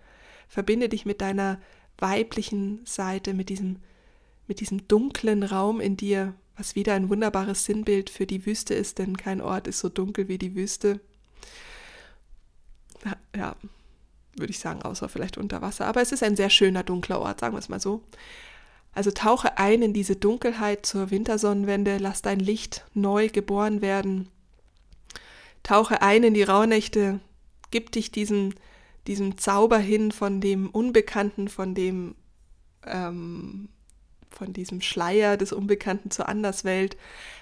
verbinde 0.47 0.89
dich 0.89 1.05
mit 1.05 1.21
deiner 1.21 1.59
weiblichen 1.97 2.85
Seite, 2.85 3.33
mit 3.33 3.49
diesem, 3.49 3.77
mit 4.47 4.59
diesem 4.59 4.87
dunklen 4.87 5.43
Raum 5.43 5.79
in 5.79 5.97
dir, 5.97 6.33
was 6.57 6.75
wieder 6.75 6.93
ein 6.93 7.09
wunderbares 7.09 7.65
Sinnbild 7.65 8.09
für 8.09 8.25
die 8.25 8.45
Wüste 8.45 8.73
ist, 8.73 8.99
denn 8.99 9.17
kein 9.17 9.41
Ort 9.41 9.67
ist 9.67 9.79
so 9.79 9.89
dunkel 9.89 10.27
wie 10.27 10.37
die 10.37 10.55
Wüste. 10.55 10.99
Ja, 13.35 13.55
würde 14.35 14.51
ich 14.51 14.59
sagen, 14.59 14.81
außer 14.81 15.09
vielleicht 15.09 15.37
unter 15.37 15.61
Wasser. 15.61 15.85
Aber 15.87 16.01
es 16.01 16.11
ist 16.11 16.23
ein 16.23 16.35
sehr 16.35 16.49
schöner 16.49 16.83
dunkler 16.83 17.19
Ort, 17.19 17.39
sagen 17.39 17.55
wir 17.55 17.59
es 17.59 17.69
mal 17.69 17.79
so. 17.79 18.03
Also 18.93 19.11
tauche 19.11 19.57
ein 19.57 19.81
in 19.81 19.93
diese 19.93 20.15
Dunkelheit 20.15 20.85
zur 20.85 21.11
Wintersonnenwende, 21.11 21.97
lass 21.97 22.21
dein 22.21 22.39
Licht 22.39 22.85
neu 22.93 23.29
geboren 23.29 23.81
werden. 23.81 24.29
Tauche 25.63 26.01
ein 26.01 26.23
in 26.23 26.33
die 26.33 26.43
Rauhnächte, 26.43 27.19
gib 27.71 27.91
dich 27.91 28.11
diesem, 28.11 28.53
diesem 29.07 29.37
Zauber 29.37 29.77
hin 29.77 30.11
von 30.11 30.41
dem 30.41 30.69
Unbekannten, 30.69 31.47
von 31.47 31.73
dem 31.73 32.15
ähm, 32.85 33.69
von 34.31 34.53
diesem 34.53 34.81
Schleier 34.81 35.37
des 35.37 35.53
Unbekannten 35.53 36.09
zur 36.11 36.27
Anderswelt. 36.27 36.97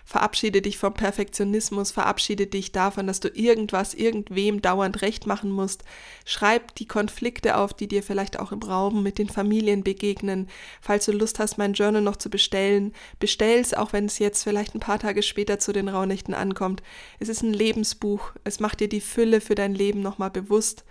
Verabschiede 0.06 0.62
dich 0.62 0.78
vom 0.78 0.94
Perfektionismus, 0.94 1.92
verabschiede 1.92 2.48
dich 2.48 2.72
davon, 2.72 3.08
dass 3.08 3.20
du 3.20 3.30
irgendwas, 3.30 3.94
irgendwem 3.94 4.62
dauernd 4.62 5.02
recht 5.02 5.28
machen 5.28 5.52
musst. 5.52 5.84
Schreib 6.26 6.74
die 6.76 6.88
Konflikte 6.88 7.58
auf, 7.58 7.74
die 7.74 7.88
dir 7.88 8.02
vielleicht 8.02 8.40
auch 8.40 8.52
im 8.52 8.62
Raum 8.62 9.04
mit 9.04 9.20
den 9.20 9.30
Familien 9.30 9.84
begegnen. 9.84 10.48
Falls 10.82 11.06
du 11.06 11.12
Lust 11.12 11.40
hast, 11.40 11.58
mein 11.58 11.74
Journal 11.74 12.02
noch 12.02 12.18
zu 12.18 12.30
bestellen, 12.30 12.94
bestell's, 13.20 13.74
auch 13.74 13.94
wenn 13.94 14.06
es 14.06 14.20
jetzt 14.20 14.44
vielleicht 14.44 14.74
ein 14.76 14.80
paar 14.80 15.00
Tage 15.00 15.22
später 15.22 15.60
zu 15.60 15.72
den 15.72 15.90
Rauhnächten 15.90 16.34
ankommt. 16.34 16.82
Es 17.20 17.30
ist 17.30 17.44
ein 17.44 17.54
Lebensbuch. 17.54 18.32
Es 18.44 18.60
macht 18.60 18.80
dir 18.80 18.90
die 18.90 19.02
Fülle 19.02 19.42
für 19.42 19.56
dein 19.56 19.76
Leben 19.76 20.02
nochmal 20.02 20.32
bewusst. 20.32 20.86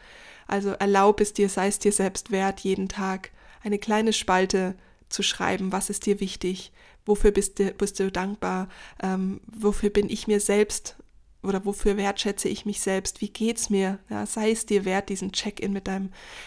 Also 0.47 0.71
erlaub 0.71 1.21
es 1.21 1.35
dir, 1.35 1.49
sei 1.49 1.69
es 1.69 1.79
dir 1.79 1.93
selbst 1.93 2.31
wert, 2.31 2.61
jeden 2.61 2.89
Tag 2.89 3.31
eine 3.63 3.79
kleine 3.79 4.13
Spalte 4.13 4.77
zu 5.09 5.23
schreiben, 5.23 5.73
was 5.73 5.91
ist 5.91 6.07
dir 6.07 6.21
wichtig, 6.21 6.73
wofür 7.07 7.31
bist 7.31 7.59
du, 7.59 7.73
bist 7.73 7.99
du 7.99 8.11
dankbar, 8.11 8.69
ähm, 9.03 9.41
wofür 9.47 9.91
bin 9.91 10.11
ich 10.11 10.27
mir 10.27 10.41
selbst 10.41 10.97
oder 11.43 11.65
wofür 11.65 11.97
wertschätze 11.97 12.49
ich 12.49 12.67
mich 12.67 12.81
selbst, 12.81 13.21
wie 13.21 13.31
geht's 13.31 13.71
mir, 13.71 13.99
ja, 14.11 14.27
sei 14.27 14.51
es 14.51 14.67
dir 14.67 14.85
wert, 14.85 15.09
diesen 15.09 15.33
Check-in 15.33 15.73
mit, 15.73 15.89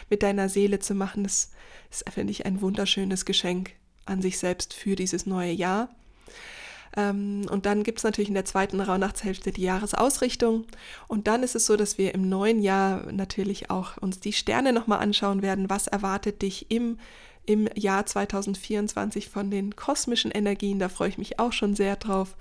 mit 0.10 0.24
deiner 0.24 0.50
Seele 0.50 0.80
zu 0.80 0.94
machen, 0.94 1.24
das 1.24 1.52
ist, 1.90 2.10
finde 2.10 2.32
ich, 2.32 2.46
ein 2.46 2.62
wunderschönes 2.62 3.26
Geschenk 3.26 3.72
an 4.06 4.22
sich 4.22 4.38
selbst 4.38 4.74
für 4.74 4.96
dieses 4.96 5.26
neue 5.26 5.52
Jahr. 5.52 5.90
Ähm, 6.98 7.46
und 7.50 7.66
dann 7.66 7.84
gibt 7.84 8.00
es 8.00 8.04
natürlich 8.04 8.28
in 8.28 8.36
der 8.36 8.46
zweiten 8.46 8.82
Rauhnachtshälfte 8.82 9.52
die 9.52 9.62
Jahresausrichtung. 9.62 10.66
Und 11.08 11.28
dann 11.28 11.44
ist 11.44 11.56
es 11.56 11.66
so, 11.66 11.78
dass 11.78 11.98
wir 11.98 12.14
im 12.14 12.28
neuen 12.28 12.62
Jahr 12.62 13.12
natürlich 13.12 13.70
auch 13.70 13.98
uns 13.98 14.20
die 14.20 14.34
Sterne 14.34 14.74
nochmal 14.74 15.00
anschauen 15.00 15.42
werden. 15.42 15.70
Was 15.70 15.88
erwartet 15.88 16.42
dich 16.42 16.70
im 16.70 16.98
im 17.46 17.68
Jahr 17.76 18.06
2024 18.06 19.30
von 19.30 19.52
den 19.52 19.76
kosmischen 19.76 20.32
Energien. 20.32 20.80
Da 20.80 20.90
freue 20.90 21.10
ich 21.10 21.18
mich 21.18 21.40
auch 21.40 21.54
schon 21.54 21.76
sehr 21.76 21.96
drauf. 21.96 22.36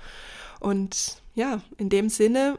Und 0.61 1.23
ja, 1.35 1.63
in 1.79 1.89
dem 1.89 2.09
Sinne 2.09 2.59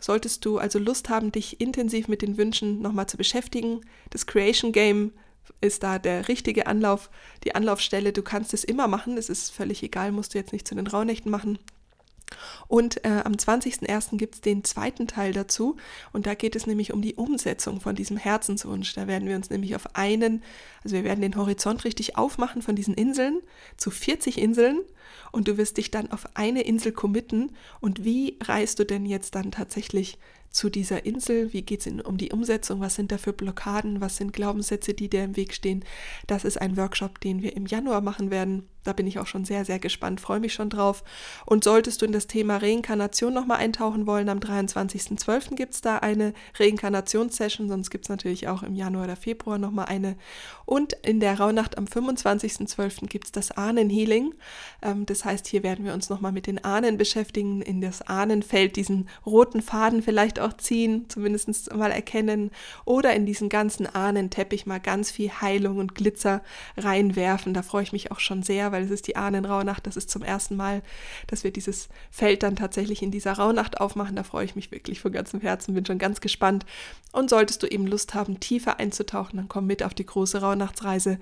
solltest 0.00 0.44
du 0.44 0.58
also 0.58 0.78
Lust 0.78 1.08
haben, 1.08 1.32
dich 1.32 1.60
intensiv 1.60 2.08
mit 2.08 2.22
den 2.22 2.36
Wünschen 2.36 2.82
nochmal 2.82 3.06
zu 3.06 3.16
beschäftigen. 3.16 3.80
Das 4.10 4.26
Creation 4.26 4.72
Game 4.72 5.12
ist 5.60 5.82
da 5.82 5.98
der 5.98 6.28
richtige 6.28 6.66
Anlauf, 6.66 7.10
die 7.44 7.54
Anlaufstelle. 7.54 8.12
Du 8.12 8.22
kannst 8.22 8.54
es 8.54 8.64
immer 8.64 8.88
machen, 8.88 9.16
es 9.16 9.28
ist 9.28 9.50
völlig 9.50 9.82
egal, 9.82 10.12
musst 10.12 10.34
du 10.34 10.38
jetzt 10.38 10.52
nicht 10.52 10.68
zu 10.68 10.74
den 10.74 10.86
Rauhnächten 10.86 11.30
machen. 11.30 11.58
Und 12.68 13.04
äh, 13.04 13.22
am 13.24 13.34
20.01. 13.34 14.16
gibt 14.16 14.34
es 14.34 14.40
den 14.40 14.64
zweiten 14.64 15.06
Teil 15.06 15.32
dazu 15.32 15.76
und 16.12 16.26
da 16.26 16.34
geht 16.34 16.56
es 16.56 16.66
nämlich 16.66 16.92
um 16.92 17.02
die 17.02 17.14
Umsetzung 17.14 17.80
von 17.80 17.94
diesem 17.94 18.16
Herzenswunsch. 18.16 18.94
Da 18.94 19.06
werden 19.06 19.28
wir 19.28 19.36
uns 19.36 19.50
nämlich 19.50 19.76
auf 19.76 19.94
einen, 19.94 20.42
also 20.82 20.96
wir 20.96 21.04
werden 21.04 21.20
den 21.20 21.36
Horizont 21.36 21.84
richtig 21.84 22.16
aufmachen 22.16 22.62
von 22.62 22.76
diesen 22.76 22.94
Inseln 22.94 23.40
zu 23.76 23.90
40 23.90 24.38
Inseln 24.38 24.80
und 25.32 25.48
du 25.48 25.56
wirst 25.56 25.76
dich 25.76 25.90
dann 25.90 26.10
auf 26.10 26.24
eine 26.34 26.62
Insel 26.62 26.92
committen 26.92 27.52
und 27.80 28.04
wie 28.04 28.38
reist 28.42 28.78
du 28.78 28.84
denn 28.84 29.06
jetzt 29.06 29.34
dann 29.34 29.50
tatsächlich 29.50 30.18
zu 30.54 30.70
dieser 30.70 31.04
Insel? 31.04 31.52
Wie 31.52 31.62
geht 31.62 31.86
es 31.86 31.92
um 32.04 32.16
die 32.16 32.30
Umsetzung? 32.30 32.80
Was 32.80 32.94
sind 32.94 33.12
da 33.12 33.18
für 33.18 33.32
Blockaden? 33.32 34.00
Was 34.00 34.16
sind 34.16 34.32
Glaubenssätze, 34.32 34.94
die 34.94 35.10
dir 35.10 35.24
im 35.24 35.36
Weg 35.36 35.52
stehen? 35.52 35.84
Das 36.26 36.44
ist 36.44 36.60
ein 36.60 36.76
Workshop, 36.76 37.20
den 37.20 37.42
wir 37.42 37.56
im 37.56 37.66
Januar 37.66 38.00
machen 38.00 38.30
werden. 38.30 38.68
Da 38.84 38.92
bin 38.92 39.06
ich 39.06 39.18
auch 39.18 39.26
schon 39.26 39.46
sehr, 39.46 39.64
sehr 39.64 39.78
gespannt, 39.78 40.20
freue 40.20 40.40
mich 40.40 40.52
schon 40.52 40.68
drauf. 40.68 41.02
Und 41.46 41.64
solltest 41.64 42.02
du 42.02 42.06
in 42.06 42.12
das 42.12 42.26
Thema 42.26 42.58
Reinkarnation 42.58 43.32
nochmal 43.32 43.58
eintauchen 43.58 44.06
wollen, 44.06 44.28
am 44.28 44.38
23.12. 44.38 45.56
gibt 45.56 45.74
es 45.74 45.80
da 45.80 45.98
eine 45.98 46.34
Reinkarnationssession, 46.58 47.68
sonst 47.68 47.90
gibt 47.90 48.04
es 48.04 48.10
natürlich 48.10 48.46
auch 48.46 48.62
im 48.62 48.74
Januar 48.74 49.04
oder 49.04 49.16
Februar 49.16 49.56
nochmal 49.56 49.86
eine. 49.86 50.16
Und 50.66 50.92
in 51.02 51.18
der 51.18 51.40
Rauhnacht 51.40 51.78
am 51.78 51.86
25.12. 51.86 53.06
gibt 53.06 53.24
es 53.24 53.32
das 53.32 53.50
Ahnenhealing. 53.52 54.34
Ähm, 54.82 55.06
das 55.06 55.24
heißt, 55.24 55.46
hier 55.46 55.62
werden 55.62 55.86
wir 55.86 55.94
uns 55.94 56.10
nochmal 56.10 56.32
mit 56.32 56.46
den 56.46 56.62
Ahnen 56.62 56.98
beschäftigen, 56.98 57.62
in 57.62 57.80
das 57.80 58.02
Ahnenfeld 58.02 58.76
diesen 58.76 59.08
roten 59.24 59.62
Faden 59.62 60.02
vielleicht 60.02 60.38
auch 60.40 60.43
ziehen, 60.52 61.06
zumindest 61.08 61.74
mal 61.74 61.90
erkennen 61.90 62.50
oder 62.84 63.14
in 63.14 63.26
diesen 63.26 63.48
ganzen 63.48 63.86
Ahnenteppich 63.86 64.66
mal 64.66 64.80
ganz 64.80 65.10
viel 65.10 65.30
Heilung 65.30 65.78
und 65.78 65.94
Glitzer 65.94 66.42
reinwerfen. 66.76 67.54
Da 67.54 67.62
freue 67.62 67.82
ich 67.82 67.92
mich 67.92 68.12
auch 68.12 68.20
schon 68.20 68.42
sehr, 68.42 68.70
weil 68.72 68.84
es 68.84 68.90
ist 68.90 69.06
die 69.06 69.16
Ahnenrauhnacht. 69.16 69.86
Das 69.86 69.96
ist 69.96 70.10
zum 70.10 70.22
ersten 70.22 70.56
Mal, 70.56 70.82
dass 71.26 71.44
wir 71.44 71.50
dieses 71.50 71.88
Feld 72.10 72.42
dann 72.42 72.56
tatsächlich 72.56 73.02
in 73.02 73.10
dieser 73.10 73.32
Rauhnacht 73.32 73.80
aufmachen. 73.80 74.16
Da 74.16 74.22
freue 74.22 74.44
ich 74.44 74.56
mich 74.56 74.70
wirklich 74.70 75.00
von 75.00 75.12
ganzem 75.12 75.40
Herzen, 75.40 75.74
bin 75.74 75.86
schon 75.86 75.98
ganz 75.98 76.20
gespannt. 76.20 76.66
Und 77.12 77.30
solltest 77.30 77.62
du 77.62 77.66
eben 77.66 77.86
Lust 77.86 78.14
haben, 78.14 78.40
tiefer 78.40 78.80
einzutauchen, 78.80 79.36
dann 79.36 79.48
komm 79.48 79.66
mit 79.66 79.82
auf 79.84 79.94
die 79.94 80.04
große 80.04 80.40
Rauhnachtsreise, 80.40 81.18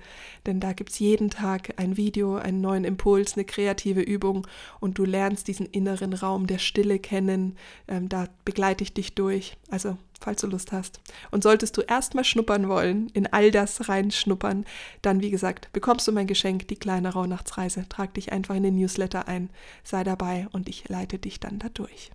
denn 0.47 0.59
da 0.59 0.73
gibt 0.73 0.91
es 0.91 0.99
jeden 0.99 1.29
Tag 1.29 1.75
ein 1.77 1.97
Video, 1.97 2.37
einen 2.37 2.63
neuen 2.63 2.85
Impuls, 2.85 3.35
eine 3.35 3.45
kreative 3.45 4.01
Übung 4.01 4.47
und 4.81 4.97
du 4.99 5.05
lernst 5.05 5.49
diesen 5.49 5.67
inneren 5.67 6.15
Raum 6.15 6.47
der 6.47 6.59
Stille 6.59 6.99
kennen. 6.99 7.57
Ähm, 7.89 8.09
da 8.09 8.29
begleite 8.45 8.85
ich 8.85 8.95
dich 8.95 9.02
durch. 9.11 9.57
Also 9.71 9.99
falls 10.23 10.41
du 10.41 10.47
Lust 10.47 10.73
hast. 10.73 11.01
Und 11.31 11.43
solltest 11.43 11.77
du 11.77 11.83
erstmal 11.83 12.25
schnuppern 12.25 12.69
wollen, 12.69 13.09
in 13.11 13.27
all 13.27 13.51
das 13.51 13.89
reinschnuppern, 13.89 14.65
dann 15.03 15.21
wie 15.21 15.31
gesagt, 15.31 15.73
bekommst 15.73 16.07
du 16.09 16.13
mein 16.13 16.27
Geschenk, 16.27 16.69
die 16.69 16.77
kleine 16.77 17.13
Rauhnachtsreise. 17.13 17.87
Trag 17.89 18.15
dich 18.15 18.33
einfach 18.33 18.55
in 18.55 18.63
den 18.63 18.77
Newsletter 18.77 19.29
ein, 19.29 19.51
sei 19.85 20.05
dabei 20.05 20.47
und 20.53 20.69
ich 20.69 20.89
leite 20.89 21.19
dich 21.19 21.41
dann 21.41 21.59
da 21.59 21.69
durch. 21.69 22.11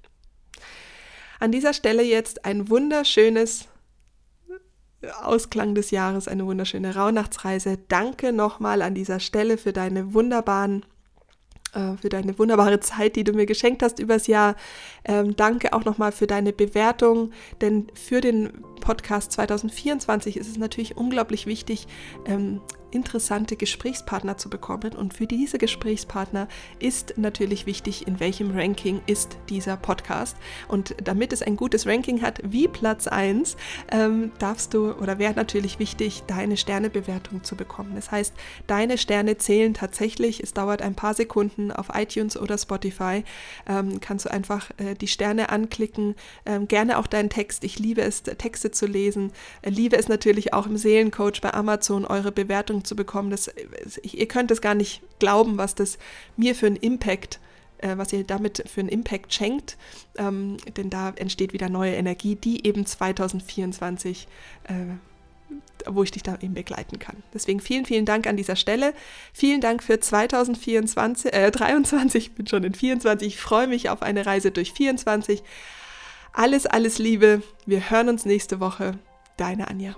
An 1.39 1.51
dieser 1.51 1.73
Stelle 1.73 2.03
jetzt 2.03 2.45
ein 2.45 2.69
wunderschönes 2.69 3.67
Ausklang 5.21 5.75
des 5.75 5.91
Jahres, 5.91 6.27
eine 6.27 6.45
wunderschöne 6.45 6.95
Rauhnachtsreise. 6.95 7.77
Danke 7.88 8.33
nochmal 8.33 8.81
an 8.81 8.95
dieser 8.95 9.19
Stelle 9.19 9.57
für 9.57 9.73
deine 9.73 10.13
wunderbaren 10.13 10.85
äh, 11.78 11.97
für 12.01 12.09
deine 12.09 12.38
wunderbare 12.39 12.80
Zeit, 12.80 13.15
die 13.15 13.23
du 13.23 13.34
mir 13.34 13.45
geschenkt 13.45 13.84
hast 13.84 13.99
übers 13.99 14.28
Jahr. 14.28 14.55
Ähm, 15.05 15.36
danke 15.36 15.73
auch 15.73 15.86
nochmal 15.86 16.11
für 16.11 16.28
deine 16.28 16.51
Bewertung, 16.51 17.32
denn 17.61 17.88
für 17.93 18.19
den 18.19 18.49
Podcast 18.88 19.33
2024 19.33 20.38
ist 20.38 20.47
es 20.47 20.57
natürlich 20.57 20.95
unglaublich 20.95 21.45
wichtig, 21.45 21.88
ähm, 22.25 22.61
interessante 22.91 23.55
Gesprächspartner 23.55 24.38
zu 24.38 24.49
bekommen. 24.49 24.93
Und 24.95 25.13
für 25.13 25.27
diese 25.27 25.57
Gesprächspartner 25.57 26.47
ist 26.79 27.17
natürlich 27.17 27.65
wichtig, 27.65 28.07
in 28.07 28.19
welchem 28.19 28.57
Ranking 28.57 29.01
ist 29.07 29.38
dieser 29.49 29.77
Podcast. 29.77 30.38
Und 30.67 30.95
damit 31.03 31.33
es 31.33 31.41
ein 31.41 31.57
gutes 31.57 31.85
Ranking 31.85 32.21
hat, 32.21 32.39
wie 32.43 32.67
Platz 32.67 33.07
1, 33.07 33.57
ähm, 33.91 34.31
darfst 34.39 34.73
du 34.73 34.93
oder 34.93 35.19
wäre 35.19 35.33
natürlich 35.33 35.79
wichtig, 35.79 36.23
deine 36.27 36.57
Sternebewertung 36.57 37.43
zu 37.43 37.55
bekommen. 37.55 37.93
Das 37.95 38.11
heißt, 38.11 38.33
deine 38.67 38.97
Sterne 38.97 39.38
zählen 39.38 39.73
tatsächlich. 39.73 40.41
Es 40.41 40.53
dauert 40.53 40.81
ein 40.81 40.95
paar 40.95 41.13
Sekunden 41.13 41.71
auf 41.71 41.88
iTunes 41.93 42.38
oder 42.38 42.57
Spotify. 42.57 43.23
Ähm, 43.67 43.99
kannst 43.99 44.25
du 44.25 44.31
einfach 44.31 44.71
äh, 44.77 44.95
die 44.95 45.07
Sterne 45.07 45.49
anklicken. 45.49 46.15
Ähm, 46.45 46.67
gerne 46.67 46.97
auch 46.97 47.07
deinen 47.07 47.29
Text. 47.29 47.63
Ich 47.63 47.79
liebe 47.79 48.01
es, 48.01 48.23
Texte 48.23 48.71
zu 48.78 48.86
lesen. 48.86 49.32
Liebe 49.63 49.97
es 49.97 50.07
natürlich 50.07 50.53
auch 50.53 50.65
im 50.65 50.78
Seelencoach 50.78 51.41
bei 51.41 51.53
Amazon 51.53 52.05
eure 52.05 52.32
Bewertung 52.32 52.86
zu 52.86 52.95
bekommen. 52.95 53.30
Das, 53.30 53.51
ihr 54.01 54.28
könnt 54.28 54.51
es 54.51 54.61
gar 54.61 54.75
nicht 54.75 55.01
glauben, 55.19 55.57
was 55.57 55.75
das 55.75 55.97
mir 56.36 56.55
für 56.55 56.67
einen 56.67 56.78
Impact 56.78 57.39
äh, 57.80 57.95
was 57.95 58.11
ihr 58.11 58.23
damit 58.23 58.63
für 58.67 58.80
einen 58.80 58.89
Impact 58.89 59.32
schenkt, 59.32 59.78
ähm, 60.17 60.57
denn 60.78 60.89
da 60.89 61.13
entsteht 61.15 61.53
wieder 61.53 61.69
neue 61.69 61.93
Energie, 61.93 62.36
die 62.36 62.65
eben 62.65 62.88
2024 62.88 64.28
äh, 64.63 64.73
wo 65.86 66.03
ich 66.03 66.11
dich 66.11 66.23
da 66.23 66.38
eben 66.41 66.53
begleiten 66.53 66.99
kann. 66.99 67.23
Deswegen 67.34 67.59
vielen, 67.59 67.86
vielen 67.86 68.05
Dank 68.05 68.28
an 68.28 68.38
dieser 68.38 68.55
Stelle. 68.55 68.93
Vielen 69.34 69.61
Dank 69.61 69.84
für 69.84 69.99
2024, 69.99 71.34
äh, 71.34 71.51
23, 71.51 72.28
ich 72.28 72.36
bin 72.36 72.47
schon 72.47 72.63
in 72.63 72.73
24. 72.73 73.28
Ich 73.28 73.39
freue 73.39 73.67
mich 73.67 73.89
auf 73.89 74.01
eine 74.01 74.25
Reise 74.25 74.51
durch 74.51 74.73
24. 74.73 75.43
Alles, 76.38 76.67
alles 76.67 76.99
Liebe. 76.99 77.41
Wir 77.65 77.89
hören 77.89 78.09
uns 78.09 78.23
nächste 78.23 78.59
Woche. 78.59 78.99
Deine 79.38 79.69
Anja. 79.69 79.95